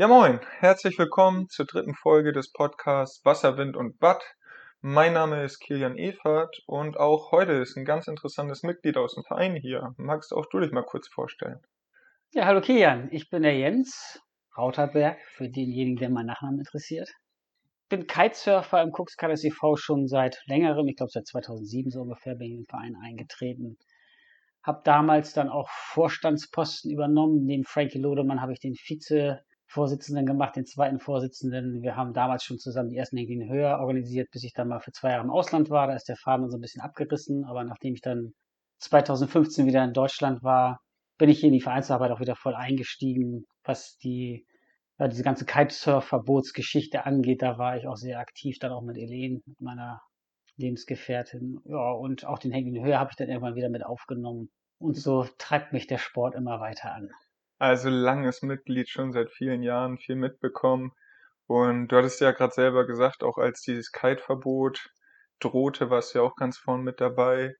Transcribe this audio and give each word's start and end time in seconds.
Ja 0.00 0.08
moin, 0.08 0.40
herzlich 0.60 0.98
willkommen 0.98 1.50
zur 1.50 1.66
dritten 1.66 1.92
Folge 1.92 2.32
des 2.32 2.50
Podcasts 2.50 3.22
Wasser, 3.26 3.58
Wind 3.58 3.76
und 3.76 4.00
Watt. 4.00 4.22
Mein 4.80 5.12
Name 5.12 5.44
ist 5.44 5.58
Kilian 5.60 5.98
Evert 5.98 6.62
und 6.64 6.96
auch 6.96 7.32
heute 7.32 7.52
ist 7.52 7.76
ein 7.76 7.84
ganz 7.84 8.08
interessantes 8.08 8.62
Mitglied 8.62 8.96
aus 8.96 9.14
dem 9.14 9.24
Verein 9.24 9.56
hier. 9.56 9.92
Magst 9.98 10.32
auch 10.32 10.46
du 10.46 10.60
dich 10.60 10.72
mal 10.72 10.86
kurz 10.86 11.06
vorstellen? 11.08 11.60
Ja, 12.32 12.46
hallo 12.46 12.62
Kilian, 12.62 13.10
ich 13.12 13.28
bin 13.28 13.42
der 13.42 13.58
Jens 13.58 14.22
Rauterberg, 14.56 15.20
für 15.32 15.50
denjenigen, 15.50 15.96
der 15.96 16.08
meinen 16.08 16.28
Nachnamen 16.28 16.60
interessiert. 16.60 17.10
Bin 17.90 18.06
Kitesurfer 18.06 18.80
im 18.80 18.92
Cuxkaders 18.92 19.44
e.V. 19.44 19.76
schon 19.76 20.08
seit 20.08 20.40
längerem, 20.46 20.88
ich 20.88 20.96
glaube 20.96 21.10
seit 21.12 21.26
2007 21.26 21.90
so 21.90 22.00
ungefähr 22.00 22.36
bin 22.36 22.52
ich 22.52 22.58
im 22.60 22.64
Verein 22.64 22.96
eingetreten. 23.04 23.76
Hab 24.62 24.82
damals 24.84 25.34
dann 25.34 25.50
auch 25.50 25.68
Vorstandsposten 25.68 26.90
übernommen. 26.90 27.44
Neben 27.44 27.64
Frankie 27.64 27.98
Lodemann 27.98 28.40
habe 28.40 28.54
ich 28.54 28.60
den 28.60 28.76
Vize 28.76 29.40
Vorsitzenden 29.70 30.26
gemacht, 30.26 30.56
den 30.56 30.66
zweiten 30.66 30.98
Vorsitzenden. 30.98 31.82
Wir 31.82 31.94
haben 31.94 32.12
damals 32.12 32.42
schon 32.42 32.58
zusammen 32.58 32.88
die 32.88 32.96
ersten 32.96 33.16
Hänglinge 33.16 33.48
höher 33.48 33.78
organisiert, 33.78 34.28
bis 34.32 34.42
ich 34.42 34.52
dann 34.52 34.66
mal 34.66 34.80
für 34.80 34.90
zwei 34.90 35.10
Jahre 35.10 35.22
im 35.22 35.30
Ausland 35.30 35.70
war. 35.70 35.86
Da 35.86 35.94
ist 35.94 36.08
der 36.08 36.16
Faden 36.16 36.50
so 36.50 36.58
ein 36.58 36.60
bisschen 36.60 36.82
abgerissen. 36.82 37.44
Aber 37.44 37.62
nachdem 37.62 37.94
ich 37.94 38.00
dann 38.00 38.32
2015 38.78 39.66
wieder 39.66 39.84
in 39.84 39.92
Deutschland 39.92 40.42
war, 40.42 40.80
bin 41.18 41.30
ich 41.30 41.38
hier 41.38 41.46
in 41.46 41.52
die 41.52 41.60
Vereinsarbeit 41.60 42.10
auch 42.10 42.18
wieder 42.18 42.34
voll 42.34 42.56
eingestiegen, 42.56 43.46
was 43.62 43.96
die 43.98 44.44
ja, 44.98 45.06
diese 45.06 45.22
ganze 45.22 45.46
Kitesurf-Verbotsgeschichte 45.46 47.06
angeht. 47.06 47.40
Da 47.40 47.56
war 47.56 47.76
ich 47.76 47.86
auch 47.86 47.96
sehr 47.96 48.18
aktiv, 48.18 48.58
dann 48.58 48.72
auch 48.72 48.82
mit 48.82 48.96
Elen, 48.96 49.40
meiner 49.60 50.02
Lebensgefährtin. 50.56 51.60
Ja, 51.64 51.92
und 51.92 52.26
auch 52.26 52.40
den 52.40 52.50
Hängling 52.50 52.82
Höhe 52.84 52.98
habe 52.98 53.10
ich 53.12 53.16
dann 53.16 53.28
irgendwann 53.28 53.54
wieder 53.54 53.68
mit 53.68 53.86
aufgenommen. 53.86 54.50
Und 54.80 54.96
so 54.96 55.28
treibt 55.38 55.72
mich 55.72 55.86
der 55.86 55.98
Sport 55.98 56.34
immer 56.34 56.58
weiter 56.58 56.92
an. 56.92 57.10
Also 57.60 57.90
langes 57.90 58.40
Mitglied, 58.40 58.88
schon 58.88 59.12
seit 59.12 59.30
vielen 59.30 59.62
Jahren 59.62 59.98
viel 59.98 60.16
mitbekommen. 60.16 60.92
Und 61.46 61.88
du 61.88 61.96
hattest 61.96 62.20
ja 62.22 62.30
gerade 62.30 62.54
selber 62.54 62.86
gesagt, 62.86 63.22
auch 63.22 63.36
als 63.36 63.60
dieses 63.60 63.92
Kite-Verbot 63.92 64.88
drohte, 65.40 65.90
warst 65.90 66.14
du 66.14 66.20
ja 66.20 66.24
auch 66.24 66.36
ganz 66.36 66.56
vorn 66.56 66.82
mit 66.82 67.02
dabei. 67.02 67.54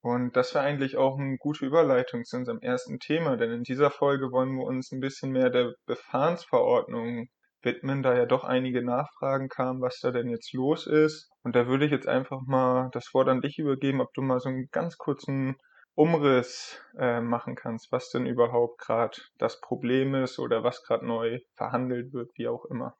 Und 0.00 0.36
das 0.36 0.54
war 0.54 0.62
eigentlich 0.62 0.96
auch 0.96 1.18
eine 1.18 1.36
gute 1.36 1.66
Überleitung 1.66 2.24
zu 2.24 2.38
unserem 2.38 2.60
ersten 2.60 2.98
Thema, 2.98 3.36
denn 3.36 3.52
in 3.52 3.62
dieser 3.62 3.90
Folge 3.90 4.32
wollen 4.32 4.56
wir 4.56 4.64
uns 4.64 4.90
ein 4.90 5.00
bisschen 5.00 5.32
mehr 5.32 5.50
der 5.50 5.74
Befahrensverordnung 5.84 7.28
widmen, 7.60 8.02
da 8.02 8.16
ja 8.16 8.24
doch 8.24 8.44
einige 8.44 8.82
Nachfragen 8.82 9.50
kamen, 9.50 9.82
was 9.82 10.00
da 10.00 10.12
denn 10.12 10.30
jetzt 10.30 10.54
los 10.54 10.86
ist. 10.86 11.28
Und 11.42 11.54
da 11.54 11.66
würde 11.66 11.84
ich 11.84 11.92
jetzt 11.92 12.08
einfach 12.08 12.40
mal 12.46 12.88
das 12.92 13.12
Wort 13.12 13.28
an 13.28 13.42
dich 13.42 13.58
übergeben, 13.58 14.00
ob 14.00 14.14
du 14.14 14.22
mal 14.22 14.40
so 14.40 14.48
einen 14.48 14.68
ganz 14.72 14.96
kurzen 14.96 15.56
Umriss 15.94 16.80
äh, 16.98 17.20
machen 17.20 17.54
kannst, 17.54 17.92
was 17.92 18.10
denn 18.10 18.26
überhaupt 18.26 18.78
gerade 18.78 19.18
das 19.38 19.60
Problem 19.60 20.14
ist 20.14 20.38
oder 20.38 20.64
was 20.64 20.82
gerade 20.82 21.06
neu 21.06 21.40
verhandelt 21.54 22.12
wird, 22.12 22.30
wie 22.36 22.48
auch 22.48 22.64
immer. 22.64 22.96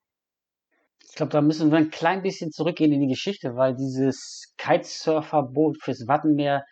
Ich 1.09 1.17
glaube, 1.17 1.33
da 1.33 1.41
müssen 1.41 1.71
wir 1.71 1.79
ein 1.79 1.91
klein 1.91 2.23
bisschen 2.23 2.53
zurückgehen 2.53 2.93
in 2.93 3.01
die 3.01 3.09
Geschichte, 3.09 3.57
weil 3.57 3.75
dieses 3.75 4.55
Kitesurferboot 4.57 5.79
fürs 5.83 6.07
Wattenmeer, 6.07 6.65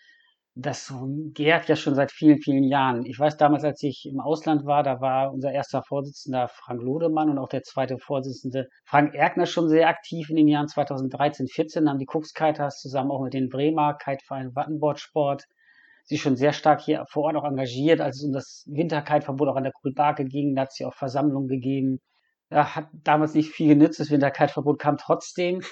das 0.55 0.93
gärt 1.33 1.69
ja 1.69 1.77
schon 1.77 1.95
seit 1.95 2.13
vielen, 2.13 2.39
vielen 2.39 2.65
Jahren. 2.65 3.05
Ich 3.07 3.19
weiß 3.19 3.37
damals, 3.37 3.65
als 3.65 3.83
ich 3.83 4.07
im 4.07 4.21
Ausland 4.21 4.67
war, 4.67 4.83
da 4.83 5.01
war 5.01 5.33
unser 5.33 5.53
erster 5.53 5.83
Vorsitzender 5.83 6.49
Frank 6.49 6.83
Lodemann 6.83 7.31
und 7.31 7.39
auch 7.39 7.49
der 7.49 7.63
zweite 7.63 7.99
Vorsitzende 7.99 8.69
Frank 8.85 9.15
Erkner 9.15 9.47
schon 9.47 9.69
sehr 9.69 9.89
aktiv 9.89 10.29
in 10.29 10.37
den 10.37 10.49
Jahren 10.49 10.69
2013, 10.69 11.47
14, 11.47 11.89
haben 11.89 11.99
die 11.99 12.09
Cooks 12.09 12.35
Kiters 12.35 12.79
zusammen 12.81 13.11
auch 13.11 13.23
mit 13.23 13.33
den 13.33 13.49
Bremer 13.49 13.95
Kiteverein 13.95 14.55
Wattenbordsport 14.55 15.45
sich 16.05 16.21
schon 16.21 16.37
sehr 16.37 16.53
stark 16.53 16.81
hier 16.81 17.05
vor 17.09 17.25
Ort 17.25 17.37
auch 17.37 17.45
engagiert, 17.45 18.01
als 18.01 18.17
es 18.19 18.25
um 18.25 18.33
das 18.33 18.65
Winterkiteverbot 18.67 19.49
auch 19.49 19.57
an 19.57 19.65
der 19.65 19.73
Kugelbarke 19.73 20.25
ging. 20.25 20.55
Da 20.55 20.63
hat 20.63 20.73
sie 20.73 20.85
auch 20.85 20.95
Versammlungen 20.95 21.49
gegeben. 21.49 22.01
Ja, 22.51 22.75
hat 22.75 22.89
damals 22.93 23.35
nicht 23.35 23.51
viel 23.51 23.69
genützt. 23.69 24.01
Das 24.01 24.11
Winterkiteverbot 24.11 24.79
kam 24.79 24.97
trotzdem. 24.97 25.63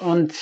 Und 0.00 0.34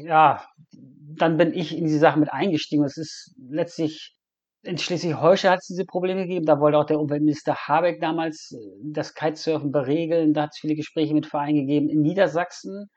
ja, 0.00 0.44
dann 0.72 1.36
bin 1.36 1.52
ich 1.52 1.76
in 1.76 1.86
die 1.86 1.98
Sache 1.98 2.18
mit 2.18 2.32
eingestiegen. 2.32 2.84
Es 2.84 2.96
ist 2.96 3.34
letztlich 3.50 4.16
in 4.64 4.78
Schleswig-Holstein 4.78 5.50
hat 5.50 5.58
es 5.58 5.66
diese 5.66 5.84
Probleme 5.84 6.22
gegeben. 6.22 6.46
Da 6.46 6.60
wollte 6.60 6.78
auch 6.78 6.86
der 6.86 7.00
Umweltminister 7.00 7.54
Habeck 7.66 8.00
damals 8.00 8.52
äh, 8.52 8.58
das 8.84 9.14
Kitesurfen 9.14 9.72
beregeln. 9.72 10.34
Da 10.34 10.42
hat 10.42 10.50
es 10.52 10.60
viele 10.60 10.76
Gespräche 10.76 11.14
mit 11.14 11.26
Vereinen 11.26 11.56
gegeben. 11.56 11.88
In 11.88 12.00
Niedersachsen 12.00 12.88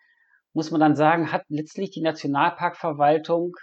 muss 0.54 0.72
man 0.72 0.80
dann 0.80 0.96
sagen, 0.96 1.32
hat 1.32 1.44
letztlich 1.50 1.90
die 1.90 2.02
Nationalparkverwaltung 2.02 3.56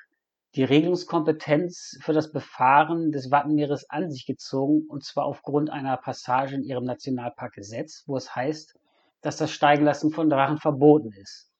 die 0.54 0.64
Regelungskompetenz 0.64 1.98
für 2.02 2.12
das 2.12 2.30
Befahren 2.30 3.10
des 3.10 3.30
Wattenmeeres 3.30 3.88
an 3.88 4.10
sich 4.10 4.26
gezogen, 4.26 4.84
und 4.86 5.02
zwar 5.02 5.24
aufgrund 5.24 5.70
einer 5.70 5.96
Passage 5.96 6.54
in 6.54 6.62
ihrem 6.62 6.84
Nationalparkgesetz, 6.84 8.04
wo 8.06 8.16
es 8.16 8.36
heißt, 8.36 8.78
dass 9.22 9.38
das 9.38 9.50
Steigenlassen 9.50 10.10
von 10.10 10.28
Drachen 10.28 10.58
verboten 10.58 11.12
ist. 11.12 11.50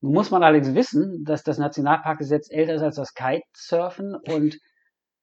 Nun 0.00 0.12
muss 0.12 0.30
man 0.30 0.42
allerdings 0.42 0.74
wissen, 0.74 1.24
dass 1.24 1.42
das 1.42 1.56
Nationalparkgesetz 1.56 2.50
älter 2.50 2.74
ist 2.74 2.82
als 2.82 2.96
das 2.96 3.14
Kitesurfen 3.14 4.14
und 4.14 4.58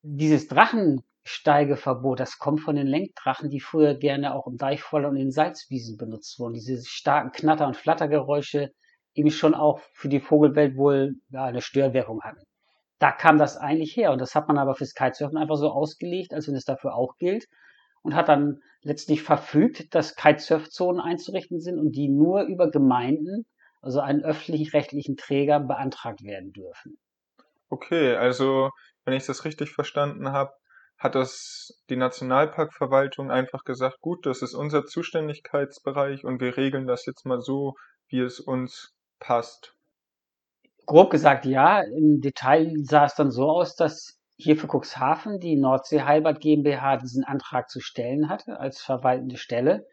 dieses 0.01 0.47
Drachensteigeverbot, 0.47 2.19
das 2.19 2.39
kommt 2.39 2.61
von 2.61 2.75
den 2.75 2.87
Lenkdrachen, 2.87 3.51
die 3.51 3.59
früher 3.59 3.93
gerne 3.93 4.33
auch 4.33 4.47
im 4.47 4.57
Deichvoller 4.57 5.09
und 5.09 5.17
in 5.17 5.31
Salzwiesen 5.31 5.97
benutzt 5.97 6.39
wurden. 6.39 6.55
Diese 6.55 6.83
starken 6.83 7.31
Knatter- 7.31 7.67
und 7.67 7.77
Flattergeräusche 7.77 8.71
eben 9.13 9.31
schon 9.31 9.53
auch 9.53 9.79
für 9.93 10.09
die 10.09 10.19
Vogelwelt 10.19 10.75
wohl 10.77 11.15
eine 11.31 11.61
Störwirkung 11.61 12.21
hatten 12.23 12.41
da 12.99 13.11
kam 13.11 13.37
das 13.37 13.57
eigentlich 13.57 13.95
her. 13.95 14.11
Und 14.11 14.19
das 14.19 14.35
hat 14.35 14.47
man 14.47 14.57
aber 14.57 14.75
fürs 14.75 14.93
Kitesurfen 14.93 15.37
einfach 15.37 15.57
so 15.57 15.69
ausgelegt, 15.69 16.33
als 16.33 16.47
wenn 16.47 16.55
es 16.55 16.65
dafür 16.65 16.95
auch 16.95 17.17
gilt. 17.17 17.45
Und 18.01 18.15
hat 18.15 18.29
dann 18.29 18.61
letztlich 18.81 19.23
verfügt, 19.23 19.95
dass 19.95 20.15
Kitesurfzonen 20.15 21.01
einzurichten 21.01 21.59
sind 21.59 21.79
und 21.79 21.93
die 21.93 22.07
nur 22.07 22.43
über 22.43 22.69
Gemeinden, 22.69 23.45
also 23.81 23.99
einen 23.99 24.23
öffentlich-rechtlichen 24.23 25.17
Träger, 25.17 25.59
beantragt 25.59 26.23
werden 26.23 26.51
dürfen. 26.51 26.97
Okay, 27.69 28.15
also 28.15 28.69
wenn 29.05 29.15
ich 29.15 29.25
das 29.25 29.43
richtig 29.43 29.71
verstanden 29.71 30.31
habe, 30.31 30.51
hat 30.97 31.15
das 31.15 31.73
die 31.89 31.97
Nationalparkverwaltung 31.97 33.31
einfach 33.31 33.63
gesagt, 33.63 33.99
gut, 34.01 34.25
das 34.25 34.41
ist 34.41 34.53
unser 34.53 34.85
Zuständigkeitsbereich 34.85 36.23
und 36.23 36.39
wir 36.39 36.57
regeln 36.57 36.87
das 36.87 37.05
jetzt 37.05 37.25
mal 37.25 37.41
so, 37.41 37.73
wie 38.07 38.19
es 38.19 38.39
uns 38.39 38.93
passt. 39.19 39.75
Grob 40.85 41.09
gesagt 41.09 41.45
ja. 41.45 41.81
Im 41.81 42.21
Detail 42.21 42.73
sah 42.83 43.05
es 43.05 43.15
dann 43.15 43.31
so 43.31 43.49
aus, 43.49 43.75
dass 43.75 44.19
hier 44.37 44.57
für 44.57 44.67
Cuxhaven 44.67 45.39
die 45.39 45.55
Nordsee 45.55 46.01
Heilbad 46.01 46.41
GmbH 46.41 46.97
diesen 46.97 47.23
Antrag 47.23 47.69
zu 47.69 47.79
stellen 47.79 48.29
hatte 48.29 48.59
als 48.59 48.81
verwaltende 48.81 49.37
Stelle. 49.37 49.85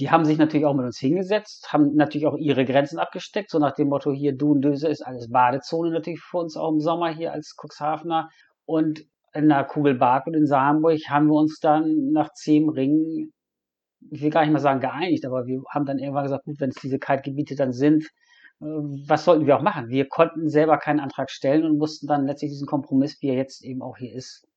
Die 0.00 0.10
haben 0.10 0.24
sich 0.24 0.38
natürlich 0.38 0.66
auch 0.66 0.74
mit 0.74 0.84
uns 0.84 0.98
hingesetzt, 0.98 1.72
haben 1.72 1.94
natürlich 1.94 2.26
auch 2.26 2.36
ihre 2.36 2.64
Grenzen 2.64 2.98
abgesteckt, 2.98 3.50
so 3.50 3.58
nach 3.58 3.72
dem 3.72 3.88
Motto 3.88 4.12
hier 4.12 4.36
Döse 4.36 4.88
ist 4.88 5.02
alles 5.02 5.28
Badezone 5.28 5.90
natürlich 5.90 6.20
für 6.20 6.38
uns 6.38 6.56
auch 6.56 6.70
im 6.70 6.80
Sommer 6.80 7.12
hier 7.12 7.32
als 7.32 7.56
Cuxhavener. 7.56 8.28
Und 8.64 9.04
in 9.34 9.48
der 9.48 9.64
Kugelbark 9.64 10.26
und 10.26 10.34
in 10.34 10.46
Saarburg 10.46 11.00
haben 11.08 11.26
wir 11.26 11.34
uns 11.34 11.58
dann 11.60 12.10
nach 12.12 12.32
zehn 12.32 12.68
Ringen, 12.68 13.32
ich 14.10 14.22
will 14.22 14.30
gar 14.30 14.42
nicht 14.42 14.52
mal 14.52 14.60
sagen 14.60 14.80
geeinigt, 14.80 15.24
aber 15.26 15.46
wir 15.46 15.62
haben 15.70 15.84
dann 15.84 15.98
irgendwann 15.98 16.24
gesagt, 16.24 16.44
gut, 16.44 16.60
wenn 16.60 16.70
es 16.70 16.76
diese 16.76 16.98
Kaltgebiete 16.98 17.56
dann 17.56 17.72
sind, 17.72 18.08
was 18.60 19.24
sollten 19.24 19.46
wir 19.46 19.56
auch 19.56 19.62
machen? 19.62 19.88
Wir 19.88 20.08
konnten 20.08 20.48
selber 20.48 20.78
keinen 20.78 21.00
Antrag 21.00 21.30
stellen 21.30 21.64
und 21.64 21.78
mussten 21.78 22.06
dann 22.06 22.26
letztlich 22.26 22.50
diesen 22.50 22.66
Kompromiss, 22.66 23.20
wie 23.22 23.28
er 23.28 23.36
jetzt 23.36 23.64
eben 23.64 23.82
auch 23.82 23.96
hier 23.96 24.12
ist, 24.12 24.48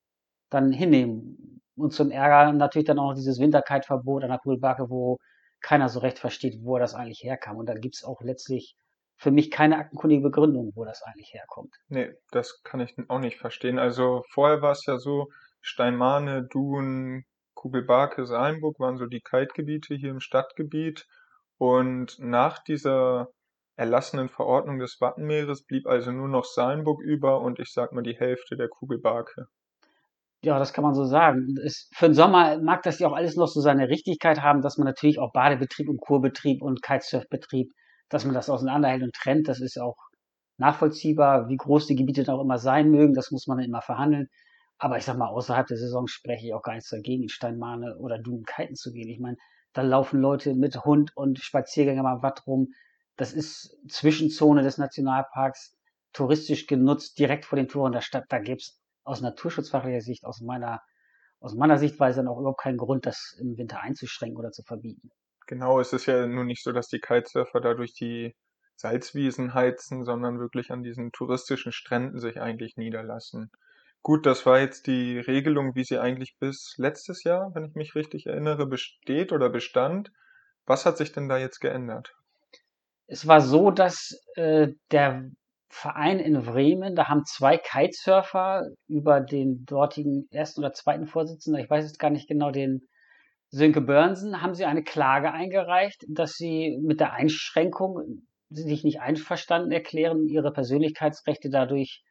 dann 0.49 0.71
hinnehmen. 0.71 1.61
Und 1.75 1.93
zum 1.93 2.11
Ärger 2.11 2.51
natürlich 2.51 2.87
dann 2.87 2.99
auch 2.99 3.09
noch 3.09 3.15
dieses 3.15 3.39
Winterkite-Verbot 3.39 4.23
an 4.23 4.29
der 4.29 4.39
Kugelbacke, 4.39 4.89
wo 4.89 5.17
keiner 5.61 5.89
so 5.89 5.99
recht 5.99 6.19
versteht, 6.19 6.59
wo 6.63 6.79
das 6.79 6.95
eigentlich 6.95 7.23
herkam. 7.23 7.57
Und 7.57 7.67
da 7.67 7.75
gibt's 7.75 8.03
auch 8.03 8.21
letztlich 8.21 8.75
für 9.17 9.31
mich 9.31 9.51
keine 9.51 9.77
aktenkundige 9.77 10.23
Begründung, 10.23 10.71
wo 10.73 10.83
das 10.83 11.03
eigentlich 11.03 11.33
herkommt. 11.33 11.75
Nee, 11.87 12.11
das 12.31 12.63
kann 12.63 12.79
ich 12.79 12.95
auch 13.07 13.19
nicht 13.19 13.37
verstehen. 13.37 13.77
Also 13.77 14.23
vorher 14.31 14.63
war 14.63 14.71
es 14.71 14.85
ja 14.87 14.97
so, 14.97 15.27
Steinmane, 15.61 16.43
Dun, 16.43 17.23
Kugelbarke, 17.53 18.25
Salenburg 18.25 18.79
waren 18.79 18.97
so 18.97 19.05
die 19.05 19.21
Kite-Gebiete 19.21 19.93
hier 19.93 20.09
im 20.09 20.19
Stadtgebiet. 20.19 21.05
Und 21.59 22.17
nach 22.17 22.63
dieser 22.63 23.27
erlassenen 23.81 24.29
Verordnung 24.29 24.77
des 24.77 25.01
Wattenmeeres 25.01 25.65
blieb 25.65 25.87
also 25.87 26.11
nur 26.11 26.27
noch 26.27 26.45
Salenburg 26.45 27.01
über 27.01 27.41
und 27.41 27.59
ich 27.59 27.73
sag 27.73 27.93
mal 27.93 28.03
die 28.03 28.15
Hälfte 28.15 28.55
der 28.55 28.69
Kugelbarke. 28.69 29.47
Ja, 30.43 30.59
das 30.59 30.71
kann 30.71 30.83
man 30.83 30.93
so 30.93 31.03
sagen. 31.03 31.55
Es, 31.65 31.89
für 31.95 32.05
den 32.05 32.13
Sommer 32.13 32.59
mag 32.61 32.83
das 32.83 32.99
ja 32.99 33.07
auch 33.07 33.15
alles 33.15 33.35
noch 33.35 33.47
so 33.47 33.59
seine 33.59 33.89
Richtigkeit 33.89 34.41
haben, 34.41 34.61
dass 34.61 34.77
man 34.77 34.85
natürlich 34.85 35.17
auch 35.17 35.31
Badebetrieb 35.33 35.89
und 35.89 35.99
Kurbetrieb 35.99 36.61
und 36.61 36.83
Kitesurfbetrieb, 36.83 37.71
dass 38.09 38.23
man 38.23 38.35
das 38.35 38.51
auseinanderhält 38.51 39.01
und 39.01 39.13
trennt. 39.13 39.47
Das 39.47 39.59
ist 39.59 39.79
auch 39.79 39.97
nachvollziehbar, 40.57 41.49
wie 41.49 41.57
groß 41.57 41.87
die 41.87 41.95
Gebiete 41.95 42.23
dann 42.23 42.35
auch 42.35 42.43
immer 42.43 42.59
sein 42.59 42.91
mögen. 42.91 43.15
Das 43.15 43.31
muss 43.31 43.47
man 43.47 43.57
dann 43.57 43.65
immer 43.65 43.81
verhandeln. 43.81 44.27
Aber 44.77 44.97
ich 44.97 45.05
sag 45.05 45.17
mal, 45.17 45.27
außerhalb 45.29 45.65
der 45.65 45.77
Saison 45.77 46.05
spreche 46.05 46.45
ich 46.45 46.53
auch 46.53 46.61
gar 46.61 46.73
nichts 46.73 46.89
dagegen, 46.89 47.23
in 47.23 47.29
Steinmane 47.29 47.97
oder 47.97 48.19
Dunen 48.19 48.45
kiten 48.45 48.75
zu 48.75 48.91
gehen. 48.91 49.09
Ich 49.09 49.19
meine, 49.19 49.37
da 49.73 49.81
laufen 49.81 50.21
Leute 50.21 50.53
mit 50.53 50.85
Hund 50.85 51.11
und 51.15 51.39
Spaziergänger 51.39 52.03
mal 52.03 52.21
Watt 52.21 52.45
rum. 52.45 52.73
Das 53.17 53.33
ist 53.33 53.77
Zwischenzone 53.89 54.63
des 54.63 54.77
Nationalparks, 54.77 55.77
touristisch 56.13 56.67
genutzt, 56.67 57.19
direkt 57.19 57.45
vor 57.45 57.57
den 57.57 57.67
Toren 57.67 57.91
der 57.91 58.01
Stadt. 58.01 58.25
Da 58.29 58.39
gibt's 58.39 58.79
aus 59.03 59.21
naturschutzfachlicher 59.21 60.01
Sicht, 60.01 60.25
aus 60.25 60.41
meiner, 60.41 60.81
aus 61.39 61.55
meiner 61.55 61.77
Sichtweise 61.77 62.17
dann 62.17 62.27
auch 62.27 62.39
überhaupt 62.39 62.61
keinen 62.61 62.77
Grund, 62.77 63.05
das 63.05 63.37
im 63.39 63.57
Winter 63.57 63.81
einzuschränken 63.81 64.37
oder 64.37 64.51
zu 64.51 64.63
verbieten. 64.63 65.09
Genau, 65.47 65.79
es 65.79 65.93
ist 65.93 66.05
ja 66.05 66.25
nun 66.27 66.47
nicht 66.47 66.63
so, 66.63 66.71
dass 66.71 66.87
die 66.87 66.99
Kitesurfer 66.99 67.59
dadurch 67.59 67.93
die 67.93 68.35
Salzwiesen 68.75 69.53
heizen, 69.53 70.05
sondern 70.05 70.39
wirklich 70.39 70.71
an 70.71 70.83
diesen 70.83 71.11
touristischen 71.11 71.71
Stränden 71.71 72.19
sich 72.19 72.41
eigentlich 72.41 72.77
niederlassen. 72.77 73.51
Gut, 74.01 74.25
das 74.25 74.45
war 74.47 74.59
jetzt 74.59 74.87
die 74.87 75.19
Regelung, 75.19 75.75
wie 75.75 75.83
sie 75.83 75.99
eigentlich 75.99 76.37
bis 76.39 76.73
letztes 76.77 77.23
Jahr, 77.23 77.53
wenn 77.53 77.65
ich 77.65 77.75
mich 77.75 77.93
richtig 77.93 78.25
erinnere, 78.25 78.65
besteht 78.65 79.31
oder 79.31 79.49
bestand. 79.49 80.11
Was 80.65 80.85
hat 80.85 80.97
sich 80.97 81.11
denn 81.11 81.29
da 81.29 81.37
jetzt 81.37 81.59
geändert? 81.59 82.15
Es 83.11 83.27
war 83.27 83.41
so, 83.41 83.71
dass 83.71 84.23
äh, 84.35 84.69
der 84.89 85.29
Verein 85.67 86.19
in 86.19 86.41
Bremen, 86.43 86.95
da 86.95 87.09
haben 87.09 87.25
zwei 87.25 87.57
Kitesurfer 87.57 88.63
über 88.87 89.19
den 89.19 89.65
dortigen 89.65 90.29
ersten 90.31 90.61
oder 90.61 90.71
zweiten 90.71 91.07
Vorsitzenden, 91.07 91.61
ich 91.61 91.69
weiß 91.69 91.83
jetzt 91.83 91.99
gar 91.99 92.09
nicht 92.09 92.29
genau, 92.29 92.51
den 92.51 92.87
Sönke 93.49 93.81
Börnsen, 93.81 94.41
haben 94.41 94.53
sie 94.53 94.63
eine 94.63 94.81
Klage 94.81 95.33
eingereicht, 95.33 96.05
dass 96.07 96.35
sie 96.35 96.79
mit 96.81 97.01
der 97.01 97.11
Einschränkung 97.11 98.23
sich 98.49 98.85
nicht 98.85 99.01
einverstanden 99.01 99.73
erklären, 99.73 100.29
ihre 100.29 100.53
Persönlichkeitsrechte 100.53 101.49
dadurch 101.49 102.05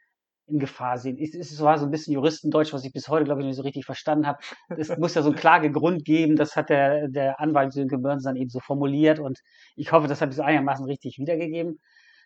in 0.51 0.59
Gefahr 0.59 0.99
sehen. 0.99 1.17
Es, 1.19 1.35
es 1.35 1.61
war 1.61 1.79
so 1.79 1.87
ein 1.87 1.91
bisschen 1.91 2.15
Juristendeutsch, 2.15 2.73
was 2.73 2.85
ich 2.85 2.93
bis 2.93 3.09
heute, 3.09 3.25
glaube 3.25 3.41
ich, 3.41 3.47
nicht 3.47 3.57
so 3.57 3.63
richtig 3.63 3.85
verstanden 3.85 4.27
habe. 4.27 4.39
Es 4.77 4.97
muss 4.99 5.15
ja 5.15 5.23
so 5.23 5.31
einen 5.31 5.39
Klagegrund 5.39 6.05
geben, 6.05 6.37
das 6.37 6.57
hat 6.57 6.71
der, 6.71 7.09
der 7.09 7.41
Anwalt 7.41 7.73
Sönke 7.73 7.99
Börns 7.99 8.25
dann 8.25 8.37
eben 8.37 8.51
so 8.51 8.61
formuliert 8.61 9.19
und 9.19 9.39
ich 9.77 9.93
hoffe, 9.93 10.09
das 10.09 10.21
habe 10.21 10.31
ich 10.31 10.37
so 10.37 10.43
einigermaßen 10.43 10.85
richtig 10.87 11.19
wiedergegeben. 11.19 11.81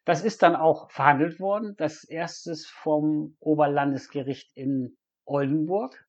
Das 0.05 0.23
ist 0.23 0.43
dann 0.43 0.55
auch 0.55 0.91
verhandelt 0.91 1.41
worden, 1.41 1.75
das 1.79 2.05
erstes 2.05 2.67
vom 2.67 3.37
Oberlandesgericht 3.41 4.50
in 4.55 4.97
Oldenburg. 5.25 6.05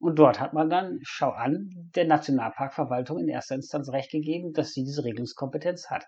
Und 0.00 0.18
dort 0.18 0.38
hat 0.38 0.52
man 0.52 0.70
dann, 0.70 1.00
schau 1.02 1.30
an, 1.30 1.70
der 1.96 2.06
Nationalparkverwaltung 2.06 3.18
in 3.18 3.28
erster 3.28 3.56
Instanz 3.56 3.90
recht 3.90 4.12
gegeben, 4.12 4.52
dass 4.52 4.72
sie 4.72 4.84
diese 4.84 5.04
Regelungskompetenz 5.04 5.90
hat 5.90 6.06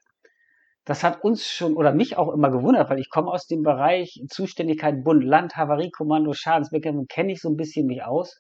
das 0.90 1.04
hat 1.04 1.22
uns 1.22 1.46
schon 1.46 1.76
oder 1.76 1.92
mich 1.92 2.16
auch 2.16 2.32
immer 2.32 2.50
gewundert, 2.50 2.90
weil 2.90 2.98
ich 2.98 3.10
komme 3.10 3.31
aus 3.31 3.46
dem 3.46 3.62
Bereich 3.62 4.20
Zuständigkeit 4.28 5.04
Bund, 5.04 5.22
Land, 5.22 5.54
Havariekommando, 5.54 6.32
Schadensbekämpfung, 6.32 7.06
kenne 7.06 7.31
ich 7.31 7.40
so 7.40 7.48
ein 7.48 7.54
bisschen 7.54 7.87
mich 7.87 8.02
aus. 8.02 8.37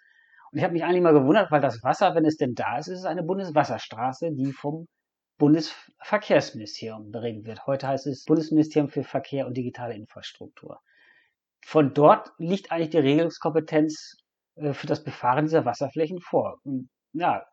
Und 0.50 0.58
ich 0.58 0.64
habe 0.64 0.72
mich 0.72 0.82
eigentlich 0.82 1.00
mal 1.00 1.12
gewundert, 1.12 1.52
weil 1.52 1.60
das 1.60 1.80
Wasser, 1.84 2.12
wenn 2.16 2.24
es 2.24 2.38
denn 2.38 2.54
da 2.56 2.78
ist, 2.78 2.88
ist 2.88 2.98
es 2.98 3.04
eine 3.04 3.22
Bundeswasserstraße, 3.22 4.32
die 4.32 4.50
vom 4.50 4.88
Bundesverkehrsministerium 5.38 7.12
beregelt 7.12 7.46
wird. 7.46 7.66
Heute 7.68 7.86
heißt 7.86 8.08
es 8.08 8.24
Bundesministerium 8.24 8.90
für 8.90 9.04
Verkehr 9.04 9.46
und 9.46 9.56
digitale 9.56 9.94
Infrastruktur. 9.94 10.80
Von 11.64 11.94
dort 11.94 12.32
liegt 12.38 12.72
eigentlich 12.72 12.90
die 12.90 12.98
Regelungskompetenz 12.98 14.16
äh, 14.56 14.72
für 14.72 14.88
das 14.88 15.04
Befahren 15.04 15.44
dieser 15.44 15.64
Wasserflächen 15.64 16.18
vor. 16.18 16.58
Und 16.64 16.90
ja, 17.12 17.44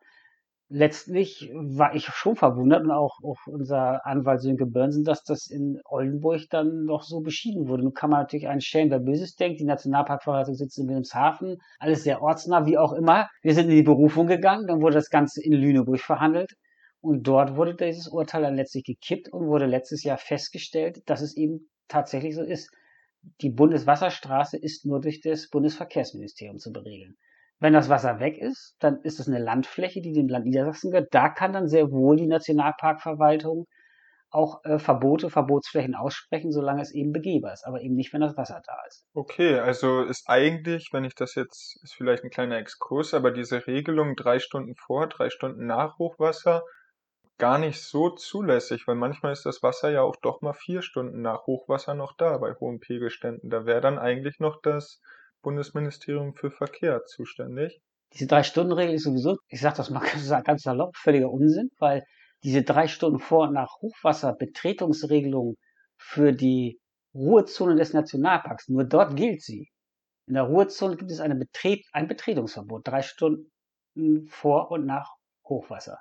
letztlich 0.68 1.50
war 1.54 1.94
ich 1.94 2.06
schon 2.06 2.36
verwundert 2.36 2.82
und 2.82 2.90
auch, 2.90 3.18
auch 3.22 3.38
unser 3.46 4.04
Anwalt 4.06 4.42
Sönke 4.42 4.66
Börnsen, 4.66 5.04
dass 5.04 5.24
das 5.24 5.48
in 5.48 5.80
Oldenburg 5.84 6.42
dann 6.50 6.84
noch 6.84 7.02
so 7.02 7.20
beschieden 7.20 7.68
wurde. 7.68 7.82
Nun 7.84 7.94
kann 7.94 8.10
man 8.10 8.20
natürlich 8.20 8.48
einen 8.48 8.60
stellen, 8.60 8.90
wer 8.90 8.98
Böses 8.98 9.34
denkt. 9.34 9.60
Die 9.60 9.64
Nationalparkverwaltung 9.64 10.54
sitzt 10.54 10.78
in 10.78 10.86
Wilhelmshaven, 10.86 11.56
alles 11.78 12.04
sehr 12.04 12.22
ortsnah, 12.22 12.66
wie 12.66 12.78
auch 12.78 12.92
immer. 12.92 13.28
Wir 13.42 13.54
sind 13.54 13.70
in 13.70 13.76
die 13.76 13.82
Berufung 13.82 14.26
gegangen, 14.26 14.66
dann 14.66 14.82
wurde 14.82 14.94
das 14.94 15.10
Ganze 15.10 15.42
in 15.42 15.52
Lüneburg 15.52 16.00
verhandelt. 16.00 16.52
Und 17.00 17.22
dort 17.26 17.56
wurde 17.56 17.74
dieses 17.74 18.08
Urteil 18.08 18.42
dann 18.42 18.56
letztlich 18.56 18.84
gekippt 18.84 19.32
und 19.32 19.46
wurde 19.46 19.66
letztes 19.66 20.02
Jahr 20.02 20.18
festgestellt, 20.18 21.02
dass 21.06 21.22
es 21.22 21.36
eben 21.36 21.70
tatsächlich 21.86 22.34
so 22.34 22.42
ist. 22.42 22.70
Die 23.40 23.50
Bundeswasserstraße 23.50 24.56
ist 24.56 24.84
nur 24.84 25.00
durch 25.00 25.20
das 25.20 25.48
Bundesverkehrsministerium 25.48 26.58
zu 26.58 26.72
beregeln. 26.72 27.16
Wenn 27.60 27.72
das 27.72 27.88
Wasser 27.88 28.20
weg 28.20 28.38
ist, 28.38 28.76
dann 28.78 29.00
ist 29.02 29.18
es 29.18 29.28
eine 29.28 29.40
Landfläche, 29.40 30.00
die 30.00 30.12
dem 30.12 30.28
Land 30.28 30.46
Niedersachsen 30.46 30.90
gehört. 30.90 31.08
Da 31.12 31.28
kann 31.28 31.52
dann 31.52 31.68
sehr 31.68 31.90
wohl 31.90 32.16
die 32.16 32.28
Nationalparkverwaltung 32.28 33.66
auch 34.30 34.62
äh, 34.64 34.78
Verbote, 34.78 35.30
Verbotsflächen 35.30 35.94
aussprechen, 35.94 36.52
solange 36.52 36.82
es 36.82 36.92
eben 36.92 37.12
begehbar 37.12 37.52
ist, 37.54 37.66
aber 37.66 37.80
eben 37.80 37.94
nicht, 37.94 38.12
wenn 38.12 38.20
das 38.20 38.36
Wasser 38.36 38.60
da 38.64 38.76
ist. 38.86 39.06
Okay, 39.14 39.58
also 39.58 40.02
ist 40.02 40.28
eigentlich, 40.28 40.90
wenn 40.92 41.04
ich 41.04 41.14
das 41.14 41.34
jetzt, 41.34 41.80
ist 41.82 41.94
vielleicht 41.94 42.24
ein 42.24 42.30
kleiner 42.30 42.58
Exkurs, 42.58 43.14
aber 43.14 43.30
diese 43.30 43.66
Regelung 43.66 44.16
drei 44.16 44.38
Stunden 44.38 44.74
vor, 44.74 45.08
drei 45.08 45.30
Stunden 45.30 45.66
nach 45.66 45.98
Hochwasser 45.98 46.62
gar 47.38 47.58
nicht 47.58 47.82
so 47.82 48.10
zulässig, 48.10 48.86
weil 48.86 48.96
manchmal 48.96 49.32
ist 49.32 49.46
das 49.46 49.62
Wasser 49.62 49.90
ja 49.90 50.02
auch 50.02 50.16
doch 50.16 50.42
mal 50.42 50.52
vier 50.52 50.82
Stunden 50.82 51.22
nach 51.22 51.46
Hochwasser 51.46 51.94
noch 51.94 52.14
da 52.16 52.36
bei 52.38 52.52
hohen 52.54 52.80
Pegelständen. 52.80 53.48
Da 53.48 53.64
wäre 53.64 53.80
dann 53.80 53.98
eigentlich 53.98 54.40
noch 54.40 54.60
das 54.60 55.00
Bundesministerium 55.42 56.34
für 56.34 56.50
Verkehr 56.50 57.04
zuständig. 57.04 57.80
Diese 58.14 58.26
Drei-Stunden-Regel 58.26 58.94
ist 58.94 59.04
sowieso, 59.04 59.36
ich 59.48 59.60
sage 59.60 59.76
das 59.76 59.90
mal 59.90 60.00
ganz 60.44 60.62
salopp, 60.62 60.96
völliger 60.96 61.30
Unsinn, 61.30 61.70
weil 61.78 62.04
diese 62.42 62.62
drei 62.62 62.88
Stunden 62.88 63.18
vor 63.18 63.48
und 63.48 63.54
nach 63.54 63.80
Hochwasser 63.80 64.34
Betretungsregelung 64.34 65.56
für 65.96 66.32
die 66.32 66.80
Ruhezone 67.14 67.76
des 67.76 67.92
Nationalparks, 67.92 68.68
nur 68.68 68.84
dort 68.84 69.16
gilt 69.16 69.42
sie. 69.42 69.68
In 70.26 70.34
der 70.34 70.44
Ruhezone 70.44 70.96
gibt 70.96 71.10
es 71.10 71.18
Betret 71.18 71.84
ein 71.92 72.06
Betretungsverbot, 72.06 72.86
drei 72.86 73.02
Stunden 73.02 73.50
vor 74.28 74.70
und 74.70 74.86
nach 74.86 75.14
Hochwasser. 75.48 75.98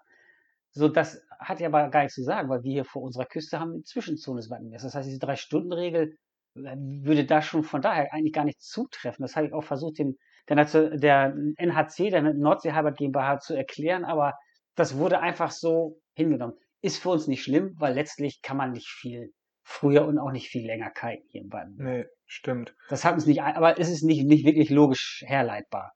So, 0.72 0.90
das 0.90 1.22
hat 1.40 1.60
ja 1.60 1.68
aber 1.68 1.90
gar 1.90 2.02
nichts 2.02 2.16
zu 2.16 2.24
sagen, 2.24 2.50
weil 2.50 2.64
wir 2.64 2.72
hier 2.72 2.86
vor 2.86 3.02
unserer 3.02 3.26
Küste 3.26 3.60
haben 3.60 3.72
eine 3.72 3.84
Zwischenzone 3.84 4.42
des 4.42 4.50
Wattenmeers. 4.50 4.84
Das 4.84 4.94
heißt, 4.94 5.08
diese 5.08 5.20
Drei-Stunden-Regel 5.20 6.18
würde 6.58 7.26
da 7.26 7.42
schon 7.42 7.64
von 7.64 7.82
daher 7.82 8.14
eigentlich 8.14 8.34
gar 8.34 8.46
nicht 8.46 8.62
zutreffen. 8.62 9.24
Das 9.24 9.36
habe 9.36 9.48
ich 9.48 9.54
auch 9.54 9.64
versucht, 9.64 10.00
dem, 10.00 10.18
der, 10.50 10.66
der 10.98 11.36
NHC, 11.58 12.10
der 12.10 12.22
Nordsee 12.22 12.74
Halbert 12.74 12.98
GmbH, 12.98 13.40
zu 13.40 13.56
erklären, 13.56 14.06
aber 14.06 14.34
das 14.76 14.98
wurde 14.98 15.20
einfach 15.20 15.52
so 15.52 16.00
hingenommen. 16.14 16.56
Ist 16.82 17.02
für 17.02 17.10
uns 17.10 17.28
nicht 17.28 17.44
schlimm, 17.44 17.76
weil 17.78 17.94
letztlich 17.94 18.42
kann 18.42 18.58
man 18.58 18.72
nicht 18.72 18.88
viel 18.88 19.32
früher 19.64 20.06
und 20.06 20.18
auch 20.18 20.32
nicht 20.32 20.48
viel 20.48 20.66
länger 20.66 20.92
kiten 20.92 21.28
hier 21.30 21.42
im 21.42 21.50
Baden. 21.50 21.76
Nee, 21.78 22.06
stimmt. 22.26 22.74
Das 22.90 23.04
hat 23.04 23.16
uns 23.16 23.26
nicht, 23.26 23.42
aber 23.42 23.80
es 23.80 23.90
ist 23.90 24.04
nicht, 24.04 24.26
nicht 24.26 24.46
wirklich 24.46 24.70
logisch 24.70 25.24
herleitbar. 25.26 25.94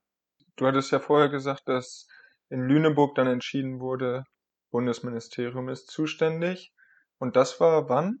Du 0.56 0.66
hattest 0.66 0.92
ja 0.92 1.00
vorher 1.00 1.30
gesagt, 1.30 1.62
dass 1.66 2.06
in 2.50 2.60
Lüneburg 2.60 3.14
dann 3.14 3.26
entschieden 3.26 3.80
wurde, 3.80 4.24
Bundesministerium 4.70 5.68
ist 5.68 5.90
zuständig. 5.90 6.72
Und 7.18 7.36
das 7.36 7.60
war 7.60 7.88
wann? 7.88 8.20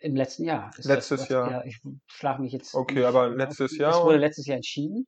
Im 0.00 0.16
letzten 0.16 0.44
Jahr. 0.44 0.70
letztes 0.78 1.20
das, 1.20 1.28
Jahr. 1.28 1.50
Ja, 1.50 1.64
ich 1.64 1.80
schlage 2.06 2.42
mich 2.42 2.52
jetzt. 2.52 2.74
Okay, 2.74 3.04
aber 3.04 3.28
letztes 3.28 3.76
Jahr. 3.76 3.92
Es 3.92 4.04
wurde 4.04 4.18
letztes 4.18 4.46
Jahr 4.46 4.56
entschieden. 4.56 5.06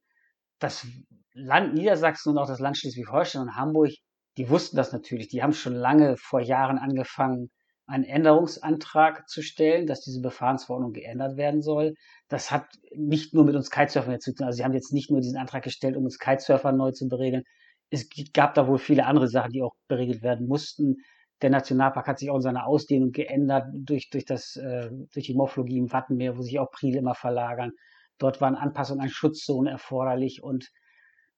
Das 0.58 0.86
Land 1.32 1.74
Niedersachsen 1.74 2.30
und 2.30 2.38
auch 2.38 2.46
das 2.46 2.60
Land 2.60 2.78
Schleswig-Holstein 2.78 3.42
und 3.42 3.56
Hamburg, 3.56 3.90
die 4.36 4.48
wussten 4.48 4.76
das 4.76 4.92
natürlich. 4.92 5.28
Die 5.28 5.42
haben 5.42 5.52
schon 5.52 5.74
lange 5.74 6.16
vor 6.16 6.40
Jahren 6.40 6.78
angefangen, 6.78 7.50
einen 7.86 8.04
Änderungsantrag 8.04 9.28
zu 9.28 9.42
stellen, 9.42 9.86
dass 9.86 10.00
diese 10.00 10.20
Befahrensverordnung 10.20 10.92
geändert 10.92 11.36
werden 11.36 11.60
soll. 11.60 11.94
Das 12.28 12.50
hat 12.50 12.66
nicht 12.94 13.34
nur 13.34 13.44
mit 13.44 13.54
uns 13.54 13.70
Kitesurfern 13.70 14.20
zu 14.20 14.34
tun. 14.34 14.46
Also 14.46 14.56
sie 14.56 14.64
haben 14.64 14.72
jetzt 14.72 14.92
nicht 14.92 15.10
nur 15.10 15.20
diesen 15.20 15.36
Antrag 15.36 15.64
gestellt, 15.64 15.96
um 15.96 16.04
uns 16.04 16.18
Kitesurfer 16.18 16.72
neu 16.72 16.92
zu 16.92 17.08
beregeln. 17.08 17.42
Es 17.90 18.08
gab 18.32 18.54
da 18.54 18.66
wohl 18.66 18.78
viele 18.78 19.06
andere 19.06 19.28
Sachen, 19.28 19.52
die 19.52 19.62
auch 19.62 19.74
beregelt 19.88 20.22
werden 20.22 20.46
mussten. 20.46 20.96
Der 21.44 21.50
Nationalpark 21.50 22.08
hat 22.08 22.18
sich 22.18 22.30
auch 22.30 22.36
in 22.36 22.40
seiner 22.40 22.66
Ausdehnung 22.66 23.12
geändert 23.12 23.66
durch, 23.74 24.08
durch, 24.08 24.24
das, 24.24 24.56
äh, 24.56 24.88
durch 25.12 25.26
die 25.26 25.34
Morphologie 25.34 25.76
im 25.76 25.92
Wattenmeer, 25.92 26.38
wo 26.38 26.40
sich 26.40 26.58
auch 26.58 26.70
Priel 26.70 26.96
immer 26.96 27.14
verlagern. 27.14 27.72
Dort 28.16 28.40
waren 28.40 28.54
Anpassungen 28.54 29.02
an 29.02 29.10
Schutzzonen 29.10 29.70
erforderlich 29.70 30.42
und 30.42 30.70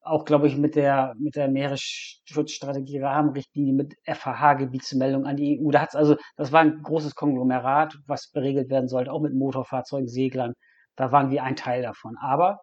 auch, 0.03 0.25
glaube 0.25 0.47
ich, 0.47 0.57
mit 0.57 0.77
der, 0.77 1.17
mit 1.19 1.35
der 1.35 1.49
Meeresschutzstrategie 1.49 3.01
Rahmenrichtlinie, 3.01 3.75
mit 3.75 3.95
FHH-Gebietsmeldung 4.05 5.27
an 5.27 5.35
die 5.35 5.61
EU. 5.61 5.73
Da 5.73 5.81
hat's 5.81 5.97
also, 5.97 6.15
das 6.37 6.53
war 6.53 6.61
ein 6.61 6.83
großes 6.85 7.17
Konglomerat, 7.17 7.97
was 8.07 8.31
beregelt 8.31 8.71
werden 8.71 8.87
sollte, 8.87 9.11
auch 9.11 9.21
mit 9.21 9.35
Motorfahrzeugen, 9.35 10.07
Seglern. 10.07 10.53
Da 10.95 11.11
waren 11.11 11.33
wir 11.33 11.43
ein 11.43 11.57
Teil 11.57 11.83
davon. 11.83 12.17
Aber 12.21 12.61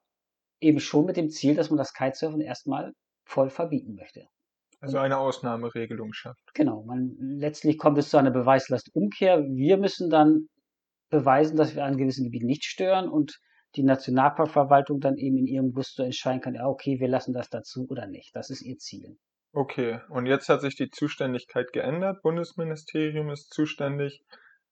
eben 0.62 0.80
schon 0.80 1.06
mit 1.06 1.18
dem 1.18 1.30
Ziel, 1.30 1.56
dass 1.56 1.70
man 1.70 1.78
das 1.78 1.92
Kitesurfen 1.92 2.40
erstmal 2.40 2.94
voll 3.26 3.50
verbieten 3.50 3.96
möchte. 3.96 4.30
Also 4.84 4.98
eine 4.98 5.18
Ausnahmeregelung 5.18 6.12
schafft. 6.12 6.54
Genau. 6.54 6.84
Man, 6.84 7.16
letztlich 7.18 7.78
kommt 7.78 7.98
es 7.98 8.10
zu 8.10 8.18
einer 8.18 8.32
Beweislastumkehr. 8.32 9.42
Wir 9.46 9.78
müssen 9.78 10.10
dann 10.10 10.50
beweisen, 11.10 11.56
dass 11.56 11.74
wir 11.74 11.86
an 11.86 11.96
gewissen 11.96 12.26
Gebieten 12.26 12.48
nicht 12.48 12.66
stören 12.66 13.08
und 13.08 13.40
die 13.78 13.84
Nationalparkverwaltung 13.84 15.00
dann 15.00 15.16
eben 15.16 15.38
in 15.38 15.48
ihrem 15.48 15.72
Gusto 15.72 16.04
entscheiden 16.04 16.42
kann, 16.42 16.56
ja, 16.56 16.68
okay, 16.68 17.00
wir 17.00 17.08
lassen 17.08 17.34
das 17.34 17.50
dazu 17.50 17.88
oder 17.88 18.08
nicht. 18.08 18.36
Das 18.36 18.50
ist 18.50 18.62
ihr 18.62 18.78
Ziel. 18.78 19.18
Okay, 19.54 20.02
und 20.10 20.26
jetzt 20.26 20.50
hat 20.50 20.60
sich 20.60 20.76
die 20.76 20.90
Zuständigkeit 20.90 21.72
geändert. 21.72 22.22
Bundesministerium 22.22 23.30
ist 23.30 23.54
zuständig. 23.54 24.22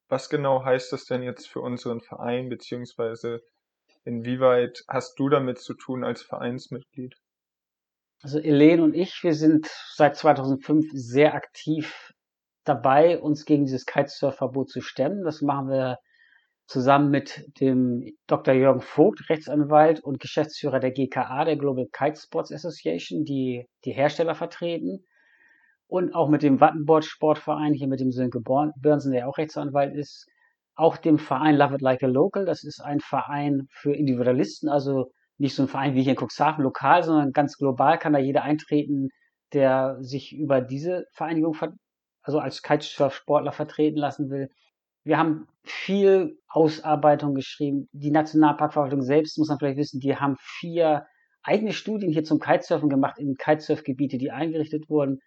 Was 0.09 0.27
genau 0.27 0.65
heißt 0.65 0.91
das 0.91 1.05
denn 1.05 1.23
jetzt 1.23 1.47
für 1.47 1.61
unseren 1.61 2.01
Verein, 2.01 2.49
beziehungsweise 2.49 3.39
inwieweit 4.03 4.83
hast 4.89 5.17
du 5.17 5.29
damit 5.29 5.59
zu 5.59 5.73
tun 5.73 6.03
als 6.03 6.21
Vereinsmitglied? 6.21 7.15
Also 8.23 8.39
Elaine 8.39 8.83
und 8.83 8.93
ich, 8.95 9.23
wir 9.23 9.33
sind 9.33 9.67
seit 9.95 10.15
2005 10.15 10.87
sehr 10.93 11.33
aktiv 11.33 12.13
dabei, 12.63 13.19
uns 13.19 13.45
gegen 13.45 13.65
dieses 13.65 13.85
Kitesurf-Verbot 13.85 14.69
zu 14.69 14.81
stemmen. 14.81 15.23
Das 15.23 15.41
machen 15.41 15.69
wir 15.69 15.97
zusammen 16.67 17.09
mit 17.09 17.43
dem 17.59 18.15
Dr. 18.27 18.53
Jürgen 18.53 18.81
Vogt, 18.81 19.29
Rechtsanwalt 19.29 20.01
und 20.01 20.19
Geschäftsführer 20.19 20.79
der 20.79 20.91
GKA, 20.91 21.45
der 21.45 21.57
Global 21.57 21.87
Kite 21.91 22.19
Sports 22.19 22.51
Association, 22.51 23.25
die 23.25 23.65
die 23.85 23.91
Hersteller 23.91 24.35
vertreten. 24.35 25.05
und 25.87 26.15
auch 26.15 26.29
mit 26.29 26.41
dem 26.43 26.61
Wattenbord 26.61 27.03
Sportverein, 27.05 27.73
hier 27.73 27.87
mit 27.89 27.99
dem 27.99 28.11
Sönke 28.11 28.39
Börnsen, 28.41 29.11
der 29.11 29.27
auch 29.27 29.37
Rechtsanwalt 29.37 29.93
ist, 29.93 30.25
auch 30.75 30.97
dem 30.97 31.17
Verein 31.19 31.57
Love 31.57 31.75
It 31.75 31.81
Like 31.81 32.03
a 32.03 32.07
Local. 32.07 32.45
Das 32.45 32.63
ist 32.63 32.79
ein 32.81 33.01
Verein 33.01 33.67
für 33.71 33.93
Individualisten, 33.93 34.69
also 34.69 35.11
nicht 35.41 35.55
so 35.55 35.63
ein 35.63 35.67
Verein 35.67 35.95
wie 35.95 36.03
hier 36.03 36.11
in 36.11 36.19
Cuxhaven 36.19 36.63
lokal, 36.63 37.03
sondern 37.03 37.31
ganz 37.31 37.57
global 37.57 37.97
kann 37.97 38.13
da 38.13 38.19
jeder 38.19 38.43
eintreten, 38.43 39.09
der 39.53 39.97
sich 39.99 40.33
über 40.37 40.61
diese 40.61 41.05
Vereinigung, 41.13 41.57
also 42.21 42.39
als 42.39 42.61
Kitesurf-Sportler 42.61 43.51
vertreten 43.51 43.97
lassen 43.97 44.29
will. 44.29 44.49
Wir 45.03 45.17
haben 45.17 45.47
viel 45.63 46.37
Ausarbeitung 46.47 47.33
geschrieben. 47.33 47.89
Die 47.91 48.11
Nationalparkverwaltung 48.11 49.01
selbst, 49.01 49.39
muss 49.39 49.49
man 49.49 49.57
vielleicht 49.57 49.79
wissen, 49.79 49.99
die 49.99 50.15
haben 50.15 50.37
vier 50.39 51.07
eigene 51.41 51.73
Studien 51.73 52.11
hier 52.11 52.23
zum 52.23 52.39
Kitesurfen 52.39 52.87
gemacht 52.87 53.17
in 53.17 53.33
Kitesurfgebiete, 53.35 54.19
die 54.19 54.29
eingerichtet 54.29 54.89
wurden. 54.89 55.21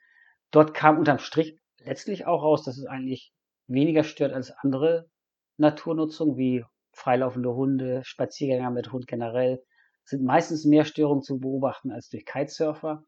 Dort 0.53 0.75
kam 0.75 0.97
unterm 0.97 1.19
Strich 1.19 1.59
letztlich 1.81 2.25
auch 2.25 2.45
raus, 2.45 2.63
dass 2.63 2.79
es 2.79 2.87
eigentlich 2.87 3.33
weniger 3.67 4.05
stört 4.05 4.33
als 4.33 4.53
andere 4.53 5.07
Naturnutzung 5.57 6.37
wie 6.37 6.65
freilaufende 6.93 7.53
Hunde, 7.53 8.03
Spaziergänger 8.05 8.71
mit 8.71 8.93
Hund 8.93 9.09
generell 9.09 9.61
sind 10.05 10.25
meistens 10.25 10.65
mehr 10.65 10.85
Störungen 10.85 11.23
zu 11.23 11.39
beobachten 11.39 11.91
als 11.91 12.09
durch 12.09 12.25
Kitesurfer. 12.25 13.05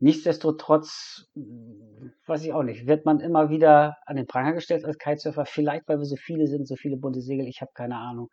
Nichtsdestotrotz, 0.00 1.26
hm, 1.34 2.12
weiß 2.26 2.44
ich 2.44 2.52
auch 2.52 2.62
nicht, 2.62 2.86
wird 2.86 3.06
man 3.06 3.20
immer 3.20 3.48
wieder 3.50 3.96
an 4.06 4.16
den 4.16 4.26
Pranger 4.26 4.52
gestellt 4.52 4.84
als 4.84 4.98
Kitesurfer. 4.98 5.46
Vielleicht, 5.46 5.88
weil 5.88 5.98
wir 5.98 6.04
so 6.04 6.16
viele 6.16 6.46
sind, 6.46 6.68
so 6.68 6.76
viele 6.76 6.96
bunte 6.96 7.20
Segel, 7.20 7.46
ich 7.46 7.60
habe 7.60 7.72
keine 7.74 7.96
Ahnung. 7.96 8.28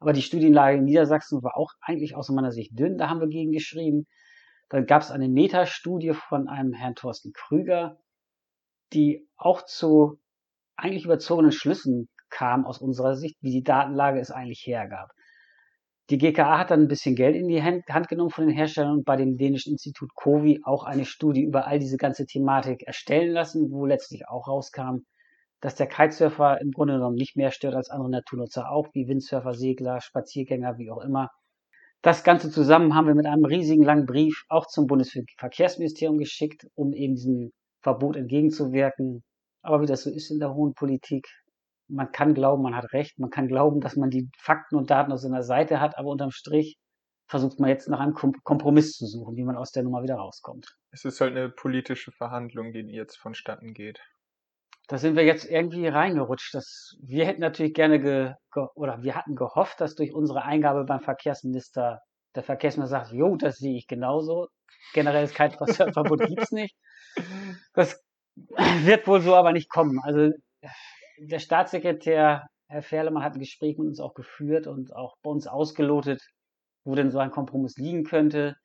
Aber 0.00 0.12
die 0.12 0.22
Studienlage 0.22 0.78
in 0.78 0.84
Niedersachsen 0.84 1.42
war 1.42 1.56
auch 1.56 1.72
eigentlich 1.80 2.14
aus 2.14 2.28
meiner 2.28 2.52
Sicht 2.52 2.78
dünn, 2.78 2.98
da 2.98 3.08
haben 3.08 3.20
wir 3.20 3.28
gegen 3.28 3.50
geschrieben. 3.52 4.06
Dann 4.68 4.86
gab 4.86 5.02
es 5.02 5.10
eine 5.10 5.28
Metastudie 5.28 6.12
von 6.12 6.46
einem 6.46 6.72
Herrn 6.72 6.94
Thorsten 6.94 7.32
Krüger, 7.32 7.98
die 8.92 9.26
auch 9.36 9.62
zu 9.64 10.20
eigentlich 10.76 11.04
überzogenen 11.04 11.52
Schlüssen 11.52 12.08
kam 12.30 12.66
aus 12.66 12.78
unserer 12.78 13.16
Sicht, 13.16 13.36
wie 13.40 13.50
die 13.50 13.62
Datenlage 13.62 14.20
es 14.20 14.30
eigentlich 14.30 14.64
hergab. 14.66 15.10
Die 16.10 16.16
GKA 16.16 16.58
hat 16.58 16.70
dann 16.70 16.82
ein 16.82 16.88
bisschen 16.88 17.14
Geld 17.14 17.36
in 17.36 17.48
die 17.48 17.62
Hand 17.62 18.08
genommen 18.08 18.30
von 18.30 18.46
den 18.46 18.56
Herstellern 18.56 18.98
und 18.98 19.04
bei 19.04 19.16
dem 19.16 19.36
dänischen 19.36 19.72
Institut 19.72 20.14
COVI 20.14 20.60
auch 20.64 20.84
eine 20.84 21.04
Studie 21.04 21.42
über 21.42 21.66
all 21.66 21.78
diese 21.78 21.98
ganze 21.98 22.24
Thematik 22.24 22.82
erstellen 22.84 23.30
lassen, 23.30 23.70
wo 23.70 23.84
letztlich 23.84 24.26
auch 24.26 24.48
rauskam, 24.48 25.00
dass 25.60 25.74
der 25.74 25.86
Kitesurfer 25.86 26.62
im 26.62 26.70
Grunde 26.70 26.94
genommen 26.94 27.16
nicht 27.16 27.36
mehr 27.36 27.50
stört 27.50 27.74
als 27.74 27.90
andere 27.90 28.10
Naturnutzer 28.10 28.70
auch, 28.70 28.88
wie 28.94 29.06
Windsurfer, 29.06 29.52
Segler, 29.52 30.00
Spaziergänger, 30.00 30.78
wie 30.78 30.90
auch 30.90 31.02
immer. 31.02 31.30
Das 32.00 32.24
Ganze 32.24 32.50
zusammen 32.50 32.94
haben 32.94 33.08
wir 33.08 33.14
mit 33.14 33.26
einem 33.26 33.44
riesigen 33.44 33.82
langen 33.82 34.06
Brief 34.06 34.44
auch 34.48 34.66
zum 34.66 34.86
Bundesverkehrsministerium 34.86 36.16
geschickt, 36.16 36.66
um 36.74 36.94
eben 36.94 37.16
diesem 37.16 37.52
Verbot 37.82 38.16
entgegenzuwirken. 38.16 39.24
Aber 39.62 39.82
wie 39.82 39.86
das 39.86 40.04
so 40.04 40.10
ist 40.10 40.30
in 40.30 40.38
der 40.38 40.54
hohen 40.54 40.72
Politik, 40.72 41.26
man 41.88 42.12
kann 42.12 42.34
glauben, 42.34 42.62
man 42.62 42.76
hat 42.76 42.92
recht, 42.92 43.18
man 43.18 43.30
kann 43.30 43.48
glauben, 43.48 43.80
dass 43.80 43.96
man 43.96 44.10
die 44.10 44.28
Fakten 44.38 44.76
und 44.76 44.90
Daten 44.90 45.12
auf 45.12 45.20
seiner 45.20 45.42
Seite 45.42 45.80
hat, 45.80 45.98
aber 45.98 46.10
unterm 46.10 46.30
Strich 46.30 46.78
versucht 47.26 47.60
man 47.60 47.68
jetzt 47.70 47.88
nach 47.88 48.00
einem 48.00 48.14
Kompromiss 48.14 48.92
zu 48.92 49.06
suchen, 49.06 49.36
wie 49.36 49.44
man 49.44 49.56
aus 49.56 49.70
der 49.70 49.82
Nummer 49.82 50.02
wieder 50.02 50.16
rauskommt. 50.16 50.66
Es 50.90 51.04
ist 51.04 51.20
halt 51.20 51.36
eine 51.36 51.50
politische 51.50 52.10
Verhandlung, 52.12 52.72
die 52.72 52.80
jetzt 52.80 53.16
vonstatten 53.16 53.74
geht. 53.74 54.00
Da 54.88 54.96
sind 54.96 55.16
wir 55.16 55.24
jetzt 55.24 55.44
irgendwie 55.44 55.86
reingerutscht. 55.86 56.54
Das, 56.54 56.96
wir 57.02 57.26
hätten 57.26 57.42
natürlich 57.42 57.74
gerne 57.74 58.00
ge, 58.00 58.32
ge, 58.54 58.64
oder 58.74 59.02
wir 59.02 59.14
hatten 59.14 59.34
gehofft, 59.34 59.82
dass 59.82 59.94
durch 59.94 60.14
unsere 60.14 60.44
Eingabe 60.44 60.84
beim 60.84 61.00
Verkehrsminister 61.00 62.00
der 62.34 62.42
Verkehrsminister 62.42 63.00
sagt, 63.00 63.12
jo, 63.12 63.36
das 63.36 63.58
sehe 63.58 63.76
ich 63.76 63.86
genauso. 63.86 64.48
Generelles 64.94 65.34
Kitesurfverbot 65.34 66.20
gibt's 66.20 66.52
nicht. 66.52 66.74
Das 67.74 68.02
wird 68.84 69.06
wohl 69.06 69.20
so 69.20 69.34
aber 69.34 69.52
nicht 69.52 69.70
kommen. 69.70 70.00
Also 70.02 70.30
der 71.20 71.38
Staatssekretär, 71.38 72.46
Herr 72.68 72.82
Ferlemann, 72.82 73.22
hat 73.22 73.34
ein 73.34 73.40
Gespräch 73.40 73.78
mit 73.78 73.86
uns 73.86 74.00
auch 74.00 74.14
geführt 74.14 74.66
und 74.66 74.94
auch 74.94 75.16
bei 75.22 75.30
uns 75.30 75.46
ausgelotet, 75.46 76.22
wo 76.84 76.94
denn 76.94 77.10
so 77.10 77.18
ein 77.18 77.30
Kompromiss 77.30 77.76
liegen 77.76 78.04
könnte. 78.04 78.56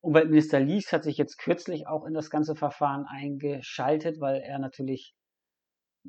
Umweltminister 0.00 0.58
Lies 0.58 0.92
hat 0.92 1.04
sich 1.04 1.16
jetzt 1.16 1.38
kürzlich 1.38 1.86
auch 1.86 2.04
in 2.04 2.14
das 2.14 2.28
ganze 2.28 2.56
Verfahren 2.56 3.06
eingeschaltet, 3.08 4.20
weil 4.20 4.40
er 4.40 4.58
natürlich 4.58 5.14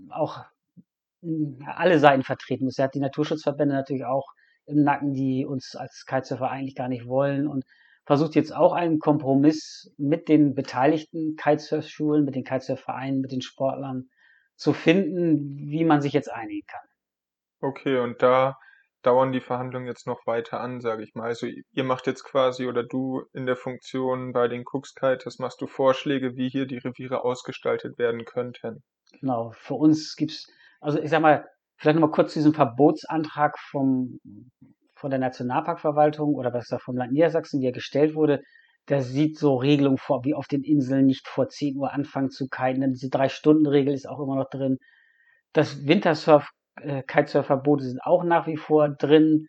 auch 0.10 0.44
alle 1.66 2.00
Seiten 2.00 2.24
vertreten 2.24 2.66
muss. 2.66 2.78
Er 2.78 2.86
hat 2.86 2.96
die 2.96 3.00
Naturschutzverbände 3.00 3.76
natürlich 3.76 4.06
auch 4.06 4.28
im 4.66 4.84
Nacken, 4.84 5.14
die 5.14 5.46
uns 5.46 5.76
als 5.76 6.06
Kitesurfer 6.06 6.50
eigentlich 6.50 6.76
gar 6.76 6.88
nicht 6.88 7.06
wollen 7.08 7.48
und 7.48 7.64
versucht 8.06 8.36
jetzt 8.36 8.54
auch 8.54 8.74
einen 8.74 9.00
Kompromiss 9.00 9.94
mit 9.98 10.28
den 10.28 10.56
beteiligten 10.56 11.36
Kitesurf-Schulen, 11.36 12.26
mit 12.26 12.36
den 12.36 12.44
Kitesurf-Vereinen, 12.44 13.22
mit 13.22 13.32
den 13.32 13.42
Sportlern 13.42 14.10
zu 14.64 14.74
finden, 14.74 15.58
wie 15.58 15.84
man 15.84 16.02
sich 16.02 16.14
jetzt 16.14 16.32
einigen 16.32 16.66
kann. 16.66 16.88
Okay, 17.60 18.00
und 18.00 18.22
da 18.22 18.58
dauern 19.04 19.34
die 19.34 19.42
Verhandlungen 19.42 19.86
jetzt 19.86 20.08
noch 20.08 20.26
weiter 20.26 20.62
an, 20.62 20.80
sage 20.80 21.04
ich 21.04 21.14
mal. 21.14 21.26
Also 21.26 21.48
ihr 21.48 21.84
macht 21.84 22.08
jetzt 22.08 22.24
quasi 22.24 22.68
oder 22.68 22.84
du 22.84 23.24
in 23.34 23.46
der 23.46 23.58
Funktion 23.58 24.32
bei 24.32 24.48
den 24.48 24.64
Cookskiters 24.66 25.40
machst 25.40 25.62
du 25.62 25.68
Vorschläge, 25.68 26.36
wie 26.36 26.50
hier 26.50 26.66
die 26.66 26.78
Reviere 26.78 27.24
ausgestaltet 27.24 27.98
werden 27.98 28.24
könnten. 28.26 28.82
Genau, 29.20 29.52
für 29.52 29.76
uns 29.76 30.16
gibt's, 30.16 30.48
also 30.80 31.00
ich 31.00 31.10
sag 31.10 31.22
mal, 31.22 31.46
vielleicht 31.78 32.00
nochmal 32.00 32.16
kurz 32.16 32.34
diesen 32.34 32.54
Verbotsantrag 32.54 33.60
vom, 33.60 34.20
von 34.96 35.10
der 35.10 35.20
Nationalparkverwaltung 35.20 36.34
oder 36.36 36.54
was 36.54 36.68
da 36.68 36.80
vom 36.80 36.96
Land 36.96 37.12
Niedersachsen, 37.12 37.60
wie 37.60 37.68
er 37.68 37.74
gestellt 37.74 38.16
wurde, 38.16 38.42
der 38.90 39.02
sieht 39.02 39.38
so 39.38 39.56
Regelungen 39.56 39.98
vor, 39.98 40.26
wie 40.26 40.34
auf 40.34 40.48
den 40.48 40.64
Inseln 40.64 41.06
nicht 41.06 41.28
vor 41.28 41.48
10 41.48 41.78
Uhr 41.78 41.94
anfangen 41.94 42.30
zu 42.30 42.48
kiten. 42.50 42.92
Diese 42.92 43.10
Drei-Stunden-Regel 43.10 43.94
ist 43.94 44.08
auch 44.10 44.20
immer 44.20 44.36
noch 44.36 44.50
drin. 44.50 44.78
Das 45.54 45.88
Wintersurf, 45.88 46.50
äh, 46.82 47.04
Kitesurf-Verbote 47.04 47.86
sind 47.86 48.02
auch 48.04 48.24
nach 48.24 48.48
wie 48.48 48.58
vor 48.58 48.90
drin. 48.90 49.48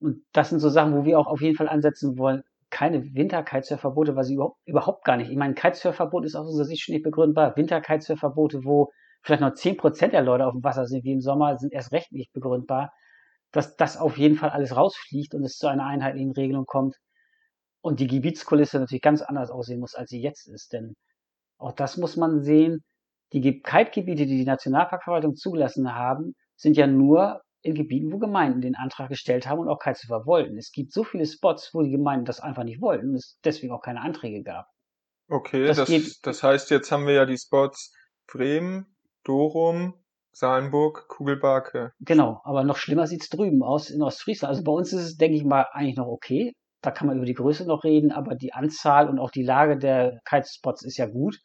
Und 0.00 0.22
das 0.32 0.50
sind 0.50 0.60
so 0.60 0.70
Sachen, 0.70 0.96
wo 0.96 1.04
wir 1.04 1.18
auch 1.18 1.26
auf 1.26 1.42
jeden 1.42 1.56
Fall 1.56 1.68
ansetzen 1.68 2.16
wollen. 2.18 2.42
Keine 2.70 3.04
Winter-Kitesurf-Verbote, 3.14 4.16
weil 4.16 4.24
sie 4.24 4.34
überhaupt, 4.34 4.58
überhaupt 4.64 5.04
gar 5.04 5.16
nicht. 5.18 5.30
Ich 5.30 5.36
meine, 5.36 5.54
Kitesurf-Verbot 5.54 6.24
ist 6.24 6.36
aus 6.36 6.46
unserer 6.46 6.64
Sicht 6.64 6.82
schon 6.82 6.94
nicht 6.94 7.04
begründbar. 7.04 7.56
Winter-Kitesurf-Verbote, 7.56 8.64
wo 8.64 8.90
vielleicht 9.22 9.42
noch 9.42 9.52
10% 9.52 10.12
der 10.12 10.22
Leute 10.22 10.46
auf 10.46 10.54
dem 10.54 10.64
Wasser 10.64 10.86
sind 10.86 11.04
wie 11.04 11.12
im 11.12 11.20
Sommer, 11.20 11.58
sind 11.58 11.72
erst 11.74 11.92
recht 11.92 12.12
nicht 12.12 12.32
begründbar. 12.32 12.92
Dass 13.52 13.76
das 13.76 13.98
auf 13.98 14.16
jeden 14.16 14.36
Fall 14.36 14.50
alles 14.50 14.74
rausfliegt 14.74 15.34
und 15.34 15.44
es 15.44 15.58
zu 15.58 15.66
einer 15.66 15.84
einheitlichen 15.84 16.32
Regelung 16.32 16.64
kommt 16.64 16.96
und 17.82 18.00
die 18.00 18.06
Gebietskulisse 18.06 18.78
natürlich 18.78 19.02
ganz 19.02 19.22
anders 19.22 19.50
aussehen 19.50 19.80
muss, 19.80 19.94
als 19.94 20.10
sie 20.10 20.20
jetzt 20.20 20.48
ist. 20.48 20.72
Denn 20.72 20.94
auch 21.58 21.72
das 21.72 21.96
muss 21.96 22.16
man 22.16 22.42
sehen. 22.42 22.82
Die 23.32 23.40
Kite-Gebiete, 23.40 24.26
die 24.26 24.38
die 24.38 24.44
Nationalparkverwaltung 24.44 25.36
zugelassen 25.36 25.94
haben, 25.94 26.34
sind 26.56 26.76
ja 26.76 26.86
nur 26.86 27.40
in 27.62 27.74
Gebieten, 27.74 28.10
wo 28.12 28.18
Gemeinden 28.18 28.60
den 28.60 28.74
Antrag 28.74 29.08
gestellt 29.08 29.46
haben 29.46 29.60
und 29.60 29.68
auch 29.68 29.78
Kitesurfer 29.78 30.26
wollten. 30.26 30.56
Es 30.56 30.72
gibt 30.72 30.92
so 30.92 31.04
viele 31.04 31.26
Spots, 31.26 31.70
wo 31.72 31.82
die 31.82 31.90
Gemeinden 31.90 32.24
das 32.24 32.40
einfach 32.40 32.64
nicht 32.64 32.80
wollten 32.80 33.10
und 33.10 33.16
es 33.16 33.38
deswegen 33.44 33.72
auch 33.72 33.82
keine 33.82 34.00
Anträge 34.00 34.42
gab. 34.42 34.66
Okay, 35.28 35.66
das, 35.66 35.76
das, 35.76 36.20
das 36.22 36.42
heißt, 36.42 36.70
jetzt 36.70 36.90
haben 36.90 37.06
wir 37.06 37.14
ja 37.14 37.26
die 37.26 37.38
Spots 37.38 37.94
Bremen, 38.26 38.96
Dorum, 39.24 39.94
Salenburg, 40.32 41.06
Kugelbarke. 41.08 41.92
Genau, 42.00 42.40
aber 42.44 42.64
noch 42.64 42.76
schlimmer 42.76 43.06
sieht's 43.06 43.28
drüben 43.28 43.62
aus 43.62 43.90
in 43.90 44.02
Ostfriesland. 44.02 44.50
Also 44.50 44.64
bei 44.64 44.72
uns 44.72 44.92
ist 44.92 45.02
es, 45.02 45.16
denke 45.16 45.36
ich 45.36 45.44
mal, 45.44 45.66
eigentlich 45.72 45.96
noch 45.96 46.06
okay 46.06 46.54
da 46.82 46.90
kann 46.90 47.06
man 47.06 47.16
über 47.16 47.26
die 47.26 47.34
Größe 47.34 47.66
noch 47.66 47.84
reden, 47.84 48.12
aber 48.12 48.34
die 48.34 48.52
Anzahl 48.52 49.08
und 49.08 49.18
auch 49.18 49.30
die 49.30 49.42
Lage 49.42 49.76
der 49.78 50.20
Kitespots 50.24 50.82
ist 50.82 50.96
ja 50.96 51.06
gut. 51.06 51.40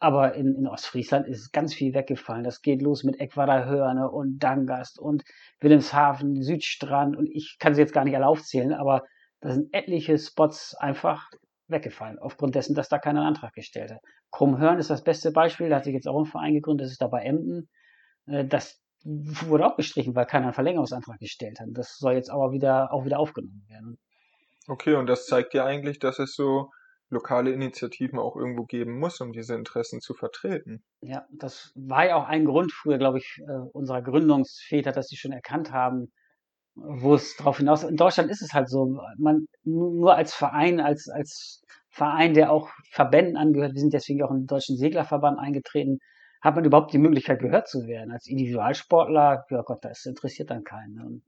Aber 0.00 0.34
in, 0.34 0.54
in 0.56 0.66
Ostfriesland 0.66 1.26
ist 1.26 1.52
ganz 1.52 1.72
viel 1.72 1.94
weggefallen. 1.94 2.44
Das 2.44 2.60
geht 2.60 2.82
los 2.82 3.04
mit 3.04 3.20
Eckwader 3.20 4.12
und 4.12 4.38
Dangast 4.38 4.98
und 4.98 5.22
Wilhelmshaven, 5.60 6.42
Südstrand 6.42 7.16
und 7.16 7.28
ich 7.30 7.56
kann 7.58 7.74
sie 7.74 7.80
jetzt 7.80 7.94
gar 7.94 8.04
nicht 8.04 8.16
alle 8.16 8.26
aufzählen, 8.26 8.72
aber 8.72 9.04
da 9.40 9.52
sind 9.52 9.72
etliche 9.72 10.18
Spots 10.18 10.74
einfach 10.74 11.30
weggefallen, 11.68 12.18
aufgrund 12.18 12.54
dessen, 12.54 12.74
dass 12.74 12.88
da 12.88 12.98
keiner 12.98 13.20
einen 13.20 13.28
Antrag 13.28 13.54
gestellt 13.54 13.92
hat. 13.92 14.00
Krummhörn 14.30 14.78
ist 14.78 14.90
das 14.90 15.04
beste 15.04 15.30
Beispiel, 15.30 15.68
da 15.68 15.76
hat 15.76 15.84
sich 15.84 15.94
jetzt 15.94 16.08
auch 16.08 16.18
ein 16.18 16.26
Verein 16.26 16.54
gegründet, 16.54 16.86
das 16.86 16.92
ist 16.92 17.02
da 17.02 17.06
bei 17.06 17.22
Emden. 17.22 17.68
Äh, 18.26 18.44
das 18.44 18.80
wurde 19.04 19.66
auch 19.66 19.76
gestrichen, 19.76 20.14
weil 20.14 20.26
keiner 20.26 20.46
einen 20.46 20.54
Verlängerungsantrag 20.54 21.18
gestellt 21.18 21.60
hat. 21.60 21.68
Das 21.72 21.96
soll 21.98 22.14
jetzt 22.14 22.30
aber 22.30 22.52
wieder, 22.52 22.92
auch 22.92 23.04
wieder 23.04 23.18
aufgenommen 23.18 23.64
werden. 23.68 23.98
Okay, 24.66 24.94
und 24.94 25.06
das 25.06 25.26
zeigt 25.26 25.54
ja 25.54 25.64
eigentlich, 25.64 25.98
dass 25.98 26.18
es 26.18 26.34
so 26.34 26.70
lokale 27.10 27.52
Initiativen 27.52 28.18
auch 28.18 28.36
irgendwo 28.36 28.64
geben 28.64 28.98
muss, 28.98 29.20
um 29.20 29.32
diese 29.32 29.54
Interessen 29.54 30.00
zu 30.00 30.14
vertreten. 30.14 30.82
Ja, 31.00 31.26
das 31.30 31.72
war 31.74 32.06
ja 32.06 32.16
auch 32.16 32.26
ein 32.26 32.44
Grund 32.44 32.72
früher, 32.72 32.98
glaube 32.98 33.18
ich, 33.18 33.38
äh, 33.46 33.52
unserer 33.72 34.02
Gründungsväter, 34.02 34.92
dass 34.92 35.08
sie 35.08 35.16
schon 35.16 35.32
erkannt 35.32 35.70
haben, 35.70 36.12
wo 36.74 37.14
es 37.14 37.36
darauf 37.36 37.58
hinaus. 37.58 37.84
In 37.84 37.96
Deutschland 37.96 38.30
ist 38.30 38.42
es 38.42 38.52
halt 38.52 38.68
so, 38.68 38.98
man 39.18 39.46
nur 39.62 40.14
als 40.16 40.34
Verein, 40.34 40.80
als 40.80 41.08
als 41.08 41.62
Verein, 41.90 42.34
der 42.34 42.50
auch 42.50 42.70
Verbänden 42.90 43.36
angehört, 43.36 43.74
wir 43.74 43.80
sind 43.80 43.92
deswegen 43.92 44.22
auch 44.22 44.32
im 44.32 44.46
Deutschen 44.46 44.76
Seglerverband 44.76 45.38
eingetreten, 45.38 45.98
hat 46.42 46.56
man 46.56 46.64
überhaupt 46.64 46.92
die 46.92 46.98
Möglichkeit 46.98 47.38
gehört 47.38 47.68
zu 47.68 47.86
werden. 47.86 48.10
Als 48.10 48.26
Individualsportler, 48.26 49.44
ja 49.48 49.62
Gott, 49.62 49.84
das 49.84 50.04
interessiert 50.04 50.50
dann 50.50 50.64
keinen. 50.64 50.94
Ne? 50.94 51.04
Und 51.06 51.22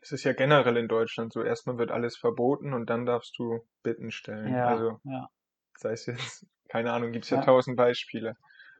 es 0.00 0.12
ist 0.12 0.24
ja 0.24 0.32
generell 0.32 0.76
in 0.76 0.88
Deutschland 0.88 1.32
so, 1.32 1.42
erstmal 1.42 1.78
wird 1.78 1.90
alles 1.90 2.16
verboten 2.16 2.72
und 2.72 2.88
dann 2.88 3.06
darfst 3.06 3.38
du 3.38 3.60
Bitten 3.82 4.10
stellen. 4.10 4.54
Ja, 4.54 4.68
also 4.68 5.00
ja. 5.04 5.28
sei 5.76 5.92
es 5.92 6.06
jetzt, 6.06 6.46
keine 6.68 6.92
Ahnung, 6.92 7.12
gibt 7.12 7.24
es 7.24 7.30
ja, 7.30 7.38
ja 7.38 7.44
tausend 7.44 7.76
Beispiele. 7.76 8.36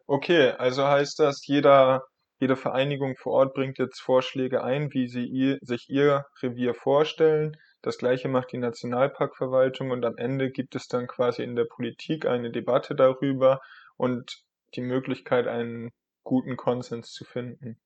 Okay, 0.06 0.50
also 0.50 0.86
heißt 0.86 1.18
das, 1.20 1.46
jeder, 1.46 2.04
jede 2.38 2.56
Vereinigung 2.56 3.16
vor 3.16 3.34
Ort 3.34 3.54
bringt 3.54 3.78
jetzt 3.78 4.00
Vorschläge 4.00 4.64
ein, 4.64 4.92
wie 4.92 5.08
sie 5.08 5.24
ihr, 5.24 5.58
sich 5.60 5.88
ihr 5.88 6.24
Revier 6.42 6.74
vorstellen. 6.74 7.56
Das 7.82 7.98
gleiche 7.98 8.28
macht 8.28 8.52
die 8.52 8.58
Nationalparkverwaltung 8.58 9.90
und 9.90 10.04
am 10.04 10.16
Ende 10.16 10.50
gibt 10.50 10.74
es 10.74 10.88
dann 10.88 11.06
quasi 11.06 11.42
in 11.42 11.54
der 11.54 11.64
Politik 11.64 12.26
eine 12.26 12.50
Debatte 12.50 12.94
darüber 12.94 13.60
und 13.96 14.42
die 14.74 14.82
Möglichkeit, 14.82 15.46
einen 15.46 15.90
guten 16.24 16.56
Konsens 16.56 17.12
zu 17.12 17.24
finden. 17.24 17.78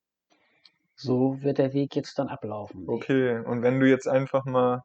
So 0.96 1.42
wird 1.42 1.58
der 1.58 1.72
Weg 1.72 1.96
jetzt 1.96 2.18
dann 2.18 2.28
ablaufen. 2.28 2.84
Okay, 2.88 3.38
und 3.38 3.62
wenn 3.62 3.80
du 3.80 3.88
jetzt 3.88 4.06
einfach 4.06 4.44
mal 4.44 4.82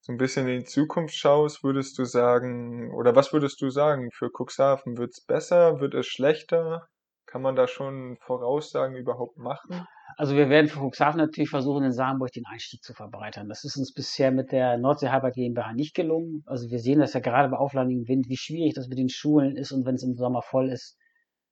so 0.00 0.12
ein 0.12 0.18
bisschen 0.18 0.48
in 0.48 0.60
die 0.60 0.64
Zukunft 0.64 1.14
schaust, 1.14 1.62
würdest 1.62 1.98
du 1.98 2.04
sagen, 2.04 2.92
oder 2.94 3.14
was 3.14 3.32
würdest 3.32 3.60
du 3.60 3.68
sagen 3.68 4.10
für 4.12 4.30
Cuxhaven? 4.30 4.96
Wird 4.96 5.10
es 5.12 5.24
besser? 5.24 5.80
Wird 5.80 5.94
es 5.94 6.06
schlechter? 6.06 6.86
Kann 7.26 7.42
man 7.42 7.54
da 7.54 7.68
schon 7.68 8.16
Voraussagen 8.22 8.96
überhaupt 8.96 9.36
machen? 9.36 9.86
Also 10.16 10.34
wir 10.34 10.48
werden 10.48 10.68
für 10.68 10.80
Cuxhaven 10.80 11.18
natürlich 11.18 11.50
versuchen, 11.50 11.84
in 11.84 11.92
Saarburg 11.92 12.32
den 12.32 12.46
Einstieg 12.46 12.82
zu 12.82 12.94
verbreitern. 12.94 13.48
Das 13.48 13.62
ist 13.64 13.76
uns 13.76 13.92
bisher 13.92 14.32
mit 14.32 14.52
der 14.52 14.78
Nordsee 14.78 15.10
Halber 15.10 15.30
GmbH 15.30 15.72
nicht 15.74 15.94
gelungen. 15.94 16.42
Also 16.46 16.70
wir 16.70 16.78
sehen 16.78 16.98
das 16.98 17.12
ja 17.12 17.20
gerade 17.20 17.48
bei 17.48 17.58
auflandigem 17.58 18.08
Wind, 18.08 18.28
wie 18.28 18.36
schwierig 18.36 18.74
das 18.74 18.88
mit 18.88 18.98
den 18.98 19.10
Schulen 19.10 19.56
ist 19.56 19.70
und 19.70 19.84
wenn 19.84 19.94
es 19.94 20.02
im 20.02 20.14
Sommer 20.14 20.42
voll 20.42 20.70
ist, 20.70 20.96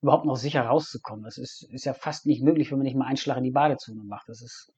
überhaupt 0.01 0.25
noch 0.25 0.37
sicher 0.37 0.63
rauszukommen. 0.63 1.23
Das 1.23 1.37
ist, 1.37 1.63
ist 1.71 1.85
ja 1.85 1.93
fast 1.93 2.25
nicht 2.25 2.43
möglich, 2.43 2.71
wenn 2.71 2.77
man 2.77 2.85
nicht 2.85 2.95
mal 2.95 3.05
einen 3.05 3.17
Schlag 3.17 3.37
in 3.37 3.43
die 3.43 3.51
Badezone 3.51 4.03
macht. 4.03 4.29
Das 4.29 4.41
ist, 4.41 4.71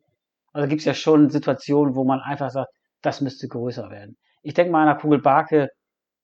also 0.53 0.67
gibt 0.67 0.81
es 0.81 0.85
ja 0.85 0.93
schon 0.93 1.29
Situationen, 1.29 1.95
wo 1.95 2.03
man 2.03 2.19
einfach 2.19 2.49
sagt, 2.49 2.71
das 3.01 3.21
müsste 3.21 3.47
größer 3.47 3.89
werden. 3.89 4.17
Ich 4.43 4.53
denke 4.53 4.71
mal, 4.71 4.85
der 4.85 4.95
Kugelbarke 4.95 5.69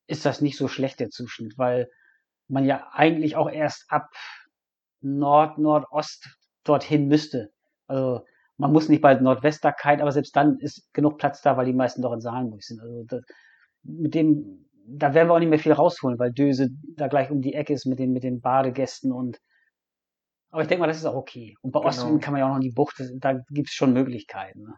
ist 0.07 0.25
das 0.25 0.41
nicht 0.41 0.57
so 0.57 0.67
schlecht, 0.67 0.99
der 0.99 1.09
Zuschnitt, 1.09 1.57
weil 1.57 1.89
man 2.47 2.65
ja 2.65 2.87
eigentlich 2.91 3.35
auch 3.35 3.49
erst 3.49 3.85
ab 3.89 4.09
Nord, 5.01 5.57
Nordost 5.57 6.29
dorthin 6.63 7.07
müsste. 7.07 7.51
Also 7.87 8.25
man 8.57 8.71
muss 8.73 8.89
nicht 8.89 9.01
bei 9.01 9.13
Nordwesterkeit, 9.13 10.01
aber 10.01 10.11
selbst 10.11 10.35
dann 10.35 10.57
ist 10.59 10.91
genug 10.93 11.17
Platz 11.17 11.41
da, 11.41 11.57
weil 11.57 11.65
die 11.65 11.73
meisten 11.73 12.01
doch 12.01 12.13
in 12.13 12.21
Salenburg 12.21 12.63
sind. 12.63 12.81
Also 12.81 13.03
das, 13.03 13.21
mit 13.83 14.15
dem 14.15 14.66
da 14.87 15.13
werden 15.13 15.27
wir 15.27 15.33
auch 15.33 15.39
nicht 15.39 15.49
mehr 15.49 15.59
viel 15.59 15.73
rausholen, 15.73 16.17
weil 16.17 16.31
Döse 16.31 16.69
da 16.95 17.07
gleich 17.07 17.29
um 17.29 17.41
die 17.41 17.53
Ecke 17.53 17.73
ist 17.73 17.85
mit 17.85 17.99
den, 17.99 18.13
mit 18.13 18.23
den 18.23 18.41
Badegästen 18.41 19.11
und 19.11 19.37
aber 20.49 20.61
ich 20.61 20.69
denke 20.69 20.81
mal, 20.81 20.87
das 20.87 20.97
ist 20.97 21.05
auch 21.05 21.15
okay. 21.15 21.55
Und 21.61 21.71
bei 21.71 21.79
genau. 21.79 21.89
Ostwind 21.89 22.23
kann 22.23 22.31
man 22.31 22.39
ja 22.39 22.45
auch 22.45 22.51
noch 22.51 22.55
in 22.55 22.61
die 22.61 22.71
Bucht, 22.71 22.95
da 23.19 23.33
gibt 23.49 23.67
es 23.67 23.73
schon 23.73 23.91
Möglichkeiten. 23.91 24.63
Ne? 24.63 24.75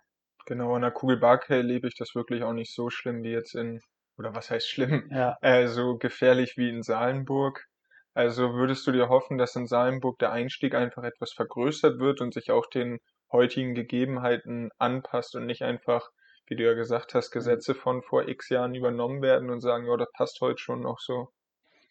Genau, 0.48 0.74
an 0.74 0.82
der 0.82 0.92
Kugelbarke 0.92 1.56
erlebe 1.56 1.88
ich 1.88 1.96
das 1.96 2.16
wirklich 2.16 2.44
auch 2.44 2.54
nicht 2.54 2.74
so 2.74 2.90
schlimm 2.90 3.22
wie 3.22 3.32
jetzt 3.32 3.54
in, 3.54 3.80
oder 4.18 4.34
was 4.34 4.50
heißt 4.50 4.68
schlimm, 4.68 5.08
ja. 5.12 5.38
äh, 5.42 5.68
so 5.68 5.98
gefährlich 5.98 6.58
wie 6.58 6.70
in 6.70 6.82
Salenburg. 6.82 7.68
Also 8.16 8.56
würdest 8.56 8.88
du 8.88 8.92
dir 8.92 9.10
hoffen, 9.10 9.38
dass 9.38 9.56
in 9.56 9.68
Salenburg 9.68 10.18
der 10.18 10.32
Einstieg 10.32 10.74
einfach 10.74 11.04
etwas 11.04 11.32
vergrößert 11.34 12.00
wird 12.00 12.20
und 12.20 12.34
sich 12.34 12.50
auch 12.50 12.66
den 12.66 12.98
heutigen 13.32 13.76
Gegebenheiten 13.76 14.72
anpasst 14.80 15.36
und 15.36 15.46
nicht 15.46 15.62
einfach 15.62 16.10
wie 16.50 16.56
du 16.56 16.64
ja 16.66 16.74
gesagt 16.74 17.14
hast, 17.14 17.32
Gesetze 17.32 17.76
von 17.76 18.02
vor 18.02 18.28
x 18.28 18.50
Jahren 18.50 18.76
übernommen 18.76 19.22
werden 19.22 19.50
und 19.50 19.62
sagen, 19.62 19.88
ja, 19.88 19.96
das 19.98 20.12
passt 20.14 20.42
heute 20.42 20.58
schon 20.58 20.82
noch 20.82 21.00
so. 21.00 21.30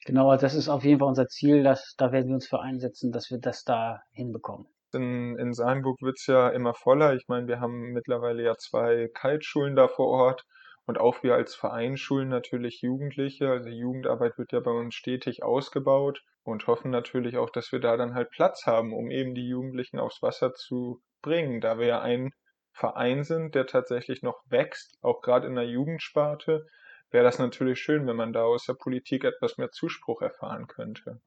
Genau, 0.05 0.31
also 0.31 0.43
das 0.43 0.55
ist 0.55 0.69
auf 0.69 0.85
jeden 0.85 1.01
Fall 1.01 1.09
unser 1.09 1.27
Ziel, 1.29 1.63
dass, 1.63 1.95
da 1.97 2.13
werden 2.13 2.29
wir 2.29 2.35
uns 2.35 2.49
für 2.49 2.61
einsetzen, 2.61 3.13
dass 3.13 3.31
wir 3.31 3.39
das 3.39 3.65
da 3.65 4.03
hinbekommen. 4.13 4.67
In, 4.93 5.37
in 5.39 5.53
Saarburg 5.53 6.01
wird's 6.01 6.27
ja 6.27 6.49
immer 6.49 6.75
voller. 6.75 7.15
Ich 7.15 7.29
meine, 7.29 7.47
wir 7.47 7.61
haben 7.61 7.93
mittlerweile 7.93 8.43
ja 8.43 8.57
zwei 8.57 9.09
Kaltschulen 9.13 9.77
da 9.77 9.87
vor 9.87 10.07
Ort 10.07 10.45
und 10.87 10.99
auch 10.99 11.23
wir 11.23 11.35
als 11.35 11.55
Verein 11.55 11.99
schulen 11.99 12.31
natürlich 12.31 12.81
Jugendliche. 12.81 13.51
Also 13.51 13.69
Jugendarbeit 13.69 14.39
wird 14.39 14.53
ja 14.53 14.61
bei 14.61 14.71
uns 14.71 14.95
stetig 14.95 15.43
ausgebaut 15.43 16.23
und 16.43 16.67
hoffen 16.67 16.91
natürlich 16.91 17.37
auch, 17.37 17.51
dass 17.51 17.71
wir 17.71 17.81
da 17.81 17.97
dann 17.99 18.15
halt 18.15 18.31
Platz 18.31 18.65
haben, 18.65 18.95
um 18.95 19.11
eben 19.11 19.35
die 19.35 19.47
Jugendlichen 19.47 19.99
aufs 19.99 20.23
Wasser 20.23 20.55
zu 20.55 21.03
bringen, 21.21 21.61
da 21.61 21.79
wir 21.79 21.87
ja 21.87 22.01
ein 22.01 22.31
Verein 22.79 23.25
sind, 23.25 23.57
der 23.57 23.67
tatsächlich 23.67 24.23
noch 24.23 24.41
wächst, 24.51 24.99
auch 25.03 25.21
gerade 25.21 25.49
in 25.49 25.57
der 25.57 25.67
Jugendsparte, 25.67 26.65
wäre 27.11 27.25
das 27.25 27.41
natürlich 27.41 27.81
schön, 27.81 28.07
wenn 28.07 28.15
man 28.15 28.33
da 28.33 28.45
aus 28.45 28.67
der 28.67 28.75
Politik 28.75 29.25
etwas 29.25 29.59
mehr 29.59 29.73
Zuspruch 29.73 30.23
erfahren 30.23 30.69
könnte. 30.69 31.21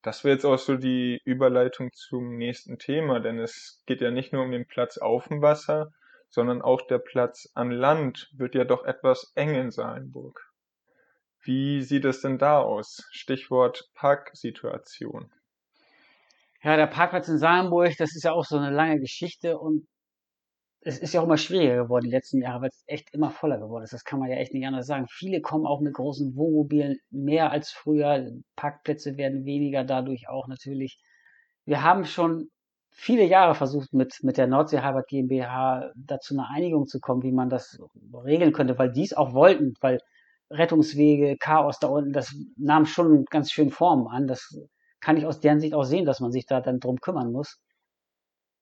Das 0.00 0.24
wäre 0.24 0.32
jetzt 0.32 0.46
auch 0.46 0.58
so 0.58 0.76
die 0.76 1.20
Überleitung 1.26 1.92
zum 1.92 2.38
nächsten 2.38 2.78
Thema, 2.78 3.20
denn 3.20 3.38
es 3.38 3.82
geht 3.84 4.00
ja 4.00 4.10
nicht 4.10 4.32
nur 4.32 4.44
um 4.44 4.50
den 4.50 4.66
Platz 4.66 4.96
auf 4.96 5.28
dem 5.28 5.42
Wasser, 5.42 5.92
sondern 6.30 6.62
auch 6.62 6.80
der 6.86 6.98
Platz 6.98 7.50
an 7.52 7.70
Land 7.70 8.30
wird 8.32 8.54
ja 8.54 8.64
doch 8.64 8.86
etwas 8.86 9.32
eng 9.34 9.54
in 9.54 9.70
Salenburg. 9.70 10.47
Wie 11.42 11.82
sieht 11.82 12.04
es 12.04 12.20
denn 12.20 12.38
da 12.38 12.60
aus? 12.60 13.06
Stichwort 13.10 13.90
Parksituation. 13.94 15.30
Ja, 16.62 16.76
der 16.76 16.88
Parkplatz 16.88 17.28
in 17.28 17.38
Salenburg, 17.38 17.96
das 17.98 18.16
ist 18.16 18.24
ja 18.24 18.32
auch 18.32 18.44
so 18.44 18.56
eine 18.56 18.70
lange 18.70 18.98
Geschichte 18.98 19.58
und 19.58 19.86
es 20.80 20.98
ist 20.98 21.12
ja 21.12 21.20
auch 21.20 21.24
immer 21.24 21.36
schwieriger 21.36 21.84
geworden 21.84 22.04
die 22.04 22.10
letzten 22.10 22.40
Jahre, 22.40 22.62
weil 22.62 22.68
es 22.68 22.82
echt 22.86 23.12
immer 23.12 23.30
voller 23.30 23.58
geworden 23.58 23.84
ist. 23.84 23.92
Das 23.92 24.04
kann 24.04 24.20
man 24.20 24.30
ja 24.30 24.36
echt 24.36 24.54
nicht 24.54 24.66
anders 24.66 24.86
sagen. 24.86 25.06
Viele 25.08 25.40
kommen 25.40 25.66
auch 25.66 25.80
mit 25.80 25.94
großen 25.94 26.36
Wohnmobilen 26.36 26.98
mehr 27.10 27.50
als 27.50 27.70
früher. 27.70 28.30
Parkplätze 28.56 29.16
werden 29.16 29.44
weniger 29.44 29.84
dadurch 29.84 30.28
auch 30.28 30.48
natürlich. 30.48 31.00
Wir 31.64 31.82
haben 31.82 32.04
schon 32.04 32.48
viele 32.90 33.24
Jahre 33.24 33.54
versucht, 33.54 33.92
mit, 33.92 34.18
mit 34.22 34.38
der 34.38 34.46
Nordsee 34.46 34.80
Harvard 34.80 35.08
GmbH 35.08 35.92
dazu 35.96 36.34
eine 36.34 36.48
Einigung 36.48 36.86
zu 36.86 37.00
kommen, 37.00 37.22
wie 37.22 37.32
man 37.32 37.48
das 37.48 37.78
regeln 38.24 38.52
könnte, 38.52 38.78
weil 38.78 38.92
die 38.92 39.04
es 39.04 39.14
auch 39.14 39.34
wollten, 39.34 39.74
weil 39.80 40.00
Rettungswege, 40.50 41.36
Chaos 41.38 41.78
da 41.78 41.88
unten, 41.88 42.12
das 42.12 42.34
nahm 42.56 42.86
schon 42.86 43.24
ganz 43.26 43.50
schön 43.50 43.70
Form 43.70 44.06
an. 44.06 44.26
Das 44.26 44.56
kann 45.00 45.16
ich 45.16 45.26
aus 45.26 45.40
deren 45.40 45.60
Sicht 45.60 45.74
auch 45.74 45.84
sehen, 45.84 46.06
dass 46.06 46.20
man 46.20 46.32
sich 46.32 46.46
da 46.46 46.60
dann 46.60 46.80
drum 46.80 46.96
kümmern 46.96 47.32
muss. 47.32 47.60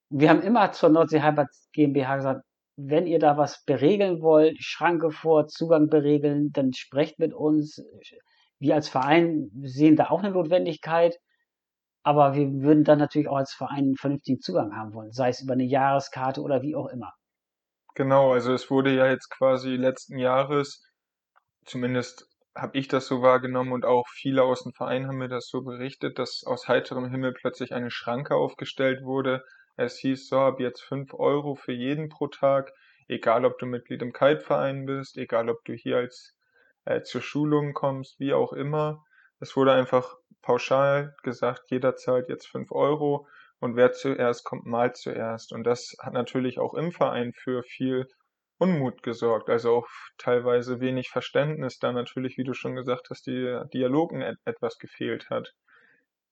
Wir 0.09 0.31
haben 0.31 0.43
immer 0.43 0.73
zur 0.73 0.91
Nordsee 0.91 1.23
Halbert 1.23 1.49
GmbH 1.73 2.17
gesagt, 2.17 2.43
wenn 2.77 3.07
ihr 3.07 3.19
da 3.19 3.39
was 3.39 3.65
beregeln 3.65 4.21
wollt, 4.21 4.57
Schranke 4.63 5.11
vor, 5.11 5.49
Zugang 5.49 5.89
beregeln, 5.89 6.53
dann 6.53 6.73
sprecht 6.75 7.19
mit 7.19 7.33
uns. 7.33 7.83
Wir 8.59 8.75
als 8.75 8.89
Verein 8.89 9.51
sehen 9.63 9.97
da 9.97 10.11
auch 10.11 10.23
eine 10.23 10.33
Notwendigkeit, 10.33 11.17
aber 12.03 12.35
wir 12.35 12.53
würden 12.63 12.85
dann 12.85 12.99
natürlich 12.99 13.29
auch 13.29 13.37
als 13.37 13.53
Verein 13.53 13.79
einen 13.85 13.97
vernünftigen 13.97 14.41
Zugang 14.41 14.77
haben 14.77 14.95
wollen, 14.95 15.13
sei 15.13 15.31
es 15.31 15.41
über 15.41 15.55
eine 15.55 15.65
Jahreskarte 15.65 16.43
oder 16.43 16.63
wie 16.63 16.77
auch 16.77 16.89
immer. 16.89 17.13
Genau, 17.95 18.33
also 18.33 18.53
es 18.53 18.71
wurde 18.71 18.95
ja 18.95 19.09
jetzt 19.09 19.31
quasi 19.31 19.71
letzten 19.71 20.19
Jahres 20.19 20.85
zumindest 21.67 22.29
habe 22.55 22.79
ich 22.79 22.89
das 22.89 23.07
so 23.07 23.21
wahrgenommen 23.21 23.73
und 23.73 23.85
auch 23.85 24.09
viele 24.09 24.43
aus 24.43 24.63
dem 24.63 24.73
Verein 24.73 25.07
haben 25.07 25.19
mir 25.19 25.29
das 25.29 25.49
so 25.49 25.63
berichtet, 25.63 26.19
dass 26.19 26.43
aus 26.47 26.69
heiterem 26.69 27.11
Himmel 27.11 27.35
plötzlich 27.35 27.75
eine 27.75 27.91
Schranke 27.91 28.35
aufgestellt 28.35 29.05
wurde. 29.05 29.45
Es 29.77 29.99
hieß 29.99 30.29
so, 30.29 30.39
ab 30.39 30.59
jetzt 30.59 30.81
fünf 30.81 31.13
Euro 31.13 31.55
für 31.55 31.73
jeden 31.73 32.09
pro 32.09 32.29
Tag, 32.29 32.73
egal 33.09 33.45
ob 33.45 33.59
du 33.59 33.67
Mitglied 33.67 34.01
im 34.01 34.13
Kiteverein 34.13 34.87
bist, 34.87 35.19
egal 35.19 35.51
ob 35.51 35.65
du 35.65 35.75
hier 35.75 35.99
als 35.99 36.35
äh, 36.87 37.03
zur 37.03 37.21
Schulung 37.21 37.75
kommst, 37.75 38.19
wie 38.19 38.33
auch 38.33 38.55
immer. 38.55 39.05
Es 39.39 39.55
wurde 39.55 39.73
einfach 39.73 40.17
pauschal 40.41 41.15
gesagt, 41.23 41.71
jeder 41.71 41.97
zahlt 41.97 42.31
jetzt 42.31 42.47
fünf 42.47 42.73
Euro 42.73 43.27
und 43.59 43.77
wer 43.77 43.93
zuerst 43.93 44.45
kommt, 44.45 44.65
mal 44.65 44.95
zuerst. 44.95 45.53
Und 45.53 45.65
das 45.65 45.95
hat 45.99 46.15
natürlich 46.15 46.59
auch 46.59 46.73
im 46.73 46.91
Verein 46.93 47.33
für 47.35 47.63
viel 47.63 48.09
Unmut 48.59 49.03
gesorgt, 49.03 49.51
also 49.51 49.77
auch 49.77 49.89
teilweise 50.19 50.81
wenig 50.81 51.09
Verständnis, 51.09 51.79
da 51.79 51.93
natürlich, 51.93 52.39
wie 52.39 52.45
du 52.45 52.55
schon 52.55 52.75
gesagt 52.75 53.09
hast, 53.11 53.27
die 53.27 53.61
Dialogen 53.75 54.23
et 54.23 54.39
etwas 54.45 54.79
gefehlt 54.79 55.29
hat. 55.31 55.53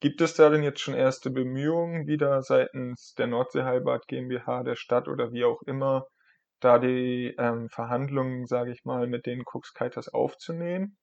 Gibt 0.00 0.20
es 0.20 0.34
da 0.34 0.50
denn 0.50 0.62
jetzt 0.62 0.80
schon 0.80 0.94
erste 0.94 1.30
Bemühungen 1.30 2.06
wieder 2.06 2.42
seitens 2.42 3.14
der 3.14 3.26
Nordseeheilbad 3.26 4.06
GmbH, 4.06 4.62
der 4.62 4.76
Stadt 4.76 5.08
oder 5.08 5.32
wie 5.32 5.44
auch 5.44 5.62
immer, 5.62 6.06
da 6.60 6.78
die 6.78 7.34
ähm, 7.38 7.68
Verhandlungen, 7.68 8.46
sage 8.46 8.72
ich 8.72 8.84
mal, 8.84 9.06
mit 9.06 9.26
den 9.26 9.44
Cuxkiters 9.44 10.08
aufzunehmen? 10.08 10.96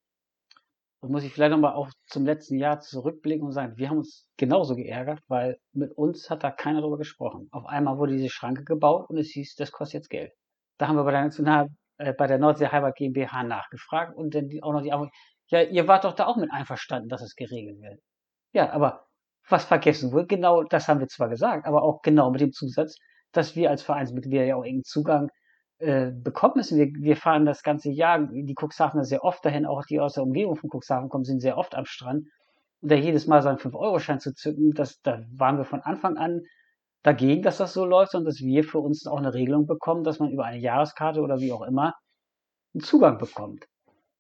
Da 1.02 1.08
muss 1.08 1.24
ich 1.24 1.34
vielleicht 1.34 1.52
nochmal 1.52 1.74
auch 1.74 1.90
zum 2.06 2.26
letzten 2.26 2.58
Jahr 2.58 2.80
zurückblicken 2.80 3.46
und 3.46 3.54
sagen, 3.54 3.78
wir 3.78 3.90
haben 3.90 3.98
uns 3.98 4.28
genauso 4.38 4.76
geärgert, 4.76 5.20
weil 5.28 5.58
mit 5.74 5.92
uns 5.98 6.30
hat 6.30 6.44
da 6.44 6.52
keiner 6.52 6.82
drüber 6.82 6.98
gesprochen. 6.98 7.48
Auf 7.52 7.66
einmal 7.66 7.98
wurde 7.98 8.14
diese 8.14 8.30
Schranke 8.30 8.64
gebaut 8.64 9.10
und 9.10 9.18
es 9.18 9.30
hieß, 9.30 9.56
das 9.56 9.72
kostet 9.72 10.02
jetzt 10.02 10.10
Geld. 10.10 10.32
Da 10.82 10.88
haben 10.88 10.96
wir 10.96 11.04
bei 11.04 11.12
der 11.12 11.26
National, 11.26 11.68
äh, 12.00 12.12
bei 12.12 12.26
der 12.26 12.40
Nordsee 12.40 12.70
Halbert 12.70 12.96
GmbH 12.96 13.44
nachgefragt 13.44 14.16
und 14.16 14.34
dann 14.34 14.50
auch 14.64 14.74
noch 14.74 14.82
die 14.82 14.92
Antwort, 14.92 15.14
ja, 15.46 15.62
ihr 15.62 15.88
wart 15.88 16.06
doch 16.06 16.14
da 16.14 16.26
auch 16.26 16.38
mit 16.38 16.52
einverstanden, 16.52 17.08
dass 17.08 17.22
es 17.22 17.36
geregelt 17.36 17.80
wird. 17.82 18.00
Ja, 18.52 18.72
aber 18.72 19.06
was 19.48 19.66
vergessen 19.66 20.12
wurde, 20.12 20.26
genau 20.26 20.64
das 20.64 20.88
haben 20.88 21.00
wir 21.00 21.08
zwar 21.08 21.30
gesagt, 21.30 21.68
aber 21.68 21.84
auch 21.84 22.02
genau 22.02 22.32
mit 22.32 22.42
dem 22.42 22.52
Zusatz, 22.52 22.98
dass 23.32 23.56
wir 23.56 23.70
als 23.70 23.84
Vereinsmitglieder 23.84 24.44
ja 24.44 24.56
auch 24.56 24.64
irgendeinen 24.64 24.86
Zugang 24.86 25.30
äh, 25.78 26.10
bekommen 26.10 26.54
müssen. 26.56 26.80
Wir, 26.80 26.88
wir 27.00 27.16
fahren 27.16 27.46
das 27.46 27.62
ganze 27.62 27.92
Jahr, 27.92 28.18
die 28.32 28.56
Cuxhavener 28.60 29.04
sehr 29.04 29.24
oft 29.24 29.46
dahin, 29.46 29.68
auch 29.68 29.86
die 29.86 30.00
aus 30.00 30.14
der 30.14 30.24
Umgebung 30.24 30.56
von 30.56 30.72
Cuxhaven 30.72 31.10
kommen, 31.10 31.26
sind 31.26 31.42
sehr 31.42 31.60
oft 31.60 31.76
am 31.76 31.86
Strand. 31.86 32.26
Und 32.82 32.92
da 32.92 32.96
jedes 32.96 33.28
Mal 33.28 33.44
seinen 33.44 33.60
5-Euro-Schein 33.60 34.20
zu 34.20 34.34
zücken, 34.34 34.72
das, 34.74 35.00
da 35.04 35.22
waren 35.32 35.58
wir 35.58 35.66
von 35.66 35.82
Anfang 35.82 36.18
an 36.18 36.42
dagegen, 37.04 37.42
dass 37.42 37.58
das 37.58 37.74
so 37.74 37.86
läuft, 37.86 38.12
sondern 38.12 38.32
dass 38.32 38.42
wir 38.42 38.64
für 38.64 38.80
uns 38.80 39.08
auch 39.08 39.18
eine 39.18 39.34
Regelung 39.34 39.66
bekommen, 39.66 40.04
dass 40.04 40.20
man 40.20 40.32
über 40.32 40.46
eine 40.46 40.60
Jahreskarte 40.60 41.22
oder 41.22 41.40
wie 41.40 41.52
auch 41.52 41.64
immer 41.64 41.94
einen 42.74 42.84
Zugang 42.84 43.18
bekommt. 43.18 43.66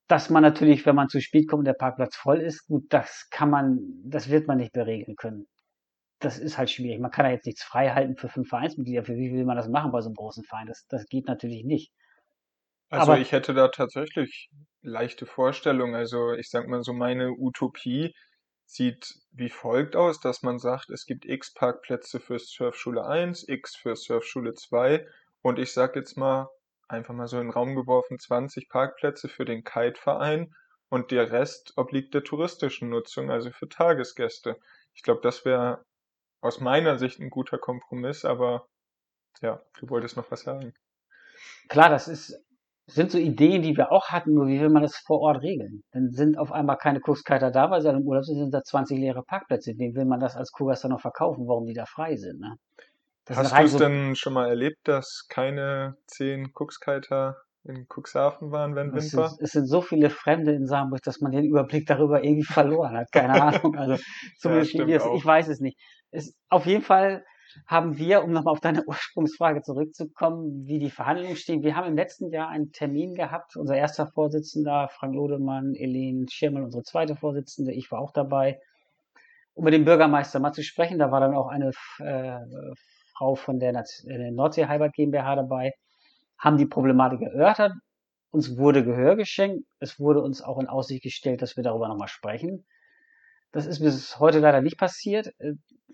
Dass 0.07 0.29
man 0.29 0.43
natürlich, 0.43 0.85
wenn 0.85 0.95
man 0.95 1.07
zu 1.07 1.21
spät 1.21 1.47
kommt 1.47 1.59
und 1.59 1.65
der 1.65 1.73
Parkplatz 1.73 2.15
voll 2.15 2.41
ist, 2.41 2.67
gut, 2.67 2.85
das 2.89 3.27
kann 3.29 3.49
man, 3.49 3.79
das 4.03 4.29
wird 4.29 4.47
man 4.47 4.57
nicht 4.57 4.73
beregeln 4.73 5.15
können. 5.15 5.47
Das 6.19 6.37
ist 6.37 6.57
halt 6.57 6.69
schwierig. 6.69 6.99
Man 6.99 7.11
kann 7.11 7.25
ja 7.25 7.31
jetzt 7.31 7.45
nichts 7.45 7.63
frei 7.63 7.89
halten 7.91 8.15
für 8.17 8.29
fünf 8.29 8.49
Vereinsmitglieder. 8.49 9.03
Für 9.03 9.15
wie 9.15 9.31
will 9.31 9.45
man 9.45 9.57
das 9.57 9.69
machen 9.69 9.91
bei 9.91 10.01
so 10.01 10.09
einem 10.09 10.15
großen 10.15 10.43
Verein? 10.43 10.67
Das, 10.67 10.85
das 10.87 11.05
geht 11.07 11.27
natürlich 11.27 11.63
nicht. 11.63 11.91
Also 12.89 13.13
Aber 13.13 13.21
ich 13.21 13.31
hätte 13.31 13.53
da 13.53 13.69
tatsächlich 13.69 14.49
leichte 14.81 15.25
Vorstellungen. 15.25 15.95
Also 15.95 16.33
ich 16.33 16.49
sag 16.49 16.67
mal 16.67 16.83
so, 16.83 16.93
meine 16.93 17.31
Utopie 17.31 18.13
sieht 18.71 19.19
wie 19.31 19.49
folgt 19.49 19.97
aus, 19.97 20.21
dass 20.21 20.43
man 20.43 20.57
sagt, 20.57 20.89
es 20.89 21.05
gibt 21.05 21.25
x 21.25 21.53
Parkplätze 21.53 22.21
für 22.21 22.39
Surfschule 22.39 23.05
1, 23.05 23.47
x 23.49 23.75
für 23.75 23.95
Surfschule 23.97 24.53
2 24.53 25.05
und 25.41 25.59
ich 25.59 25.73
sag 25.73 25.95
jetzt 25.97 26.15
mal, 26.15 26.49
einfach 26.87 27.13
mal 27.13 27.27
so 27.27 27.37
in 27.37 27.47
den 27.47 27.53
Raum 27.53 27.75
geworfen, 27.75 28.17
20 28.17 28.69
Parkplätze 28.69 29.27
für 29.27 29.43
den 29.43 29.63
Kite-Verein 29.63 30.55
und 30.89 31.11
der 31.11 31.31
Rest 31.31 31.73
obliegt 31.75 32.13
der 32.13 32.23
touristischen 32.23 32.89
Nutzung, 32.89 33.29
also 33.29 33.51
für 33.51 33.67
Tagesgäste. 33.67 34.57
Ich 34.93 35.03
glaube, 35.03 35.21
das 35.21 35.43
wäre 35.43 35.83
aus 36.39 36.61
meiner 36.61 36.97
Sicht 36.97 37.19
ein 37.19 37.29
guter 37.29 37.57
Kompromiss, 37.57 38.23
aber 38.23 38.67
ja, 39.41 39.61
du 39.79 39.89
wolltest 39.89 40.15
noch 40.15 40.31
was 40.31 40.41
sagen. 40.41 40.73
Klar, 41.67 41.89
das 41.89 42.07
ist 42.07 42.41
sind 42.93 43.11
so 43.11 43.17
Ideen, 43.17 43.61
die 43.61 43.75
wir 43.77 43.91
auch 43.91 44.09
hatten, 44.09 44.33
nur 44.33 44.47
wie 44.47 44.59
will 44.59 44.69
man 44.69 44.81
das 44.81 44.95
vor 44.97 45.19
Ort 45.21 45.41
regeln? 45.41 45.83
Dann 45.91 46.11
sind 46.11 46.37
auf 46.37 46.51
einmal 46.51 46.77
keine 46.77 46.99
Kuxkiter 46.99 47.51
da, 47.51 47.69
weil 47.71 47.81
sie 47.81 47.89
im 47.89 48.01
Urlaub 48.01 48.25
sind, 48.25 48.37
sind 48.37 48.53
da 48.53 48.63
20 48.63 48.97
leere 48.97 49.23
Parkplätze. 49.23 49.73
Wem 49.77 49.95
will 49.95 50.05
man 50.05 50.19
das 50.19 50.35
als 50.35 50.51
Kuhgaster 50.51 50.89
noch 50.89 51.01
verkaufen, 51.01 51.47
warum 51.47 51.65
die 51.65 51.73
da 51.73 51.85
frei 51.85 52.15
sind? 52.15 52.39
Ne? 52.39 52.55
Hast 53.29 53.51
du 53.51 53.63
es 53.63 53.71
so 53.71 53.79
denn 53.79 54.15
schon 54.15 54.33
mal 54.33 54.49
erlebt, 54.49 54.79
dass 54.83 55.25
keine 55.29 55.95
10 56.07 56.53
Kuxkiter 56.53 57.37
in 57.63 57.87
Cuxhaven 57.87 58.51
waren, 58.51 58.75
wenn 58.75 58.93
Wind 58.93 59.13
war? 59.15 59.35
Es 59.39 59.51
sind 59.51 59.67
so 59.67 59.81
viele 59.81 60.09
Fremde 60.09 60.51
in 60.53 60.65
Saarburg, 60.65 61.01
dass 61.03 61.21
man 61.21 61.31
den 61.31 61.45
Überblick 61.45 61.85
darüber 61.85 62.23
irgendwie 62.23 62.43
verloren 62.43 62.97
hat. 62.97 63.11
Keine 63.11 63.33
Ahnung. 63.41 63.75
Also 63.75 64.03
zumindest 64.37 64.73
ja, 64.73 65.13
ich 65.13 65.25
weiß 65.25 65.47
es 65.47 65.59
nicht. 65.59 65.77
Es, 66.09 66.35
auf 66.49 66.65
jeden 66.65 66.83
Fall 66.83 67.23
haben 67.65 67.97
wir, 67.97 68.23
um 68.23 68.31
nochmal 68.31 68.53
auf 68.53 68.59
deine 68.59 68.83
Ursprungsfrage 68.87 69.61
zurückzukommen, 69.61 70.65
wie 70.65 70.79
die 70.79 70.89
Verhandlungen 70.89 71.35
stehen. 71.35 71.63
Wir 71.63 71.75
haben 71.75 71.87
im 71.87 71.95
letzten 71.95 72.31
Jahr 72.31 72.49
einen 72.49 72.71
Termin 72.71 73.15
gehabt. 73.15 73.55
Unser 73.55 73.75
erster 73.75 74.07
Vorsitzender, 74.07 74.89
Frank 74.89 75.15
Lodemann, 75.15 75.75
Elen 75.75 76.27
Schirmel, 76.29 76.63
unsere 76.63 76.83
zweite 76.83 77.15
Vorsitzende, 77.15 77.73
ich 77.73 77.91
war 77.91 77.99
auch 77.99 78.11
dabei, 78.11 78.59
um 79.53 79.65
mit 79.65 79.73
dem 79.73 79.85
Bürgermeister 79.85 80.39
mal 80.39 80.53
zu 80.53 80.63
sprechen. 80.63 80.99
Da 80.99 81.11
war 81.11 81.19
dann 81.19 81.35
auch 81.35 81.47
eine 81.47 81.71
äh, 81.99 82.39
Frau 83.15 83.35
von 83.35 83.59
der, 83.59 83.73
der 83.73 84.31
Nordsee 84.31 84.65
Heibert 84.65 84.93
GmbH 84.93 85.35
dabei, 85.35 85.73
haben 86.37 86.57
die 86.57 86.65
Problematik 86.65 87.21
erörtert. 87.21 87.73
Uns 88.31 88.57
wurde 88.57 88.83
Gehör 88.83 89.15
geschenkt. 89.15 89.65
Es 89.79 89.99
wurde 89.99 90.21
uns 90.21 90.41
auch 90.41 90.57
in 90.59 90.67
Aussicht 90.67 91.03
gestellt, 91.03 91.41
dass 91.41 91.57
wir 91.57 91.63
darüber 91.63 91.87
nochmal 91.87 92.07
sprechen. 92.07 92.65
Das 93.51 93.65
ist 93.65 93.79
bis 93.79 94.17
heute 94.19 94.39
leider 94.39 94.61
nicht 94.61 94.77
passiert. 94.77 95.33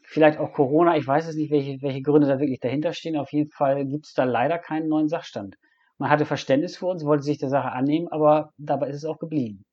Vielleicht 0.10 0.40
auch 0.40 0.54
Corona, 0.54 0.96
ich 0.96 1.06
weiß 1.06 1.28
es 1.28 1.36
nicht, 1.36 1.52
welche, 1.52 1.82
welche 1.82 2.02
Gründe 2.02 2.28
da 2.28 2.40
wirklich 2.40 2.62
dahinter 2.62 2.94
stehen. 2.94 3.18
Auf 3.18 3.34
jeden 3.34 3.52
Fall 3.52 3.86
gibt 3.86 4.06
es 4.06 4.14
da 4.14 4.24
leider 4.24 4.58
keinen 4.58 4.88
neuen 4.88 5.10
Sachstand. 5.10 5.58
Man 5.98 6.10
hatte 6.10 6.26
Verständnis 6.26 6.78
für 6.78 6.86
uns, 6.86 7.04
wollte 7.04 7.24
sich 7.24 7.40
der 7.40 7.50
Sache 7.50 7.74
annehmen, 7.74 8.08
aber 8.08 8.52
dabei 8.58 8.88
ist 8.88 8.96
es 8.96 9.06
auch 9.06 9.20
geblieben. 9.20 9.66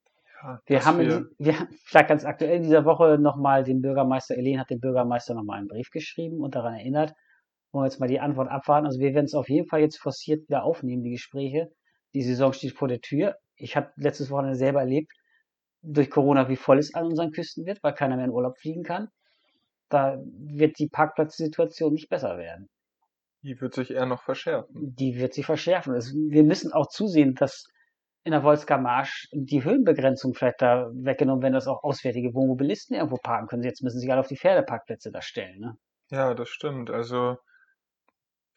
Ja, 0.42 0.60
wir 0.66 0.84
haben, 0.84 0.98
wir, 0.98 1.28
wir, 1.38 1.54
vielleicht 1.84 2.08
ganz 2.08 2.24
aktuell 2.24 2.56
in 2.56 2.62
dieser 2.64 2.84
Woche 2.84 3.16
nochmal 3.16 3.62
den 3.62 3.80
Bürgermeister, 3.80 4.34
Elen 4.36 4.58
hat 4.58 4.70
dem 4.70 4.80
Bürgermeister 4.80 5.34
nochmal 5.34 5.58
einen 5.58 5.68
Brief 5.68 5.90
geschrieben 5.90 6.40
und 6.40 6.56
daran 6.56 6.74
erinnert, 6.74 7.14
wollen 7.70 7.84
wir 7.84 7.86
jetzt 7.86 8.00
mal 8.00 8.08
die 8.08 8.18
Antwort 8.18 8.50
abwarten. 8.50 8.86
Also 8.86 8.98
wir 8.98 9.14
werden 9.14 9.26
es 9.26 9.34
auf 9.34 9.48
jeden 9.48 9.68
Fall 9.68 9.82
jetzt 9.82 9.98
forciert 9.98 10.48
wieder 10.48 10.64
aufnehmen, 10.64 11.04
die 11.04 11.12
Gespräche. 11.12 11.70
Die 12.12 12.22
Saison 12.22 12.52
steht 12.52 12.72
vor 12.72 12.88
der 12.88 13.00
Tür. 13.00 13.36
Ich 13.54 13.76
habe 13.76 13.92
letztes 13.94 14.30
Wochenende 14.30 14.56
selber 14.56 14.80
erlebt, 14.80 15.12
durch 15.82 16.10
Corona, 16.10 16.48
wie 16.48 16.56
voll 16.56 16.78
es 16.78 16.92
an 16.92 17.06
unseren 17.06 17.30
Küsten 17.30 17.66
wird, 17.66 17.82
weil 17.84 17.94
keiner 17.94 18.16
mehr 18.16 18.24
in 18.24 18.32
Urlaub 18.32 18.58
fliegen 18.58 18.82
kann. 18.82 19.10
Da 19.94 20.18
wird 20.26 20.80
die 20.80 20.88
Parkplatzsituation 20.88 21.92
nicht 21.92 22.08
besser 22.08 22.36
werden. 22.36 22.68
Die 23.42 23.60
wird 23.60 23.74
sich 23.74 23.92
eher 23.92 24.06
noch 24.06 24.24
verschärfen. 24.24 24.74
Die 24.74 25.20
wird 25.20 25.34
sich 25.34 25.46
verschärfen. 25.46 25.94
wir 25.94 26.42
müssen 26.42 26.72
auch 26.72 26.88
zusehen, 26.88 27.36
dass 27.36 27.64
in 28.24 28.32
der 28.32 28.42
Wolfsker 28.42 28.76
Marsch 28.78 29.28
die 29.32 29.62
Höhenbegrenzung 29.62 30.34
vielleicht 30.34 30.62
da 30.62 30.90
weggenommen 30.92 31.44
werden, 31.44 31.54
dass 31.54 31.68
auch 31.68 31.84
auswärtige 31.84 32.34
Wohnmobilisten 32.34 32.96
irgendwo 32.96 33.18
parken 33.18 33.46
können. 33.46 33.62
Jetzt 33.62 33.84
müssen 33.84 34.00
sie 34.00 34.10
alle 34.10 34.20
auf 34.20 34.26
die 34.26 34.36
Pferdeparkplätze 34.36 35.12
da 35.12 35.22
stellen. 35.22 35.60
Ne? 35.60 35.76
Ja, 36.10 36.34
das 36.34 36.48
stimmt. 36.48 36.90
Also 36.90 37.36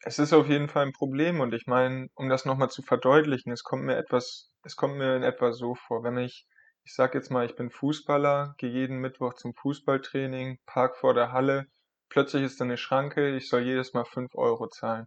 es 0.02 0.18
ist 0.18 0.32
auf 0.32 0.48
jeden 0.48 0.68
Fall 0.68 0.86
ein 0.86 0.92
Problem 0.92 1.38
und 1.38 1.54
ich 1.54 1.66
meine, 1.66 2.08
um 2.14 2.28
das 2.28 2.46
nochmal 2.46 2.70
zu 2.70 2.82
verdeutlichen, 2.82 3.52
es 3.52 3.62
kommt 3.62 3.84
mir 3.84 3.96
etwas, 3.96 4.50
es 4.64 4.74
kommt 4.74 4.96
mir 4.96 5.14
in 5.14 5.22
etwa 5.22 5.52
so 5.52 5.76
vor, 5.76 6.02
wenn 6.02 6.18
ich 6.18 6.46
ich 6.88 6.94
sag 6.94 7.14
jetzt 7.14 7.30
mal, 7.30 7.44
ich 7.44 7.54
bin 7.54 7.68
Fußballer, 7.68 8.54
gehe 8.56 8.70
jeden 8.70 8.96
Mittwoch 8.96 9.34
zum 9.34 9.52
Fußballtraining, 9.52 10.58
park 10.64 10.96
vor 10.96 11.12
der 11.12 11.32
Halle, 11.32 11.66
plötzlich 12.08 12.42
ist 12.42 12.60
da 12.60 12.64
eine 12.64 12.78
Schranke, 12.78 13.36
ich 13.36 13.50
soll 13.50 13.60
jedes 13.60 13.92
Mal 13.92 14.06
fünf 14.06 14.34
Euro 14.34 14.68
zahlen. 14.68 15.06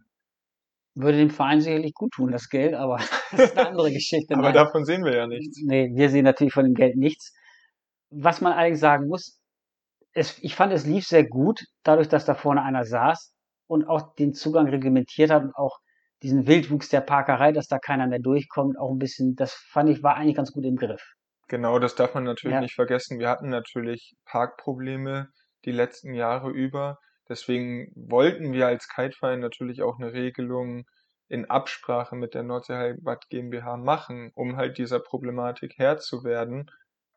Würde 0.94 1.18
dem 1.18 1.30
Verein 1.30 1.60
sicherlich 1.60 1.92
gut 1.94 2.12
tun, 2.12 2.30
das 2.30 2.48
Geld, 2.48 2.74
aber 2.74 2.98
das 3.32 3.40
ist 3.40 3.58
eine 3.58 3.70
andere 3.70 3.90
Geschichte. 3.90 4.36
aber 4.36 4.52
davon 4.52 4.84
sehen 4.84 5.04
wir 5.04 5.16
ja 5.16 5.26
nichts. 5.26 5.60
Nee, 5.64 5.90
wir 5.92 6.08
sehen 6.08 6.24
natürlich 6.24 6.52
von 6.52 6.62
dem 6.62 6.74
Geld 6.74 6.96
nichts. 6.96 7.34
Was 8.10 8.40
man 8.40 8.52
allerdings 8.52 8.78
sagen 8.78 9.08
muss, 9.08 9.40
es, 10.12 10.38
ich 10.40 10.54
fand, 10.54 10.72
es 10.72 10.86
lief 10.86 11.04
sehr 11.04 11.26
gut, 11.26 11.64
dadurch, 11.82 12.08
dass 12.08 12.24
da 12.24 12.36
vorne 12.36 12.62
einer 12.62 12.84
saß 12.84 13.34
und 13.66 13.88
auch 13.88 14.14
den 14.14 14.34
Zugang 14.34 14.68
reglementiert 14.68 15.32
hat 15.32 15.42
und 15.42 15.56
auch 15.56 15.80
diesen 16.22 16.46
Wildwuchs 16.46 16.90
der 16.90 17.00
Parkerei, 17.00 17.50
dass 17.50 17.66
da 17.66 17.80
keiner 17.80 18.06
mehr 18.06 18.20
durchkommt, 18.20 18.78
auch 18.78 18.92
ein 18.92 18.98
bisschen, 18.98 19.34
das 19.34 19.52
fand 19.54 19.90
ich, 19.90 20.04
war 20.04 20.14
eigentlich 20.14 20.36
ganz 20.36 20.52
gut 20.52 20.64
im 20.64 20.76
Griff. 20.76 21.02
Genau, 21.52 21.78
das 21.78 21.94
darf 21.94 22.14
man 22.14 22.24
natürlich 22.24 22.54
Ja. 22.54 22.60
nicht 22.62 22.74
vergessen. 22.74 23.18
Wir 23.18 23.28
hatten 23.28 23.50
natürlich 23.50 24.14
Parkprobleme 24.24 25.28
die 25.66 25.70
letzten 25.70 26.14
Jahre 26.14 26.48
über. 26.48 26.96
Deswegen 27.28 27.92
wollten 27.94 28.54
wir 28.54 28.68
als 28.68 28.88
Kiteverein 28.88 29.40
natürlich 29.40 29.82
auch 29.82 29.98
eine 29.98 30.14
Regelung 30.14 30.84
in 31.28 31.50
Absprache 31.50 32.16
mit 32.16 32.32
der 32.32 32.42
Nordseeheimat 32.42 33.28
GmbH 33.28 33.76
machen, 33.76 34.30
um 34.34 34.56
halt 34.56 34.78
dieser 34.78 34.98
Problematik 34.98 35.74
Herr 35.76 35.98
zu 35.98 36.24
werden. 36.24 36.70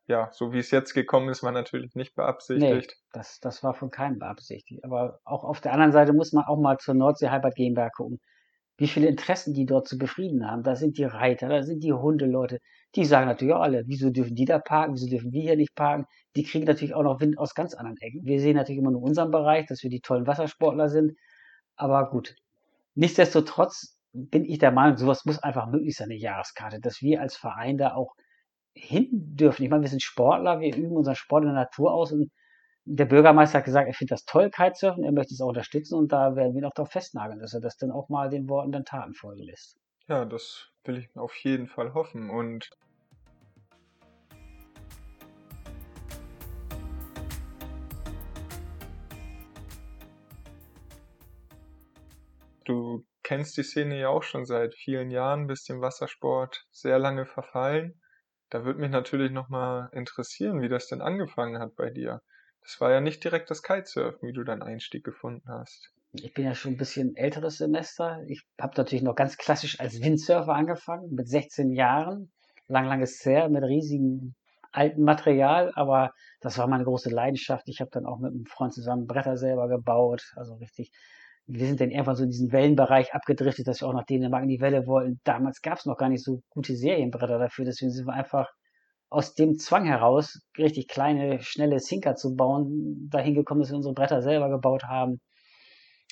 Ja, 0.06 0.30
so 0.34 0.52
wie 0.52 0.60
es 0.60 0.70
jetzt 0.70 0.94
gekommen 0.94 1.30
ist, 1.30 1.42
war 1.42 1.54
natürlich 1.54 1.96
nicht 1.96 2.18
Nee, 2.18 2.24
beabsichtigt. 2.24 2.98
das, 3.14 3.40
das 3.40 3.64
war 3.64 3.74
von 3.74 3.90
keinem 3.90 4.20
beabsichtigt. 4.20 4.84
Aber 4.84 5.20
auch 5.24 5.46
auf 5.46 5.62
der 5.62 5.72
anderen 5.72 5.94
Seite 5.94 6.12
muss 6.12 6.34
man 6.34 6.44
auch 6.44 6.60
mal 6.60 6.78
zur 6.78 6.94
Nordsee 6.94 7.30
Halbert 7.30 7.56
GmbH 7.56 7.90
gucken 7.92 8.20
wie 8.78 8.88
viele 8.88 9.08
Interessen 9.08 9.54
die 9.54 9.66
dort 9.66 9.88
zu 9.88 9.98
befrieden 9.98 10.50
haben. 10.50 10.64
Da 10.64 10.76
sind 10.76 10.98
die 10.98 11.06
Reiter, 11.06 11.48
da 11.50 11.64
sind 11.64 11.84
die 11.84 11.94
Hundeleute. 11.94 12.60
Die 12.96 13.06
sagen 13.06 13.28
natürlich 13.28 13.54
auch 13.54 13.62
alle, 13.62 13.84
wieso 13.88 14.10
dürfen 14.10 14.36
die 14.36 14.46
da 14.46 14.60
parken, 14.60 14.94
wieso 14.94 15.08
dürfen 15.08 15.32
wir 15.34 15.42
hier 15.42 15.58
nicht 15.58 15.76
parken. 15.76 16.06
Die 16.36 16.44
kriegen 16.44 16.66
natürlich 16.66 16.94
auch 16.94 17.04
noch 17.04 17.20
Wind 17.20 17.38
aus 17.38 17.54
ganz 17.54 17.74
anderen 17.74 17.98
Ecken. 17.98 18.24
Wir 18.24 18.40
sehen 18.40 18.56
natürlich 18.56 18.80
immer 18.80 18.92
nur 18.92 19.02
unseren 19.02 19.32
Bereich, 19.32 19.66
dass 19.68 19.84
wir 19.84 19.90
die 19.90 20.00
tollen 20.00 20.28
Wassersportler 20.28 20.88
sind. 20.88 21.18
Aber 21.76 22.10
gut. 22.10 22.36
Nichtsdestotrotz 22.94 23.98
bin 24.14 24.46
ich 24.46 24.60
der 24.60 24.72
Meinung, 24.72 24.98
sowas 24.98 25.26
muss 25.26 25.40
einfach 25.40 25.68
möglich 25.68 25.96
sein, 25.96 26.06
eine 26.06 26.18
Jahreskarte, 26.20 26.80
dass 26.80 27.02
wir 27.02 27.22
als 27.22 27.36
Verein 27.36 27.78
da 27.78 27.96
auch 27.96 28.16
hin 28.74 29.10
dürfen. 29.12 29.64
Ich 29.64 29.70
meine, 29.70 29.82
wir 29.82 29.90
sind 29.90 30.02
Sportler, 30.02 30.62
wir 30.62 30.74
üben 30.74 30.96
unseren 30.96 31.16
Sport 31.16 31.44
in 31.44 31.50
der 31.50 31.64
Natur 31.64 31.94
aus 31.94 32.14
und 32.14 32.32
der 32.86 33.06
Bürgermeister 33.06 33.58
hat 33.58 33.66
gesagt, 33.66 33.88
er 33.88 33.94
findet 33.94 34.12
das 34.12 34.26
toll, 34.26 34.50
Kitesurfen, 34.52 35.04
er 35.04 35.12
möchte 35.12 35.34
es 35.34 35.42
auch 35.42 35.48
unterstützen 35.48 35.96
und 35.96 36.12
da 36.12 36.36
werden 36.36 36.54
wir 36.54 36.62
ihn 36.62 36.66
auch 36.66 36.74
darauf 36.74 36.92
festnageln, 36.92 37.40
dass 37.40 37.54
er 37.54 37.60
das 37.60 37.78
dann 37.78 37.92
auch 37.92 38.10
mal 38.10 38.30
den 38.30 38.48
Worten 38.48 38.72
dann 38.72 38.86
Taten 38.86 39.14
folgen 39.14 39.44
lässt. 39.44 39.78
Ja, 40.08 40.24
das 40.24 40.70
will 40.84 40.98
ich 40.98 41.10
auf 41.18 41.36
jeden 41.38 41.68
Fall 41.68 41.94
hoffen 41.94 42.30
und 42.30 42.70
Du 52.66 53.06
kennst 53.24 53.58
die 53.58 53.64
Szene 53.64 54.00
ja 54.00 54.10
auch 54.10 54.24
schon 54.24 54.46
seit 54.46 54.74
vielen 54.76 55.12
Jahren, 55.12 55.48
bist 55.48 55.70
dem 55.70 55.82
Wassersport 55.82 56.66
sehr 56.72 56.98
lange 57.00 57.26
verfallen. 57.26 58.02
Da 58.50 58.66
würde 58.66 58.80
mich 58.80 58.90
natürlich 58.90 59.32
nochmal 59.32 59.90
interessieren, 59.92 60.62
wie 60.62 60.70
das 60.70 60.88
denn 60.88 61.02
angefangen 61.02 61.60
hat 61.60 61.76
bei 61.76 61.90
dir. 61.92 62.22
Das 62.62 62.82
war 62.82 62.92
ja 62.92 63.02
nicht 63.02 63.24
direkt 63.24 63.52
das 63.52 63.62
Kitesurfen, 63.62 64.28
wie 64.28 64.34
du 64.34 64.44
deinen 64.44 64.64
Einstieg 64.64 65.04
gefunden 65.04 65.48
hast. 65.48 65.92
Ich 66.14 66.34
bin 66.34 66.46
ja 66.46 66.56
schon 66.56 66.74
ein 66.74 66.78
bisschen 66.78 67.16
älteres 67.16 67.58
Semester. 67.58 68.24
Ich 68.28 68.42
habe 68.60 68.74
natürlich 68.78 69.04
noch 69.04 69.16
ganz 69.16 69.38
klassisch 69.38 69.80
als 69.80 70.02
Windsurfer 70.02 70.54
angefangen, 70.54 71.14
mit 71.14 71.28
16 71.28 71.72
Jahren. 71.72 72.32
Lang, 72.68 72.88
langes 72.88 73.24
her, 73.24 73.48
mit 73.48 73.64
riesigem 73.64 74.34
alten 74.72 75.04
Material, 75.04 75.72
aber 75.76 76.14
das 76.42 76.58
war 76.58 76.68
meine 76.68 76.84
große 76.84 77.10
Leidenschaft. 77.10 77.70
Ich 77.70 77.80
habe 77.80 77.92
dann 77.92 78.08
auch 78.08 78.18
mit 78.20 78.32
einem 78.32 78.46
Freund 78.46 78.74
zusammen 78.74 79.06
Bretter 79.06 79.38
selber 79.38 79.68
gebaut, 79.68 80.34
also 80.36 80.56
richtig. 80.56 80.92
Wir 81.48 81.68
sind 81.68 81.80
dann 81.82 81.92
irgendwann 81.92 82.16
so 82.16 82.24
in 82.24 82.30
diesen 82.32 82.52
Wellenbereich 82.52 83.14
abgedriftet, 83.14 83.68
dass 83.68 83.82
wir 83.82 83.88
auch 83.88 83.94
nach 83.94 84.06
Dänemark 84.06 84.44
in 84.44 84.50
die 84.50 84.62
Welle 84.62 84.88
wollten. 84.88 85.20
Damals 85.24 85.62
gab 85.62 85.78
es 85.78 85.86
noch 85.86 85.98
gar 85.98 86.10
nicht 86.10 86.24
so 86.24 86.42
gute 86.50 86.76
Serienbretter 86.76 87.38
dafür, 87.40 87.66
deswegen 87.66 87.92
sind 87.92 88.08
wir 88.08 88.14
einfach 88.14 88.50
aus 89.10 89.36
dem 89.36 89.58
Zwang 89.58 89.86
heraus, 89.86 90.40
richtig 90.58 90.88
kleine, 90.88 91.42
schnelle 91.42 91.80
Sinker 91.80 92.16
zu 92.16 92.36
bauen, 92.36 93.08
dahin 93.12 93.36
gekommen, 93.36 93.62
dass 93.62 93.70
wir 93.70 93.78
unsere 93.78 93.94
Bretter 93.94 94.22
selber 94.22 94.50
gebaut 94.50 94.84
haben. 94.86 95.20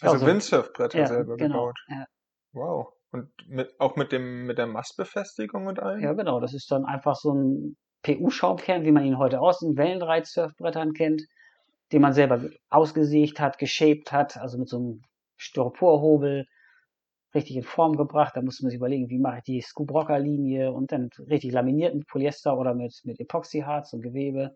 Also, 0.02 0.16
Also, 0.16 0.28
Windsurfbretter 0.28 1.00
ja, 1.00 1.06
selber 1.08 1.38
genau. 1.38 1.58
gebaut. 1.58 1.80
Ja, 1.88 2.06
Wow. 2.54 2.94
Und 3.12 3.30
mit, 3.48 3.80
auch 3.80 3.96
mit 3.96 4.12
dem, 4.12 4.46
mit 4.46 4.58
der 4.58 4.68
Mastbefestigung 4.68 5.68
und 5.68 5.80
allem? 5.80 6.02
ja, 6.02 6.14
genau. 6.14 6.40
Das 6.40 6.54
ist 6.54 6.72
dann 6.72 6.86
einfach 6.86 7.16
so 7.16 7.34
ein 7.34 7.76
PU-Schaumkern, 8.04 8.84
wie 8.84 8.92
man 8.92 9.06
ihn 9.06 9.18
heute 9.18 9.40
aus 9.40 9.60
den 9.60 9.78
Wellenreitsurfbrettern 9.78 10.94
kennt, 10.94 11.24
den 11.92 12.02
man 12.02 12.14
selber 12.14 12.40
ge- 12.40 12.58
ausgesägt 12.70 13.40
hat, 13.40 13.58
geshaped 13.58 14.12
hat, 14.12 14.38
also 14.38 14.58
mit 14.58 14.68
so 14.70 14.78
einem 14.78 15.02
Styroporhobel 15.44 16.48
richtig 17.34 17.58
in 17.58 17.64
Form 17.64 17.98
gebracht. 17.98 18.36
Da 18.36 18.42
musste 18.42 18.64
man 18.64 18.70
sich 18.70 18.78
überlegen, 18.78 19.10
wie 19.10 19.20
mache 19.20 19.38
ich 19.38 19.44
die 19.44 19.62
Scoop-Rocker-Linie 19.62 20.72
und 20.72 20.92
dann 20.92 21.10
richtig 21.30 21.52
laminiert 21.52 21.96
mit 21.96 22.08
Polyester 22.08 22.58
oder 22.58 22.74
mit, 22.74 23.02
mit 23.04 23.20
Epoxyharz 23.20 23.94
und 23.94 24.02
Gewebe. 24.02 24.56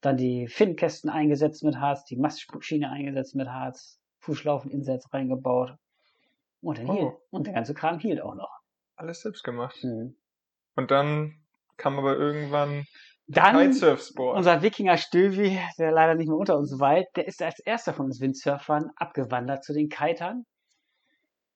Dann 0.00 0.16
die 0.16 0.46
Finnkästen 0.48 1.08
eingesetzt 1.08 1.64
mit 1.64 1.76
Harz, 1.76 2.04
die 2.04 2.16
Mastschiene 2.16 2.90
eingesetzt 2.90 3.34
mit 3.34 3.48
Harz, 3.48 3.98
Fußschlaufen-Insets 4.20 5.12
reingebaut. 5.12 5.74
Und 6.60 6.78
dann 6.78 6.86
hielt. 6.86 7.04
Oh. 7.04 7.20
Und 7.30 7.46
der 7.46 7.54
ganze 7.54 7.74
Kram 7.74 7.98
hielt 7.98 8.20
auch 8.20 8.34
noch. 8.34 8.50
Alles 8.96 9.20
selbst 9.20 9.44
gemacht. 9.44 9.76
Mhm. 9.82 10.16
Und 10.74 10.90
dann 10.90 11.40
kam 11.76 11.98
aber 11.98 12.16
irgendwann 12.16 12.86
Dann 13.28 13.56
unser 13.56 14.62
Wikinger 14.62 14.96
Stövi, 14.96 15.58
der 15.78 15.90
leider 15.90 16.14
nicht 16.14 16.28
mehr 16.28 16.36
unter 16.36 16.56
uns 16.56 16.78
weilt, 16.78 17.08
der 17.16 17.26
ist 17.26 17.42
als 17.42 17.58
erster 17.58 17.92
von 17.92 18.06
uns 18.06 18.20
Windsurfern 18.20 18.90
abgewandert 18.94 19.64
zu 19.64 19.72
den 19.72 19.88
Kitern. 19.88 20.44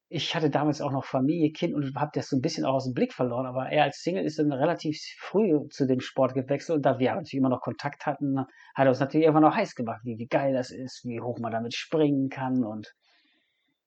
Ich 0.09 0.35
hatte 0.35 0.51
damals 0.51 0.81
auch 0.81 0.91
noch 0.91 1.05
Familie, 1.05 1.53
Kind 1.53 1.73
und 1.73 1.95
habe 1.95 2.11
das 2.13 2.29
so 2.29 2.37
ein 2.37 2.41
bisschen 2.41 2.65
auch 2.65 2.75
aus 2.75 2.85
dem 2.87 2.95
Blick 2.95 3.13
verloren, 3.13 3.47
aber 3.47 3.71
er 3.71 3.85
als 3.85 4.03
Single 4.03 4.25
ist 4.25 4.41
dann 4.41 4.51
relativ 4.51 4.99
früh 5.21 5.69
zu 5.69 5.87
dem 5.87 6.01
Sport 6.01 6.35
gewechselt 6.35 6.79
und 6.79 6.83
da 6.83 6.99
wir 6.99 7.15
natürlich 7.15 7.35
immer 7.35 7.49
noch 7.49 7.61
Kontakt 7.61 8.05
hatten, 8.07 8.41
hat 8.41 8.49
er 8.75 8.89
uns 8.89 8.99
natürlich 8.99 9.27
irgendwann 9.27 9.45
noch 9.45 9.55
heiß 9.55 9.77
gemacht, 9.77 10.01
wie, 10.03 10.19
wie 10.19 10.27
geil 10.27 10.53
das 10.53 10.73
ist, 10.73 11.05
wie 11.05 11.21
hoch 11.21 11.39
man 11.39 11.53
damit 11.53 11.75
springen 11.75 12.29
kann 12.29 12.65
und 12.65 12.93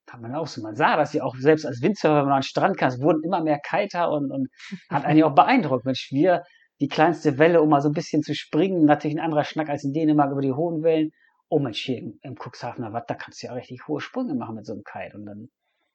hat 0.10 0.22
man 0.22 0.36
auch 0.36 0.48
so, 0.48 0.62
man 0.62 0.76
sah 0.76 0.96
das 0.96 1.12
ja 1.12 1.24
auch 1.24 1.36
selbst 1.36 1.65
als 1.65 1.82
Windsurfer, 1.82 2.17
wenn 2.17 2.26
man 2.26 2.34
an 2.34 2.39
den 2.39 2.43
Strand 2.43 2.78
kam, 2.78 2.89
es 2.89 3.02
wurden 3.02 3.24
immer 3.24 3.43
mehr 3.43 3.60
Kiter 3.60 4.10
und, 4.12 4.32
und 4.32 4.48
hat 4.89 5.12
ja 5.13 5.26
auch 5.26 5.36
beeindruckt. 5.36 5.86
Mensch, 5.86 6.10
wir, 6.12 6.43
die 6.84 6.89
kleinste 6.89 7.38
Welle, 7.38 7.62
um 7.62 7.69
mal 7.69 7.80
so 7.80 7.88
ein 7.88 7.93
bisschen 7.93 8.24
zu 8.24 8.36
springen, 8.36 8.84
natürlich 8.84 9.15
ein 9.15 9.24
anderer 9.24 9.46
Schnack 9.46 9.69
als 9.69 9.86
in 9.86 9.93
Dänemark 9.93 10.34
über 10.34 10.41
die 10.41 10.52
hohen 10.52 10.84
Wellen. 10.84 11.12
Oh 11.48 11.60
Mensch, 11.60 11.80
hier 11.80 11.98
im, 11.98 12.19
im 12.24 12.36
Cuxhavener 12.36 12.91
Watt, 12.91 13.10
da 13.10 13.15
kannst 13.15 13.41
du 13.41 13.48
ja 13.48 13.54
richtig 13.54 13.88
hohe 13.88 14.02
Sprünge 14.02 14.36
machen 14.36 14.56
mit 14.56 14.65
so 14.65 14.74
einem 14.74 14.84
Kite. 14.84 15.15
Und 15.15 15.26
dann 15.26 15.48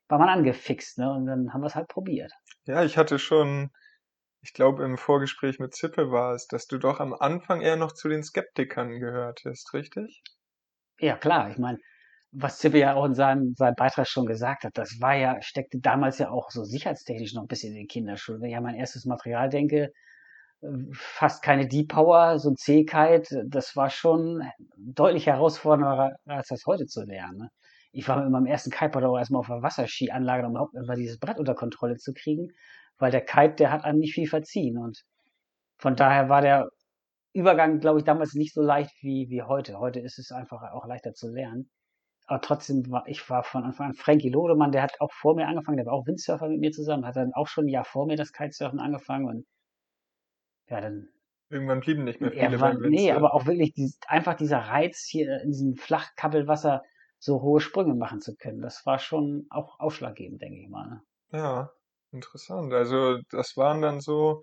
war 0.08 0.18
man 0.18 0.30
angefixt, 0.30 0.96
ne? 0.96 1.12
Und 1.12 1.26
dann 1.26 1.52
haben 1.52 1.60
wir 1.60 1.66
es 1.66 1.74
halt 1.74 1.88
probiert. 1.88 2.32
Ja, 2.64 2.84
ich 2.84 2.96
hatte 2.96 3.18
schon, 3.18 3.68
ich 4.40 4.54
glaube, 4.54 4.82
im 4.82 4.96
Vorgespräch 4.96 5.58
mit 5.58 5.74
Zippe 5.74 6.10
war 6.10 6.32
es, 6.32 6.46
dass 6.46 6.66
du 6.66 6.78
doch 6.78 7.00
am 7.00 7.12
Anfang 7.12 7.60
eher 7.60 7.76
noch 7.76 7.92
zu 7.92 8.08
den 8.08 8.22
Skeptikern 8.22 8.98
gehörtest, 8.98 9.74
richtig? 9.74 10.22
Ja, 11.00 11.18
klar, 11.18 11.50
ich 11.50 11.58
meine, 11.58 11.76
was 12.30 12.60
Zippe 12.60 12.78
ja 12.78 12.94
auch 12.94 13.04
in 13.04 13.14
seinem, 13.14 13.52
seinem 13.56 13.74
Beitrag 13.74 14.08
schon 14.08 14.24
gesagt 14.24 14.64
hat, 14.64 14.78
das 14.78 14.96
war 15.02 15.14
ja, 15.14 15.42
steckte 15.42 15.80
damals 15.80 16.16
ja 16.16 16.30
auch 16.30 16.48
so 16.48 16.64
sicherheitstechnisch 16.64 17.34
noch 17.34 17.42
ein 17.42 17.46
bisschen 17.46 17.74
in 17.74 17.80
den 17.80 17.88
Kinderschuhen. 17.88 18.40
Wenn 18.40 18.48
ich 18.48 18.56
an 18.56 18.62
mein 18.62 18.74
erstes 18.74 19.04
Material 19.04 19.50
denke, 19.50 19.92
fast 20.92 21.42
keine 21.42 21.68
Deep 21.68 21.88
Power, 21.88 22.38
so 22.38 22.50
ein 22.50 22.56
C-Kite, 22.56 23.44
das 23.46 23.76
war 23.76 23.90
schon 23.90 24.42
deutlich 24.76 25.26
herausfordernder, 25.26 26.16
als 26.26 26.48
das 26.48 26.66
heute 26.66 26.86
zu 26.86 27.04
lernen. 27.04 27.38
Ne? 27.38 27.48
Ich 27.92 28.08
war 28.08 28.20
mit 28.20 28.30
meinem 28.30 28.46
ersten 28.46 28.70
Kiteboard 28.70 29.04
auch 29.04 29.18
erstmal 29.18 29.40
auf 29.40 29.46
der 29.46 29.62
Wasserskianlage, 29.62 30.46
um 30.46 30.52
überhaupt 30.52 30.74
mal 30.74 30.96
dieses 30.96 31.18
Brett 31.18 31.38
unter 31.38 31.54
Kontrolle 31.54 31.96
zu 31.96 32.12
kriegen, 32.12 32.48
weil 32.98 33.10
der 33.10 33.24
Kite, 33.24 33.54
der 33.54 33.72
hat 33.72 33.84
einem 33.84 34.00
nicht 34.00 34.14
viel 34.14 34.28
verziehen 34.28 34.78
und 34.78 35.02
von 35.78 35.94
daher 35.94 36.28
war 36.28 36.42
der 36.42 36.68
Übergang, 37.32 37.78
glaube 37.78 38.00
ich, 38.00 38.04
damals 38.04 38.34
nicht 38.34 38.52
so 38.52 38.62
leicht 38.62 38.92
wie, 39.02 39.28
wie 39.30 39.42
heute. 39.42 39.78
Heute 39.78 40.00
ist 40.00 40.18
es 40.18 40.32
einfach 40.32 40.60
auch 40.72 40.86
leichter 40.86 41.12
zu 41.12 41.30
lernen. 41.30 41.70
Aber 42.26 42.40
trotzdem 42.40 42.90
war, 42.90 43.04
ich 43.06 43.28
war 43.30 43.44
von 43.44 43.64
Anfang 43.64 43.88
an 43.88 43.94
Frankie 43.94 44.28
Lodemann, 44.28 44.72
der 44.72 44.82
hat 44.82 45.00
auch 45.00 45.12
vor 45.12 45.34
mir 45.36 45.46
angefangen, 45.46 45.76
der 45.76 45.86
war 45.86 45.94
auch 45.94 46.06
Windsurfer 46.06 46.48
mit 46.48 46.60
mir 46.60 46.72
zusammen, 46.72 47.06
hat 47.06 47.16
dann 47.16 47.32
auch 47.34 47.46
schon 47.46 47.66
ein 47.66 47.68
Jahr 47.68 47.84
vor 47.84 48.06
mir 48.06 48.16
das 48.16 48.32
Kitesurfen 48.32 48.80
angefangen 48.80 49.26
und 49.26 49.46
ja, 50.68 50.80
dann 50.80 51.08
Irgendwann 51.50 51.80
blieben 51.80 52.04
nicht 52.04 52.20
mehr 52.22 52.32
viele 52.32 52.60
war, 52.60 52.74
nee, 52.74 53.10
aber 53.12 53.34
auch 53.34 53.46
wirklich 53.46 53.72
dieses, 53.72 53.98
einfach 54.06 54.34
dieser 54.34 54.58
Reiz 54.58 55.06
hier 55.08 55.40
in 55.42 55.50
diesem 55.50 55.76
Flachkabbelwasser 55.76 56.82
so 57.18 57.42
hohe 57.42 57.60
Sprünge 57.60 57.94
machen 57.94 58.20
zu 58.20 58.36
können, 58.36 58.60
das 58.60 58.84
war 58.86 58.98
schon 58.98 59.46
auch 59.50 59.80
ausschlaggebend, 59.80 60.40
denke 60.42 60.60
ich 60.60 60.68
mal. 60.68 60.88
Ne? 60.88 61.02
Ja, 61.32 61.72
interessant. 62.10 62.72
Also 62.74 63.18
das 63.30 63.56
waren 63.56 63.80
dann 63.82 64.00
so, 64.00 64.42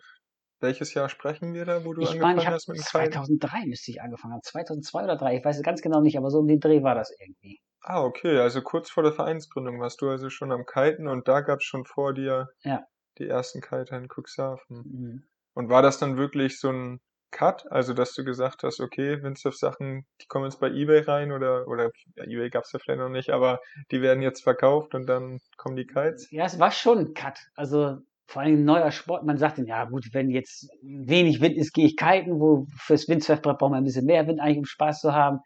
welches 0.62 0.94
Jahr 0.96 1.10
sprechen 1.10 1.54
wir 1.54 1.66
da, 1.66 1.86
wo 1.86 1.94
du 1.94 2.06
Ich 2.06 2.08
angefangen 2.08 2.22
meine, 2.22 2.40
ich 2.40 2.48
habe 2.48 2.56
hast 2.56 2.68
mit 2.70 2.78
dem 2.78 2.86
Kiten? 2.86 3.24
2003 3.26 3.66
müsste 3.66 3.92
ich 3.92 4.02
angefangen 4.02 4.34
haben, 4.36 4.44
2002 4.44 5.04
oder 5.04 5.18
3, 5.18 5.36
ich 5.36 5.44
weiß 5.44 5.58
es 5.58 5.62
ganz 5.64 5.82
genau 5.82 6.00
nicht, 6.00 6.18
aber 6.18 6.30
so 6.30 6.40
um 6.40 6.48
den 6.48 6.62
Dreh 6.62 6.84
war 6.84 6.96
das 6.96 7.12
irgendwie. 7.20 7.60
Ah, 7.84 8.04
okay, 8.04 8.38
also 8.40 8.62
kurz 8.62 8.90
vor 8.90 9.04
der 9.04 9.14
Vereinsgründung 9.14 9.80
warst 9.80 10.02
du 10.02 10.10
also 10.10 10.30
schon 10.30 10.52
am 10.52 10.66
Kiten 10.66 11.08
und 11.08 11.30
da 11.30 11.40
gab 11.40 11.60
es 11.60 11.64
schon 11.66 11.86
vor 11.86 12.14
dir 12.14 12.50
Ja. 12.64 12.88
die 13.18 13.28
ersten 13.28 13.62
Kiter 13.62 13.98
in 13.98 14.08
Cuxhaven. 14.10 14.90
Mhm. 14.92 15.28
Und 15.56 15.70
war 15.70 15.82
das 15.82 15.98
dann 15.98 16.18
wirklich 16.18 16.60
so 16.60 16.70
ein 16.70 17.00
Cut, 17.32 17.70
also 17.70 17.94
dass 17.94 18.14
du 18.14 18.24
gesagt 18.24 18.64
hast, 18.64 18.80
okay, 18.80 19.22
Windsurf-Sachen, 19.22 20.06
die 20.22 20.26
kommen 20.28 20.46
jetzt 20.46 20.60
bei 20.60 20.70
eBay 20.70 21.00
rein 21.02 21.32
oder, 21.32 21.68
oder 21.68 21.92
ja, 22.16 22.24
eBay 22.24 22.50
gab 22.50 22.64
es 22.64 22.72
ja 22.72 22.80
vielleicht 22.80 23.00
noch 23.00 23.10
nicht, 23.10 23.30
aber 23.32 23.60
die 23.92 24.02
werden 24.02 24.22
jetzt 24.22 24.44
verkauft 24.44 24.96
und 24.96 25.08
dann 25.08 25.40
kommen 25.58 25.76
die 25.76 25.86
Kites? 25.86 26.30
Ja, 26.32 26.46
es 26.46 26.60
war 26.60 26.72
schon 26.72 27.00
ein 27.00 27.14
Cut. 27.14 27.40
Also 27.56 27.98
vor 28.28 28.42
allem 28.42 28.62
ein 28.62 28.66
neuer 28.66 28.92
Sport. 28.92 29.26
Man 29.26 29.38
sagt 29.38 29.58
dann, 29.58 29.66
ja 29.66 29.86
gut, 29.86 30.06
wenn 30.14 30.30
jetzt 30.30 30.70
wenig 30.82 31.42
Wind 31.42 31.58
ist, 31.58 31.74
gehe 31.74 31.86
ich 31.86 31.98
kiten, 31.98 32.40
wo 32.40 32.66
fürs 32.78 33.08
Windsurfbrett 33.08 33.58
braucht 33.58 33.72
man 33.72 33.82
ein 33.82 33.86
bisschen 33.86 34.06
mehr 34.06 34.28
Wind 34.28 34.40
eigentlich, 34.40 34.60
um 34.60 34.66
Spaß 34.66 35.02
zu 35.02 35.14
haben. 35.14 35.40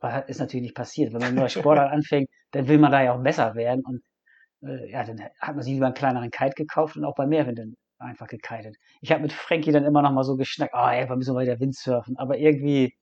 Aber 0.00 0.28
ist 0.28 0.40
natürlich 0.40 0.62
nicht 0.62 0.76
passiert. 0.76 1.12
Wenn 1.12 1.20
man 1.20 1.28
einen 1.28 1.36
neuen 1.36 1.48
Sportart 1.48 1.92
anfängt, 1.92 2.28
dann 2.50 2.68
will 2.68 2.78
man 2.78 2.92
da 2.92 3.02
ja 3.02 3.14
auch 3.14 3.22
besser 3.22 3.54
werden. 3.54 3.82
Und 3.84 4.02
äh, 4.68 4.90
ja, 4.90 5.04
dann 5.04 5.20
hat 5.40 5.54
man 5.54 5.62
sich 5.62 5.74
lieber 5.74 5.86
einen 5.86 5.94
kleineren 5.94 6.30
Kite 6.30 6.54
gekauft 6.56 6.96
und 6.96 7.04
auch 7.04 7.14
bei 7.14 7.26
Mehrwind 7.26 7.58
dann 7.58 7.74
einfach 7.98 8.26
gekitet. 8.28 8.76
Ich 9.00 9.10
habe 9.12 9.22
mit 9.22 9.32
Frankie 9.32 9.72
dann 9.72 9.84
immer 9.84 10.02
noch 10.02 10.12
mal 10.12 10.24
so 10.24 10.36
geschnackt, 10.36 10.74
ah, 10.74 10.88
oh, 10.88 10.90
ey, 10.92 11.08
wir 11.08 11.16
müssen 11.16 11.34
mal 11.34 11.42
wieder 11.44 11.60
Windsurfen. 11.60 12.16
Aber 12.18 12.38
irgendwie, 12.38 12.94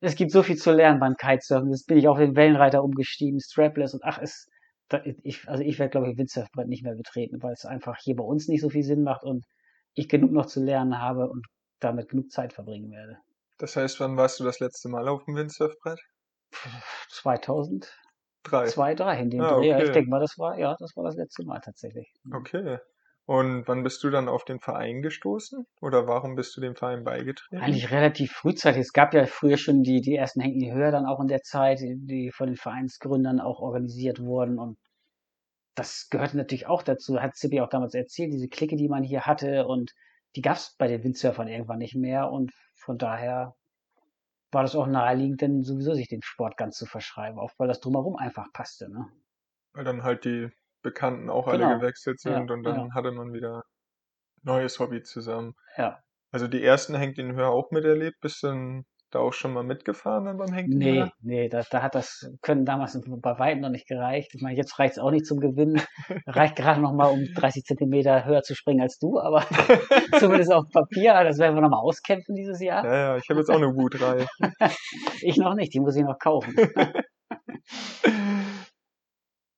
es 0.00 0.14
gibt 0.16 0.30
so 0.32 0.42
viel 0.42 0.56
zu 0.56 0.72
lernen 0.72 1.00
beim 1.00 1.16
Kitesurfen. 1.16 1.70
Jetzt 1.70 1.86
bin 1.86 1.98
ich 1.98 2.08
auf 2.08 2.18
den 2.18 2.36
Wellenreiter 2.36 2.82
umgestiegen, 2.82 3.40
strapless 3.40 3.94
und 3.94 4.02
ach, 4.04 4.18
es, 4.20 4.48
da, 4.88 5.02
ich, 5.04 5.48
also 5.48 5.62
ich 5.62 5.78
werde, 5.78 5.90
glaube 5.90 6.10
ich, 6.10 6.18
Windsurfbrett 6.18 6.68
nicht 6.68 6.82
mehr 6.82 6.94
betreten, 6.94 7.42
weil 7.42 7.52
es 7.52 7.64
einfach 7.64 7.96
hier 7.98 8.16
bei 8.16 8.24
uns 8.24 8.48
nicht 8.48 8.62
so 8.62 8.70
viel 8.70 8.82
Sinn 8.82 9.02
macht 9.02 9.22
und 9.22 9.44
ich 9.94 10.08
genug 10.08 10.32
noch 10.32 10.46
zu 10.46 10.62
lernen 10.62 11.00
habe 11.00 11.28
und 11.28 11.46
damit 11.80 12.08
genug 12.08 12.30
Zeit 12.30 12.52
verbringen 12.52 12.90
werde. 12.90 13.18
Das 13.58 13.76
heißt, 13.76 14.00
wann 14.00 14.16
warst 14.16 14.40
du 14.40 14.44
das 14.44 14.60
letzte 14.60 14.88
Mal 14.88 15.06
auf 15.08 15.24
dem 15.24 15.36
Windsurfbrett? 15.36 16.00
2002, 17.10 17.88
Drei. 18.42 18.66
2003 18.66 19.20
in 19.20 19.30
dem 19.30 19.40
Ah, 19.40 19.54
Dreh. 19.56 19.68
Ja, 19.68 19.82
ich 19.82 19.90
denke 19.90 20.10
mal, 20.10 20.20
das 20.20 20.38
war, 20.38 20.58
ja, 20.58 20.74
das 20.78 20.96
war 20.96 21.04
das 21.04 21.16
letzte 21.16 21.44
Mal 21.44 21.60
tatsächlich. 21.60 22.10
Okay. 22.32 22.78
Und 23.26 23.68
wann 23.68 23.84
bist 23.84 24.02
du 24.02 24.10
dann 24.10 24.28
auf 24.28 24.44
den 24.44 24.58
Verein 24.58 25.02
gestoßen? 25.02 25.64
Oder 25.80 26.08
warum 26.08 26.34
bist 26.34 26.56
du 26.56 26.60
dem 26.60 26.74
Verein 26.74 27.04
beigetreten? 27.04 27.62
Eigentlich 27.62 27.90
relativ 27.92 28.32
frühzeitig. 28.32 28.80
Es 28.80 28.92
gab 28.92 29.14
ja 29.14 29.26
früher 29.26 29.56
schon 29.56 29.82
die, 29.82 30.00
die 30.00 30.16
ersten 30.16 30.40
Hängen 30.40 30.60
in 30.60 30.74
Höhe 30.74 30.90
dann 30.90 31.06
auch 31.06 31.20
in 31.20 31.28
der 31.28 31.42
Zeit, 31.42 31.78
die 31.80 32.32
von 32.34 32.48
den 32.48 32.56
Vereinsgründern 32.56 33.38
auch 33.38 33.60
organisiert 33.60 34.20
wurden. 34.20 34.58
Und 34.58 34.78
das 35.76 36.08
gehörte 36.10 36.36
natürlich 36.36 36.66
auch 36.66 36.82
dazu, 36.82 37.20
hat 37.20 37.36
Zippy 37.36 37.60
auch 37.60 37.68
damals 37.68 37.94
erzählt, 37.94 38.32
diese 38.32 38.48
Clique, 38.48 38.76
die 38.76 38.88
man 38.88 39.04
hier 39.04 39.26
hatte. 39.26 39.66
Und 39.66 39.92
die 40.34 40.42
gab 40.42 40.56
es 40.56 40.74
bei 40.76 40.88
den 40.88 41.04
Windsurfern 41.04 41.46
irgendwann 41.46 41.78
nicht 41.78 41.94
mehr. 41.94 42.30
Und 42.32 42.52
von 42.74 42.98
daher 42.98 43.54
war 44.52 44.62
das 44.62 44.74
auch 44.74 44.86
naheliegend, 44.86 45.40
denn 45.40 45.62
sowieso 45.62 45.94
sich 45.94 46.08
dem 46.08 46.22
Sport 46.22 46.56
ganz 46.56 46.76
zu 46.76 46.86
verschreiben, 46.86 47.38
auch 47.38 47.52
weil 47.58 47.68
das 47.68 47.80
drumherum 47.80 48.16
einfach 48.16 48.52
passte. 48.52 48.90
Ne? 48.90 49.06
Weil 49.72 49.84
dann 49.84 50.02
halt 50.02 50.24
die 50.24 50.48
Bekannten 50.82 51.30
auch 51.30 51.50
Genau. 51.50 51.66
alle 51.66 51.78
gewechselt 51.78 52.20
sind 52.20 52.32
Ja, 52.32 52.54
und 52.54 52.64
dann 52.64 52.74
ja. 52.88 52.88
hatte 52.94 53.12
man 53.12 53.32
wieder 53.32 53.62
neues 54.42 54.78
Hobby 54.78 55.02
zusammen. 55.02 55.54
Ja. 55.76 55.98
Also 56.32 56.46
die 56.48 56.62
ersten 56.62 56.94
Hängt 56.94 57.18
in 57.18 57.34
Höhe 57.34 57.48
auch 57.48 57.70
miterlebt, 57.70 58.20
bist 58.20 58.42
du 58.42 58.48
dann 58.48 58.84
da 59.12 59.18
auch 59.18 59.32
schon 59.32 59.52
mal 59.52 59.64
mitgefahren 59.64 60.24
dann 60.26 60.36
beim 60.38 60.52
Hängt 60.52 60.68
Nee, 60.72 61.00
Höhe? 61.00 61.10
nee, 61.20 61.48
da, 61.48 61.62
da 61.68 61.82
hat 61.82 61.96
das 61.96 62.30
Können 62.42 62.64
damals 62.64 62.96
bei 63.04 63.38
weitem 63.40 63.60
noch 63.60 63.68
nicht 63.68 63.88
gereicht. 63.88 64.30
Ich 64.36 64.40
meine, 64.40 64.56
jetzt 64.56 64.78
reicht 64.78 64.92
es 64.92 64.98
auch 65.00 65.10
nicht 65.10 65.26
zum 65.26 65.40
Gewinnen. 65.40 65.82
Reicht 66.28 66.54
gerade 66.54 66.80
noch 66.80 66.92
mal, 66.92 67.06
um 67.08 67.24
30 67.34 67.64
Zentimeter 67.64 68.24
höher 68.24 68.42
zu 68.42 68.54
springen 68.54 68.80
als 68.82 69.00
du, 69.00 69.18
aber 69.18 69.44
zumindest 70.20 70.52
auf 70.52 70.66
Papier. 70.72 71.24
Das 71.24 71.38
werden 71.38 71.56
wir 71.56 71.60
noch 71.62 71.70
mal 71.70 71.80
auskämpfen 71.80 72.36
dieses 72.36 72.60
Jahr. 72.60 72.84
Ja, 72.84 72.94
ja, 72.94 73.16
ich 73.16 73.28
habe 73.28 73.40
jetzt 73.40 73.50
auch 73.50 73.56
eine 73.56 73.74
Wut 73.74 74.00
3. 74.00 74.26
Ich 75.22 75.36
noch 75.38 75.54
nicht, 75.56 75.74
die 75.74 75.80
muss 75.80 75.96
ich 75.96 76.04
noch 76.04 76.18
kaufen. 76.18 76.54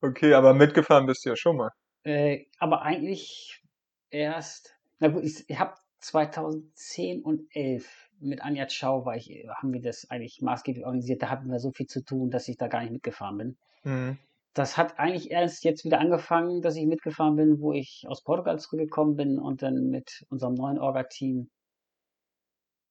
Okay, 0.03 0.35
aber 0.35 0.53
mitgefahren 0.53 1.07
bist 1.07 1.25
du 1.25 1.31
ja 1.31 1.37
schon 1.37 1.57
mal. 1.57 1.71
Äh, 2.03 2.47
aber 2.59 2.83
eigentlich 2.83 3.63
erst, 4.11 4.77
na 4.99 5.09
gut, 5.09 5.23
ich, 5.25 5.49
ich 5.49 5.59
habe 5.59 5.75
2010 6.01 7.23
und 7.23 7.47
11 7.55 8.11
mit 8.19 8.43
Anja 8.43 8.69
Schau 8.69 9.05
war 9.05 9.17
ich, 9.17 9.29
haben 9.49 9.73
wir 9.73 9.81
das 9.81 10.11
eigentlich 10.11 10.43
maßgeblich 10.43 10.85
organisiert. 10.85 11.23
Da 11.23 11.31
hatten 11.31 11.49
wir 11.49 11.61
so 11.61 11.71
viel 11.71 11.87
zu 11.87 12.05
tun, 12.05 12.31
dass 12.31 12.49
ich 12.49 12.57
da 12.57 12.67
gar 12.67 12.81
nicht 12.83 12.93
mitgefahren 12.93 13.39
bin. 13.39 13.57
Mhm. 13.85 14.19
Das 14.55 14.77
hat 14.77 14.99
eigentlich 14.99 15.31
erst 15.31 15.65
jetzt 15.65 15.85
wieder 15.85 16.01
angefangen, 16.01 16.63
dass 16.63 16.77
ich 16.77 16.87
mitgefahren 16.87 17.37
bin, 17.37 17.61
wo 17.61 17.73
ich 17.73 18.05
aus 18.09 18.23
Portugal 18.23 18.59
zurückgekommen 18.59 19.17
bin 19.17 19.39
und 19.39 19.63
dann 19.63 19.89
mit 19.89 20.27
unserem 20.29 20.55
neuen 20.55 20.79
Orga-Team. 20.79 21.49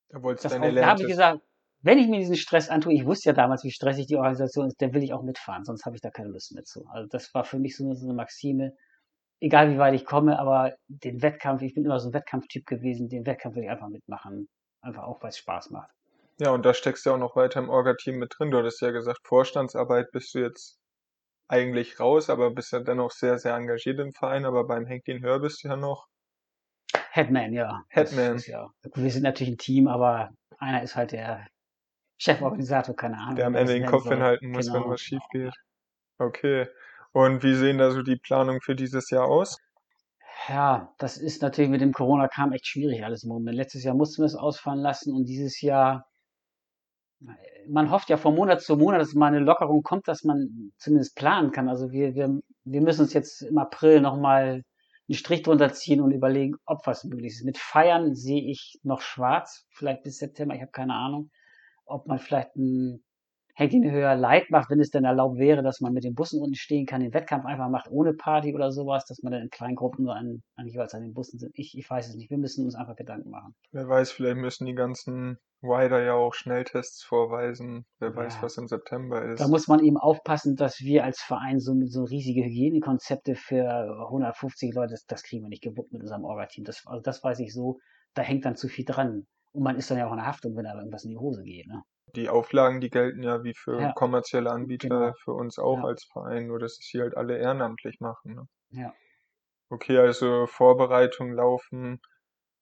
Da 0.10 0.24
wolltest 0.24 0.46
du 0.46 0.50
deine 0.50 0.70
auch, 0.70 0.76
da 0.76 0.88
habe 0.88 1.02
ich 1.02 1.08
gesagt, 1.08 1.42
wenn 1.84 1.98
ich 1.98 2.08
mir 2.08 2.20
diesen 2.20 2.36
Stress 2.36 2.70
antue, 2.70 2.94
ich 2.94 3.06
wusste 3.06 3.30
ja 3.30 3.34
damals, 3.34 3.64
wie 3.64 3.72
stressig 3.72 4.08
die 4.08 4.16
Organisation 4.16 4.68
ist, 4.68 4.82
dann 4.82 4.94
will 4.94 5.04
ich 5.04 5.14
auch 5.14 5.24
mitfahren, 5.24 5.64
sonst 5.64 5.86
habe 5.86 5.96
ich 5.96 6.02
da 6.02 6.12
keine 6.12 6.30
Lust 6.30 6.54
mehr 6.54 6.64
zu. 6.64 6.86
Also 6.88 7.08
das 7.10 7.34
war 7.34 7.44
für 7.44 7.60
mich 7.60 7.76
so 7.76 7.84
eine 7.84 8.14
Maxime, 8.14 8.74
egal 9.40 9.72
wie 9.72 9.78
weit 9.78 9.96
ich 9.96 10.06
komme, 10.06 10.40
aber 10.40 10.76
den 10.88 11.22
Wettkampf, 11.22 11.62
ich 11.64 11.74
bin 11.74 11.86
immer 11.86 12.00
so 12.00 12.10
ein 12.10 12.14
Wettkampftyp 12.14 12.66
gewesen, 12.66 13.10
den 13.10 13.26
Wettkampf 13.26 13.56
will 13.56 13.64
ich 13.64 13.70
einfach 13.70 13.90
mitmachen, 13.90 14.48
einfach 14.82 15.04
auch, 15.04 15.22
weil 15.22 15.30
es 15.30 15.38
Spaß 15.38 15.72
macht. 15.72 15.90
Ja, 16.40 16.52
und 16.52 16.66
da 16.66 16.74
steckst 16.74 17.06
du 17.06 17.10
ja 17.10 17.16
auch 17.16 17.20
noch 17.20 17.36
weiter 17.36 17.60
im 17.60 17.70
Orga-Team 17.70 18.18
mit 18.18 18.34
drin. 18.38 18.50
Du 18.50 18.58
hattest 18.58 18.82
ja 18.82 18.90
gesagt, 18.90 19.20
Vorstandsarbeit 19.24 20.12
bist 20.12 20.34
du 20.34 20.40
jetzt 20.40 20.80
eigentlich 21.48 22.00
raus, 22.00 22.30
aber 22.30 22.52
bist 22.52 22.72
ja 22.72 22.80
dennoch 22.80 23.12
sehr, 23.12 23.38
sehr 23.38 23.56
engagiert 23.56 24.00
im 24.00 24.14
Verein, 24.14 24.46
aber 24.46 24.66
beim 24.66 24.86
Henk 24.86 25.04
den 25.06 25.22
Hör 25.22 25.40
bist 25.40 25.64
du 25.64 25.68
ja 25.68 25.76
noch. 25.76 26.08
Headman, 27.12 27.54
ja. 27.54 27.84
Headman. 27.90 28.42
Ja, 28.46 28.70
wir 28.96 29.12
sind 29.12 29.24
natürlich 29.24 29.54
ein 29.54 29.58
Team, 29.58 29.88
aber 29.88 30.30
einer 30.58 30.82
ist 30.82 30.96
halt 30.96 31.12
der 31.12 31.46
Cheforganisator, 32.22 32.96
keine 32.96 33.18
Ahnung. 33.18 33.36
Der 33.36 33.48
am 33.48 33.56
Ende 33.56 33.74
den 33.74 33.86
Kopf 33.86 34.08
hinhalten 34.08 34.52
muss, 34.52 34.68
genau. 34.68 34.84
wenn 34.84 34.92
was 34.92 35.02
schief 35.02 35.24
geht. 35.32 35.54
Okay. 36.20 36.68
Und 37.14 37.42
wie 37.44 37.56
sehen 37.56 37.80
da 37.80 37.90
so 37.90 38.04
die 38.04 38.16
Planungen 38.16 38.62
für 38.62 38.76
dieses 38.76 39.10
Jahr 39.10 39.26
aus? 39.26 39.58
Ja, 40.48 40.94
das 41.00 41.18
ist 41.18 41.42
natürlich 41.42 41.72
mit 41.72 41.82
dem 41.82 41.94
Corona 41.94 42.28
kam 42.28 42.52
echt 42.54 42.68
schwierig 42.68 43.04
alles 43.04 43.24
im 43.24 43.30
Moment. 43.30 43.58
Letztes 43.58 43.84
Jahr 43.84 43.96
mussten 43.96 44.22
wir 44.22 44.28
es 44.28 44.36
ausfallen 44.36 44.80
lassen 44.80 45.16
und 45.16 45.26
dieses 45.26 45.62
Jahr, 45.62 46.06
man 47.68 47.92
hofft 47.92 48.10
ja 48.10 48.18
von 48.18 48.36
Monat 48.36 48.62
zu 48.62 48.78
Monat, 48.78 49.02
dass 49.02 49.14
mal 49.14 49.28
eine 49.28 49.40
Lockerung 49.40 49.82
kommt, 49.82 50.08
dass 50.08 50.24
man 50.24 50.72
zumindest 50.78 51.16
planen 51.16 51.52
kann. 51.52 51.70
Also 51.70 51.92
wir, 51.92 52.14
wir, 52.14 52.40
wir 52.66 52.82
müssen 52.82 53.02
uns 53.02 53.14
jetzt 53.14 53.42
im 53.42 53.58
April 53.58 54.00
nochmal 54.00 54.64
einen 55.10 55.16
Strich 55.16 55.42
drunter 55.42 55.74
ziehen 55.74 56.02
und 56.02 56.12
überlegen, 56.12 56.56
ob 56.66 56.86
was 56.86 57.04
möglich 57.04 57.34
ist. 57.34 57.46
Mit 57.46 57.58
Feiern 57.58 58.14
sehe 58.14 58.44
ich 58.44 58.80
noch 58.84 59.02
schwarz, 59.02 59.66
vielleicht 59.72 60.04
bis 60.04 60.18
September, 60.18 60.56
ich 60.56 60.62
habe 60.62 60.72
keine 60.72 60.94
Ahnung, 60.94 61.32
ob 61.92 62.08
man 62.08 62.20
vielleicht 62.20 62.56
ein 62.56 63.04
hängt 63.56 63.74
ihn 63.74 63.90
höher 63.92 64.16
Leid 64.16 64.50
macht, 64.50 64.70
wenn 64.70 64.80
es 64.80 64.90
denn 64.90 65.06
erlaubt 65.06 65.38
wäre, 65.38 65.64
dass 65.64 65.82
man 65.82 65.94
mit 65.94 66.04
den 66.04 66.16
Bussen 66.16 66.42
unten 66.42 66.56
stehen 66.56 66.86
kann, 66.86 67.02
den 67.02 67.14
Wettkampf 67.14 67.46
einfach 67.46 67.70
macht 67.70 67.90
ohne 67.90 68.14
Party 68.14 68.54
oder 68.54 68.72
sowas, 68.72 69.06
dass 69.06 69.22
man 69.24 69.34
dann 69.34 69.44
in 69.44 69.50
kleinen 69.50 69.76
Gruppen 69.76 70.06
nur 70.06 70.16
an, 70.16 70.42
an 70.56 70.68
jeweils 70.68 70.94
an 70.94 71.02
den 71.02 71.14
Bussen 71.14 71.40
sind. 71.40 71.52
Ich, 71.54 71.78
ich 71.78 71.90
weiß 71.90 72.10
es 72.10 72.16
nicht. 72.16 72.30
Wir 72.30 72.38
müssen 72.38 72.66
uns 72.66 72.76
einfach 72.76 72.96
Gedanken 72.96 73.30
machen. 73.30 73.56
Wer 73.72 73.88
weiß, 73.88 74.12
vielleicht 74.12 74.38
müssen 74.38 74.66
die 74.66 74.74
ganzen 74.74 75.38
Rider 75.64 76.04
ja 76.04 76.14
auch 76.14 76.34
Schnelltests 76.34 77.04
vorweisen. 77.04 77.86
Wer 78.00 78.10
ja. 78.10 78.16
weiß, 78.16 78.42
was 78.42 78.58
im 78.58 78.68
September 78.68 79.24
ist. 79.24 79.40
Da 79.40 79.48
muss 79.48 79.68
man 79.68 79.84
eben 79.84 79.98
aufpassen, 79.98 80.56
dass 80.56 80.80
wir 80.80 81.04
als 81.04 81.22
Verein 81.22 81.60
so, 81.60 81.76
so 81.86 82.04
riesige 82.04 82.44
Hygienekonzepte 82.44 83.36
für 83.36 83.70
150 84.08 84.74
Leute, 84.74 84.94
das, 84.94 85.06
das 85.06 85.24
kriegen 85.24 85.44
wir 85.44 85.50
nicht 85.50 85.64
gewuppt 85.64 85.92
mit 85.92 86.02
unserem 86.02 86.24
Orga-Team. 86.24 86.64
Das, 86.64 86.82
also 86.86 87.02
das 87.02 87.24
weiß 87.24 87.40
ich 87.40 87.54
so, 87.54 87.78
da 88.16 88.24
hängt 88.24 88.46
dann 88.46 88.56
zu 88.56 88.68
viel 88.68 88.86
dran. 88.86 89.28
Und 89.54 89.64
man 89.64 89.76
ist 89.76 89.92
dann 89.92 89.98
ja 89.98 90.08
auch 90.08 90.12
in 90.12 90.18
der 90.18 90.28
Haftung, 90.28 90.56
wenn 90.56 90.66
da 90.66 90.76
irgendwas 90.76 91.04
in 91.04 91.12
die 91.12 91.18
Hose 91.18 91.44
geht. 91.44 91.68
Ne? 91.68 91.84
die 92.16 92.30
Auflagen, 92.30 92.82
die 92.82 92.90
gelten 92.90 93.24
ja 93.24 93.44
wie 93.44 93.54
für 93.54 93.80
ja. 93.80 93.92
kommerzielle 93.94 94.52
Anbieter 94.52 94.90
genau. 94.90 95.14
für 95.24 95.34
uns 95.34 95.60
auch 95.60 95.80
ja. 95.80 95.86
als 95.86 96.04
Verein, 96.04 96.48
nur 96.48 96.60
dass 96.60 96.74
es 96.74 96.86
hier 96.86 97.04
halt 97.04 97.16
alle 97.16 97.38
ehrenamtlich 97.38 98.00
machen. 98.00 98.36
Ne? 98.36 98.48
Ja. 98.72 98.94
Okay, 99.70 99.98
also 99.98 100.48
Vorbereitungen 100.48 101.34
laufen 101.34 102.02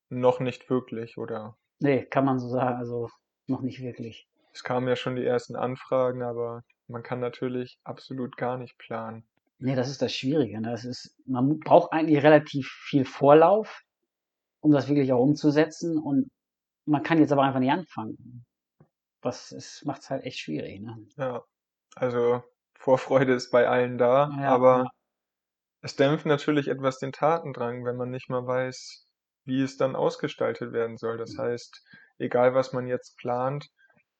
noch 0.10 0.39
nicht 0.39 0.69
wirklich, 0.69 1.17
oder? 1.17 1.56
Nee, 1.80 2.06
kann 2.06 2.25
man 2.25 2.39
so 2.39 2.47
sagen, 2.47 2.78
also 2.78 3.10
noch 3.47 3.62
nicht 3.62 3.82
wirklich. 3.82 4.28
Es 4.54 4.63
kamen 4.63 4.88
ja 4.88 4.95
schon 4.95 5.15
die 5.15 5.25
ersten 5.25 5.56
Anfragen, 5.56 6.21
aber 6.21 6.63
man 6.88 7.04
kann 7.04 7.19
natürlich 7.19 7.80
absolut 7.84 8.38
gar 8.38 8.58
nicht 8.58 8.78
planen. 8.78 9.23
Nee, 9.60 9.75
das 9.75 9.89
ist 9.89 10.02
das 10.02 10.13
Schwierige. 10.13 10.62
Ne? 10.62 10.71
Das 10.71 10.86
ist, 10.86 11.15
man 11.25 11.60
braucht 11.60 11.91
eigentlich 11.91 12.23
relativ 12.23 12.67
viel 12.67 13.06
Vorlauf, 13.06 13.84
um 14.62 14.71
das 14.71 14.88
wirklich 14.88 15.12
auch 15.13 15.21
umzusetzen 15.21 15.97
und 15.97 16.30
man 16.89 17.04
kann 17.04 17.19
jetzt 17.19 17.32
aber 17.32 17.43
einfach 17.43 17.60
nicht 17.60 17.71
anfangen 17.71 18.45
das 19.21 19.82
macht 19.86 20.02
es 20.02 20.10
halt 20.10 20.23
echt 20.23 20.39
schwierig. 20.39 20.82
Ne? 20.82 20.97
Ja, 21.17 21.43
also 21.95 22.43
Vorfreude 22.75 23.34
ist 23.34 23.52
bei 23.52 23.67
allen 23.67 23.97
da, 23.97 24.30
ja, 24.39 24.49
aber 24.49 24.78
ja. 24.78 24.89
es 25.82 25.95
dämpft 25.95 26.25
natürlich 26.25 26.67
etwas 26.67 26.99
den 26.99 27.12
Tatendrang, 27.12 27.86
wenn 27.86 27.97
man 27.97 28.10
nicht 28.10 28.30
mal 28.30 28.45
weiß, 28.45 29.06
wie 29.45 29.62
es 29.62 29.78
dann 29.78 29.95
ausgestaltet 29.95 30.71
werden 30.71 30.97
soll. 30.97 31.17
Das 31.17 31.34
mhm. 31.34 31.41
heißt, 31.41 31.84
egal 32.17 32.54
was 32.54 32.73
man 32.73 32.88
jetzt 32.88 33.17
plant, 33.17 33.69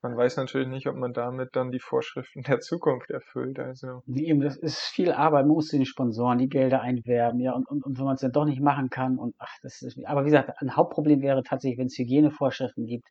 man 0.02 0.16
weiß 0.16 0.38
natürlich 0.38 0.68
nicht, 0.68 0.88
ob 0.88 0.96
man 0.96 1.14
damit 1.14 1.56
dann 1.56 1.72
die 1.72 1.80
Vorschriften 1.80 2.42
der 2.44 2.60
Zukunft 2.60 3.10
erfüllt. 3.10 3.60
Also. 3.60 4.02
Eben, 4.08 4.42
das 4.42 4.58
ist 4.58 4.80
viel 4.80 5.12
Arbeit. 5.12 5.46
Man 5.46 5.56
muss 5.56 5.70
den 5.70 5.86
Sponsoren 5.86 6.38
die 6.38 6.50
Gelder 6.50 6.82
einwerben, 6.82 7.40
ja, 7.40 7.54
und, 7.54 7.68
und, 7.68 7.84
und 7.84 7.98
wenn 7.98 8.06
man 8.06 8.16
es 8.16 8.22
dann 8.22 8.32
doch 8.32 8.46
nicht 8.46 8.62
machen 8.62 8.90
kann 8.90 9.18
und 9.18 9.36
ach, 9.38 9.54
das 9.62 9.82
ist, 9.82 10.00
aber 10.06 10.22
wie 10.22 10.30
gesagt, 10.30 10.52
ein 10.62 10.76
Hauptproblem 10.76 11.22
wäre 11.22 11.44
tatsächlich, 11.44 11.80
wenn 11.80 11.88
es 11.88 11.98
Hygienevorschriften 11.98 12.86
gibt, 12.86 13.08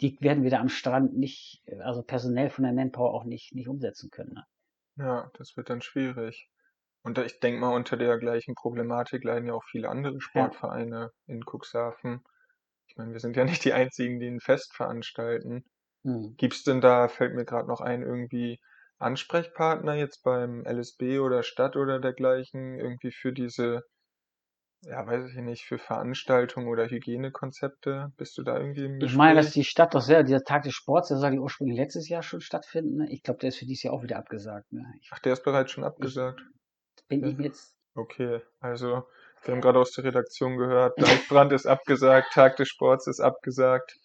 die 0.00 0.16
werden 0.20 0.42
wir 0.42 0.50
da 0.50 0.60
am 0.60 0.68
Strand 0.68 1.16
nicht, 1.16 1.62
also 1.80 2.02
personell 2.02 2.50
von 2.50 2.64
der 2.64 2.72
Manpower 2.72 3.14
auch 3.14 3.24
nicht, 3.24 3.54
nicht 3.54 3.68
umsetzen 3.68 4.10
können. 4.10 4.32
Ne? 4.34 4.44
Ja, 4.96 5.30
das 5.34 5.56
wird 5.56 5.70
dann 5.70 5.80
schwierig. 5.80 6.48
Und 7.02 7.18
ich 7.18 7.40
denke 7.40 7.60
mal, 7.60 7.74
unter 7.74 7.96
der 7.96 8.18
gleichen 8.18 8.54
Problematik 8.54 9.24
leiden 9.24 9.48
ja 9.48 9.54
auch 9.54 9.64
viele 9.64 9.88
andere 9.88 10.20
Sportvereine 10.20 11.10
ja. 11.26 11.34
in 11.34 11.42
Cuxhaven. 11.44 12.22
Ich 12.86 12.96
meine, 12.96 13.12
wir 13.12 13.20
sind 13.20 13.36
ja 13.36 13.44
nicht 13.44 13.64
die 13.64 13.72
einzigen, 13.72 14.20
die 14.20 14.28
ein 14.28 14.40
Fest 14.40 14.74
veranstalten. 14.74 15.64
Hm. 16.04 16.36
es 16.40 16.64
denn 16.64 16.80
da, 16.80 17.08
fällt 17.08 17.34
mir 17.34 17.44
gerade 17.44 17.68
noch 17.68 17.80
ein, 17.80 18.02
irgendwie 18.02 18.60
Ansprechpartner 18.98 19.94
jetzt 19.94 20.22
beim 20.22 20.64
LSB 20.64 21.18
oder 21.18 21.42
Stadt 21.42 21.76
oder 21.76 22.00
dergleichen, 22.00 22.78
irgendwie 22.78 23.12
für 23.12 23.32
diese 23.32 23.84
ja, 24.84 25.06
weiß 25.06 25.30
ich 25.30 25.36
nicht, 25.36 25.64
für 25.64 25.78
Veranstaltungen 25.78 26.66
oder 26.66 26.88
Hygienekonzepte? 26.88 28.12
Bist 28.16 28.36
du 28.36 28.42
da 28.42 28.58
irgendwie 28.58 28.84
im 28.84 29.00
Ich 29.00 29.14
meine, 29.14 29.36
dass 29.36 29.52
die 29.52 29.64
Stadt 29.64 29.94
doch 29.94 30.00
sehr, 30.00 30.24
dieser 30.24 30.42
Tag 30.42 30.64
des 30.64 30.74
Sports, 30.74 31.08
der 31.08 31.18
soll 31.18 31.34
ja 31.34 31.40
ursprünglich 31.40 31.78
letztes 31.78 32.08
Jahr 32.08 32.22
schon 32.22 32.40
stattfinden. 32.40 32.96
Ne? 32.96 33.06
Ich 33.10 33.22
glaube, 33.22 33.38
der 33.38 33.50
ist 33.50 33.58
für 33.58 33.64
dieses 33.64 33.84
Jahr 33.84 33.94
auch 33.94 34.02
wieder 34.02 34.18
abgesagt. 34.18 34.72
Ne? 34.72 34.84
Ach, 35.12 35.20
der 35.20 35.34
ist 35.34 35.44
bereits 35.44 35.70
schon 35.70 35.84
abgesagt. 35.84 36.40
Ich, 36.96 37.06
bin 37.06 37.24
ich 37.24 37.38
jetzt. 37.38 37.76
Okay, 37.94 38.40
also 38.58 39.04
wir 39.44 39.54
haben 39.54 39.60
gerade 39.60 39.78
aus 39.78 39.92
der 39.92 40.04
Redaktion 40.04 40.56
gehört, 40.56 41.00
Deichbrand 41.00 41.52
ist 41.52 41.66
abgesagt, 41.66 42.32
Tag 42.32 42.56
des 42.56 42.68
Sports 42.68 43.06
ist 43.06 43.20
abgesagt 43.20 44.00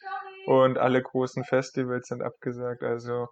und 0.47 0.77
alle 0.77 1.01
großen 1.01 1.43
Festivals 1.43 2.07
sind 2.07 2.23
abgesagt. 2.23 2.81
Also 2.81 3.27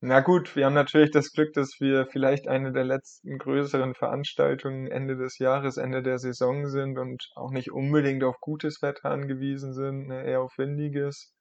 na 0.00 0.20
gut, 0.20 0.54
wir 0.56 0.66
haben 0.66 0.74
natürlich 0.74 1.10
das 1.10 1.32
Glück, 1.32 1.54
dass 1.54 1.80
wir 1.80 2.06
vielleicht 2.06 2.48
eine 2.48 2.70
der 2.70 2.84
letzten 2.84 3.38
größeren 3.38 3.94
Veranstaltungen 3.94 4.86
Ende 4.86 5.16
des 5.16 5.38
Jahres, 5.38 5.78
Ende 5.78 6.02
der 6.02 6.18
Saison 6.18 6.66
sind 6.66 6.98
und 6.98 7.24
auch 7.34 7.50
nicht 7.50 7.72
unbedingt 7.72 8.22
auf 8.24 8.36
gutes 8.40 8.82
Wetter 8.82 9.10
angewiesen 9.10 9.72
sind, 9.72 10.08
ne, 10.08 10.22
eher 10.26 10.42
auf 10.42 10.52
windiges. 10.58 11.32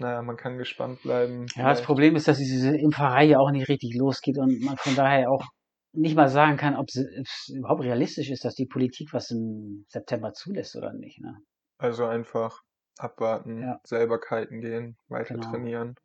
Naja, 0.00 0.20
man 0.22 0.36
kann 0.36 0.58
gespannt 0.58 1.02
bleiben. 1.02 1.46
Ja, 1.54 1.68
das 1.68 1.82
Problem 1.82 2.16
ist, 2.16 2.26
dass 2.26 2.38
diese 2.38 2.76
Impferei 2.76 3.26
ja 3.26 3.38
auch 3.38 3.52
nicht 3.52 3.68
richtig 3.68 3.94
losgeht 3.96 4.38
und 4.38 4.60
man 4.62 4.76
von 4.78 4.96
daher 4.96 5.30
auch 5.30 5.44
nicht 5.92 6.16
mal 6.16 6.28
sagen 6.28 6.56
kann, 6.56 6.74
ob 6.74 6.88
es 6.88 7.52
überhaupt 7.56 7.84
realistisch 7.84 8.28
ist, 8.30 8.44
dass 8.44 8.56
die 8.56 8.66
Politik 8.66 9.10
was 9.12 9.30
im 9.30 9.86
September 9.86 10.32
zulässt 10.32 10.74
oder 10.74 10.92
nicht. 10.92 11.20
Ne? 11.20 11.36
Also 11.78 12.06
einfach 12.06 12.58
abwarten, 12.98 13.62
ja. 13.62 13.80
selber 13.84 14.20
kiten 14.20 14.60
gehen, 14.60 14.96
weiter 15.08 15.34
genau. 15.34 15.50
trainieren. 15.50 15.96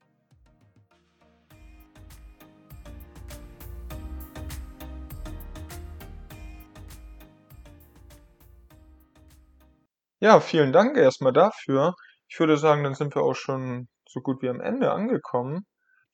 Ja, 10.22 10.42
vielen 10.42 10.74
Dank 10.74 10.98
erstmal 10.98 11.32
dafür. 11.32 11.96
Ich 12.28 12.40
würde 12.40 12.58
sagen, 12.58 12.84
dann 12.84 12.94
sind 12.94 13.16
wir 13.16 13.24
auch 13.24 13.36
schon 13.36 13.88
so 14.06 14.20
gut 14.20 14.42
wie 14.42 14.50
am 14.50 14.60
Ende 14.60 14.92
angekommen. 14.92 15.66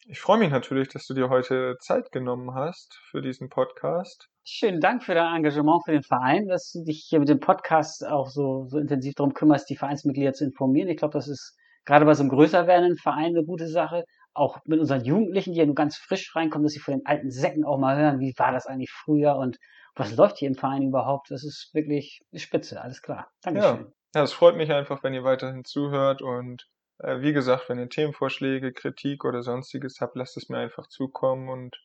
Ich 0.05 0.21
freue 0.21 0.37
mich 0.37 0.51
natürlich, 0.51 0.89
dass 0.89 1.07
du 1.07 1.15
dir 1.15 1.29
heute 1.29 1.77
Zeit 1.79 2.11
genommen 2.11 2.53
hast 2.53 2.99
für 3.09 3.23
diesen 3.23 3.49
Podcast. 3.49 4.29
Schönen 4.47 4.79
Dank 4.79 5.03
für 5.03 5.15
dein 5.15 5.37
Engagement 5.37 5.83
für 5.85 5.91
den 5.91 6.03
Verein, 6.03 6.47
dass 6.47 6.71
du 6.71 6.83
dich 6.83 7.07
hier 7.09 7.17
mit 7.19 7.29
dem 7.29 7.39
Podcast 7.39 8.05
auch 8.05 8.29
so, 8.29 8.67
so 8.67 8.77
intensiv 8.77 9.15
darum 9.15 9.33
kümmerst, 9.33 9.67
die 9.71 9.75
Vereinsmitglieder 9.75 10.33
zu 10.33 10.45
informieren. 10.45 10.87
Ich 10.87 10.97
glaube, 10.97 11.13
das 11.13 11.27
ist 11.27 11.57
gerade 11.83 12.05
bei 12.05 12.13
so 12.13 12.21
einem 12.21 12.29
größer 12.29 12.67
werdenden 12.67 12.95
Verein 12.95 13.35
eine 13.35 13.43
gute 13.43 13.67
Sache. 13.67 14.05
Auch 14.35 14.59
mit 14.65 14.79
unseren 14.79 15.03
Jugendlichen, 15.03 15.53
die 15.53 15.59
ja 15.59 15.65
nur 15.65 15.73
ganz 15.73 15.97
frisch 15.97 16.35
reinkommen, 16.35 16.63
dass 16.63 16.73
sie 16.73 16.79
von 16.79 16.93
den 16.93 17.05
alten 17.07 17.31
Säcken 17.31 17.65
auch 17.65 17.79
mal 17.79 17.97
hören, 17.97 18.19
wie 18.19 18.35
war 18.37 18.51
das 18.51 18.67
eigentlich 18.67 18.91
früher 18.91 19.35
und 19.35 19.57
was 19.95 20.15
läuft 20.15 20.37
hier 20.37 20.47
im 20.47 20.55
Verein 20.55 20.83
überhaupt? 20.83 21.31
Das 21.31 21.43
ist 21.43 21.71
wirklich 21.73 22.21
spitze, 22.35 22.79
alles 22.79 23.01
klar. 23.01 23.31
Dankeschön. 23.41 23.93
Ja, 24.13 24.21
es 24.21 24.33
freut 24.33 24.57
mich 24.57 24.71
einfach, 24.71 25.01
wenn 25.01 25.15
ihr 25.15 25.23
weiterhin 25.23 25.63
zuhört 25.65 26.21
und 26.21 26.67
äh, 26.99 27.19
wie 27.21 27.33
gesagt, 27.33 27.67
wenn 27.67 27.79
ihr 27.79 27.89
Themenvorschläge, 27.89 28.73
Kritik 28.73 29.25
oder 29.25 29.41
sonstiges 29.41 30.01
habt, 30.01 30.15
lasst 30.15 30.37
es 30.37 30.49
mir 30.49 30.59
einfach 30.59 30.85
zukommen 30.85 31.49
und 31.49 31.75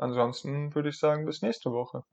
ansonsten 0.00 0.74
würde 0.74 0.88
ich 0.90 0.98
sagen, 0.98 1.24
bis 1.26 1.42
nächste 1.42 1.72
Woche. 1.72 2.04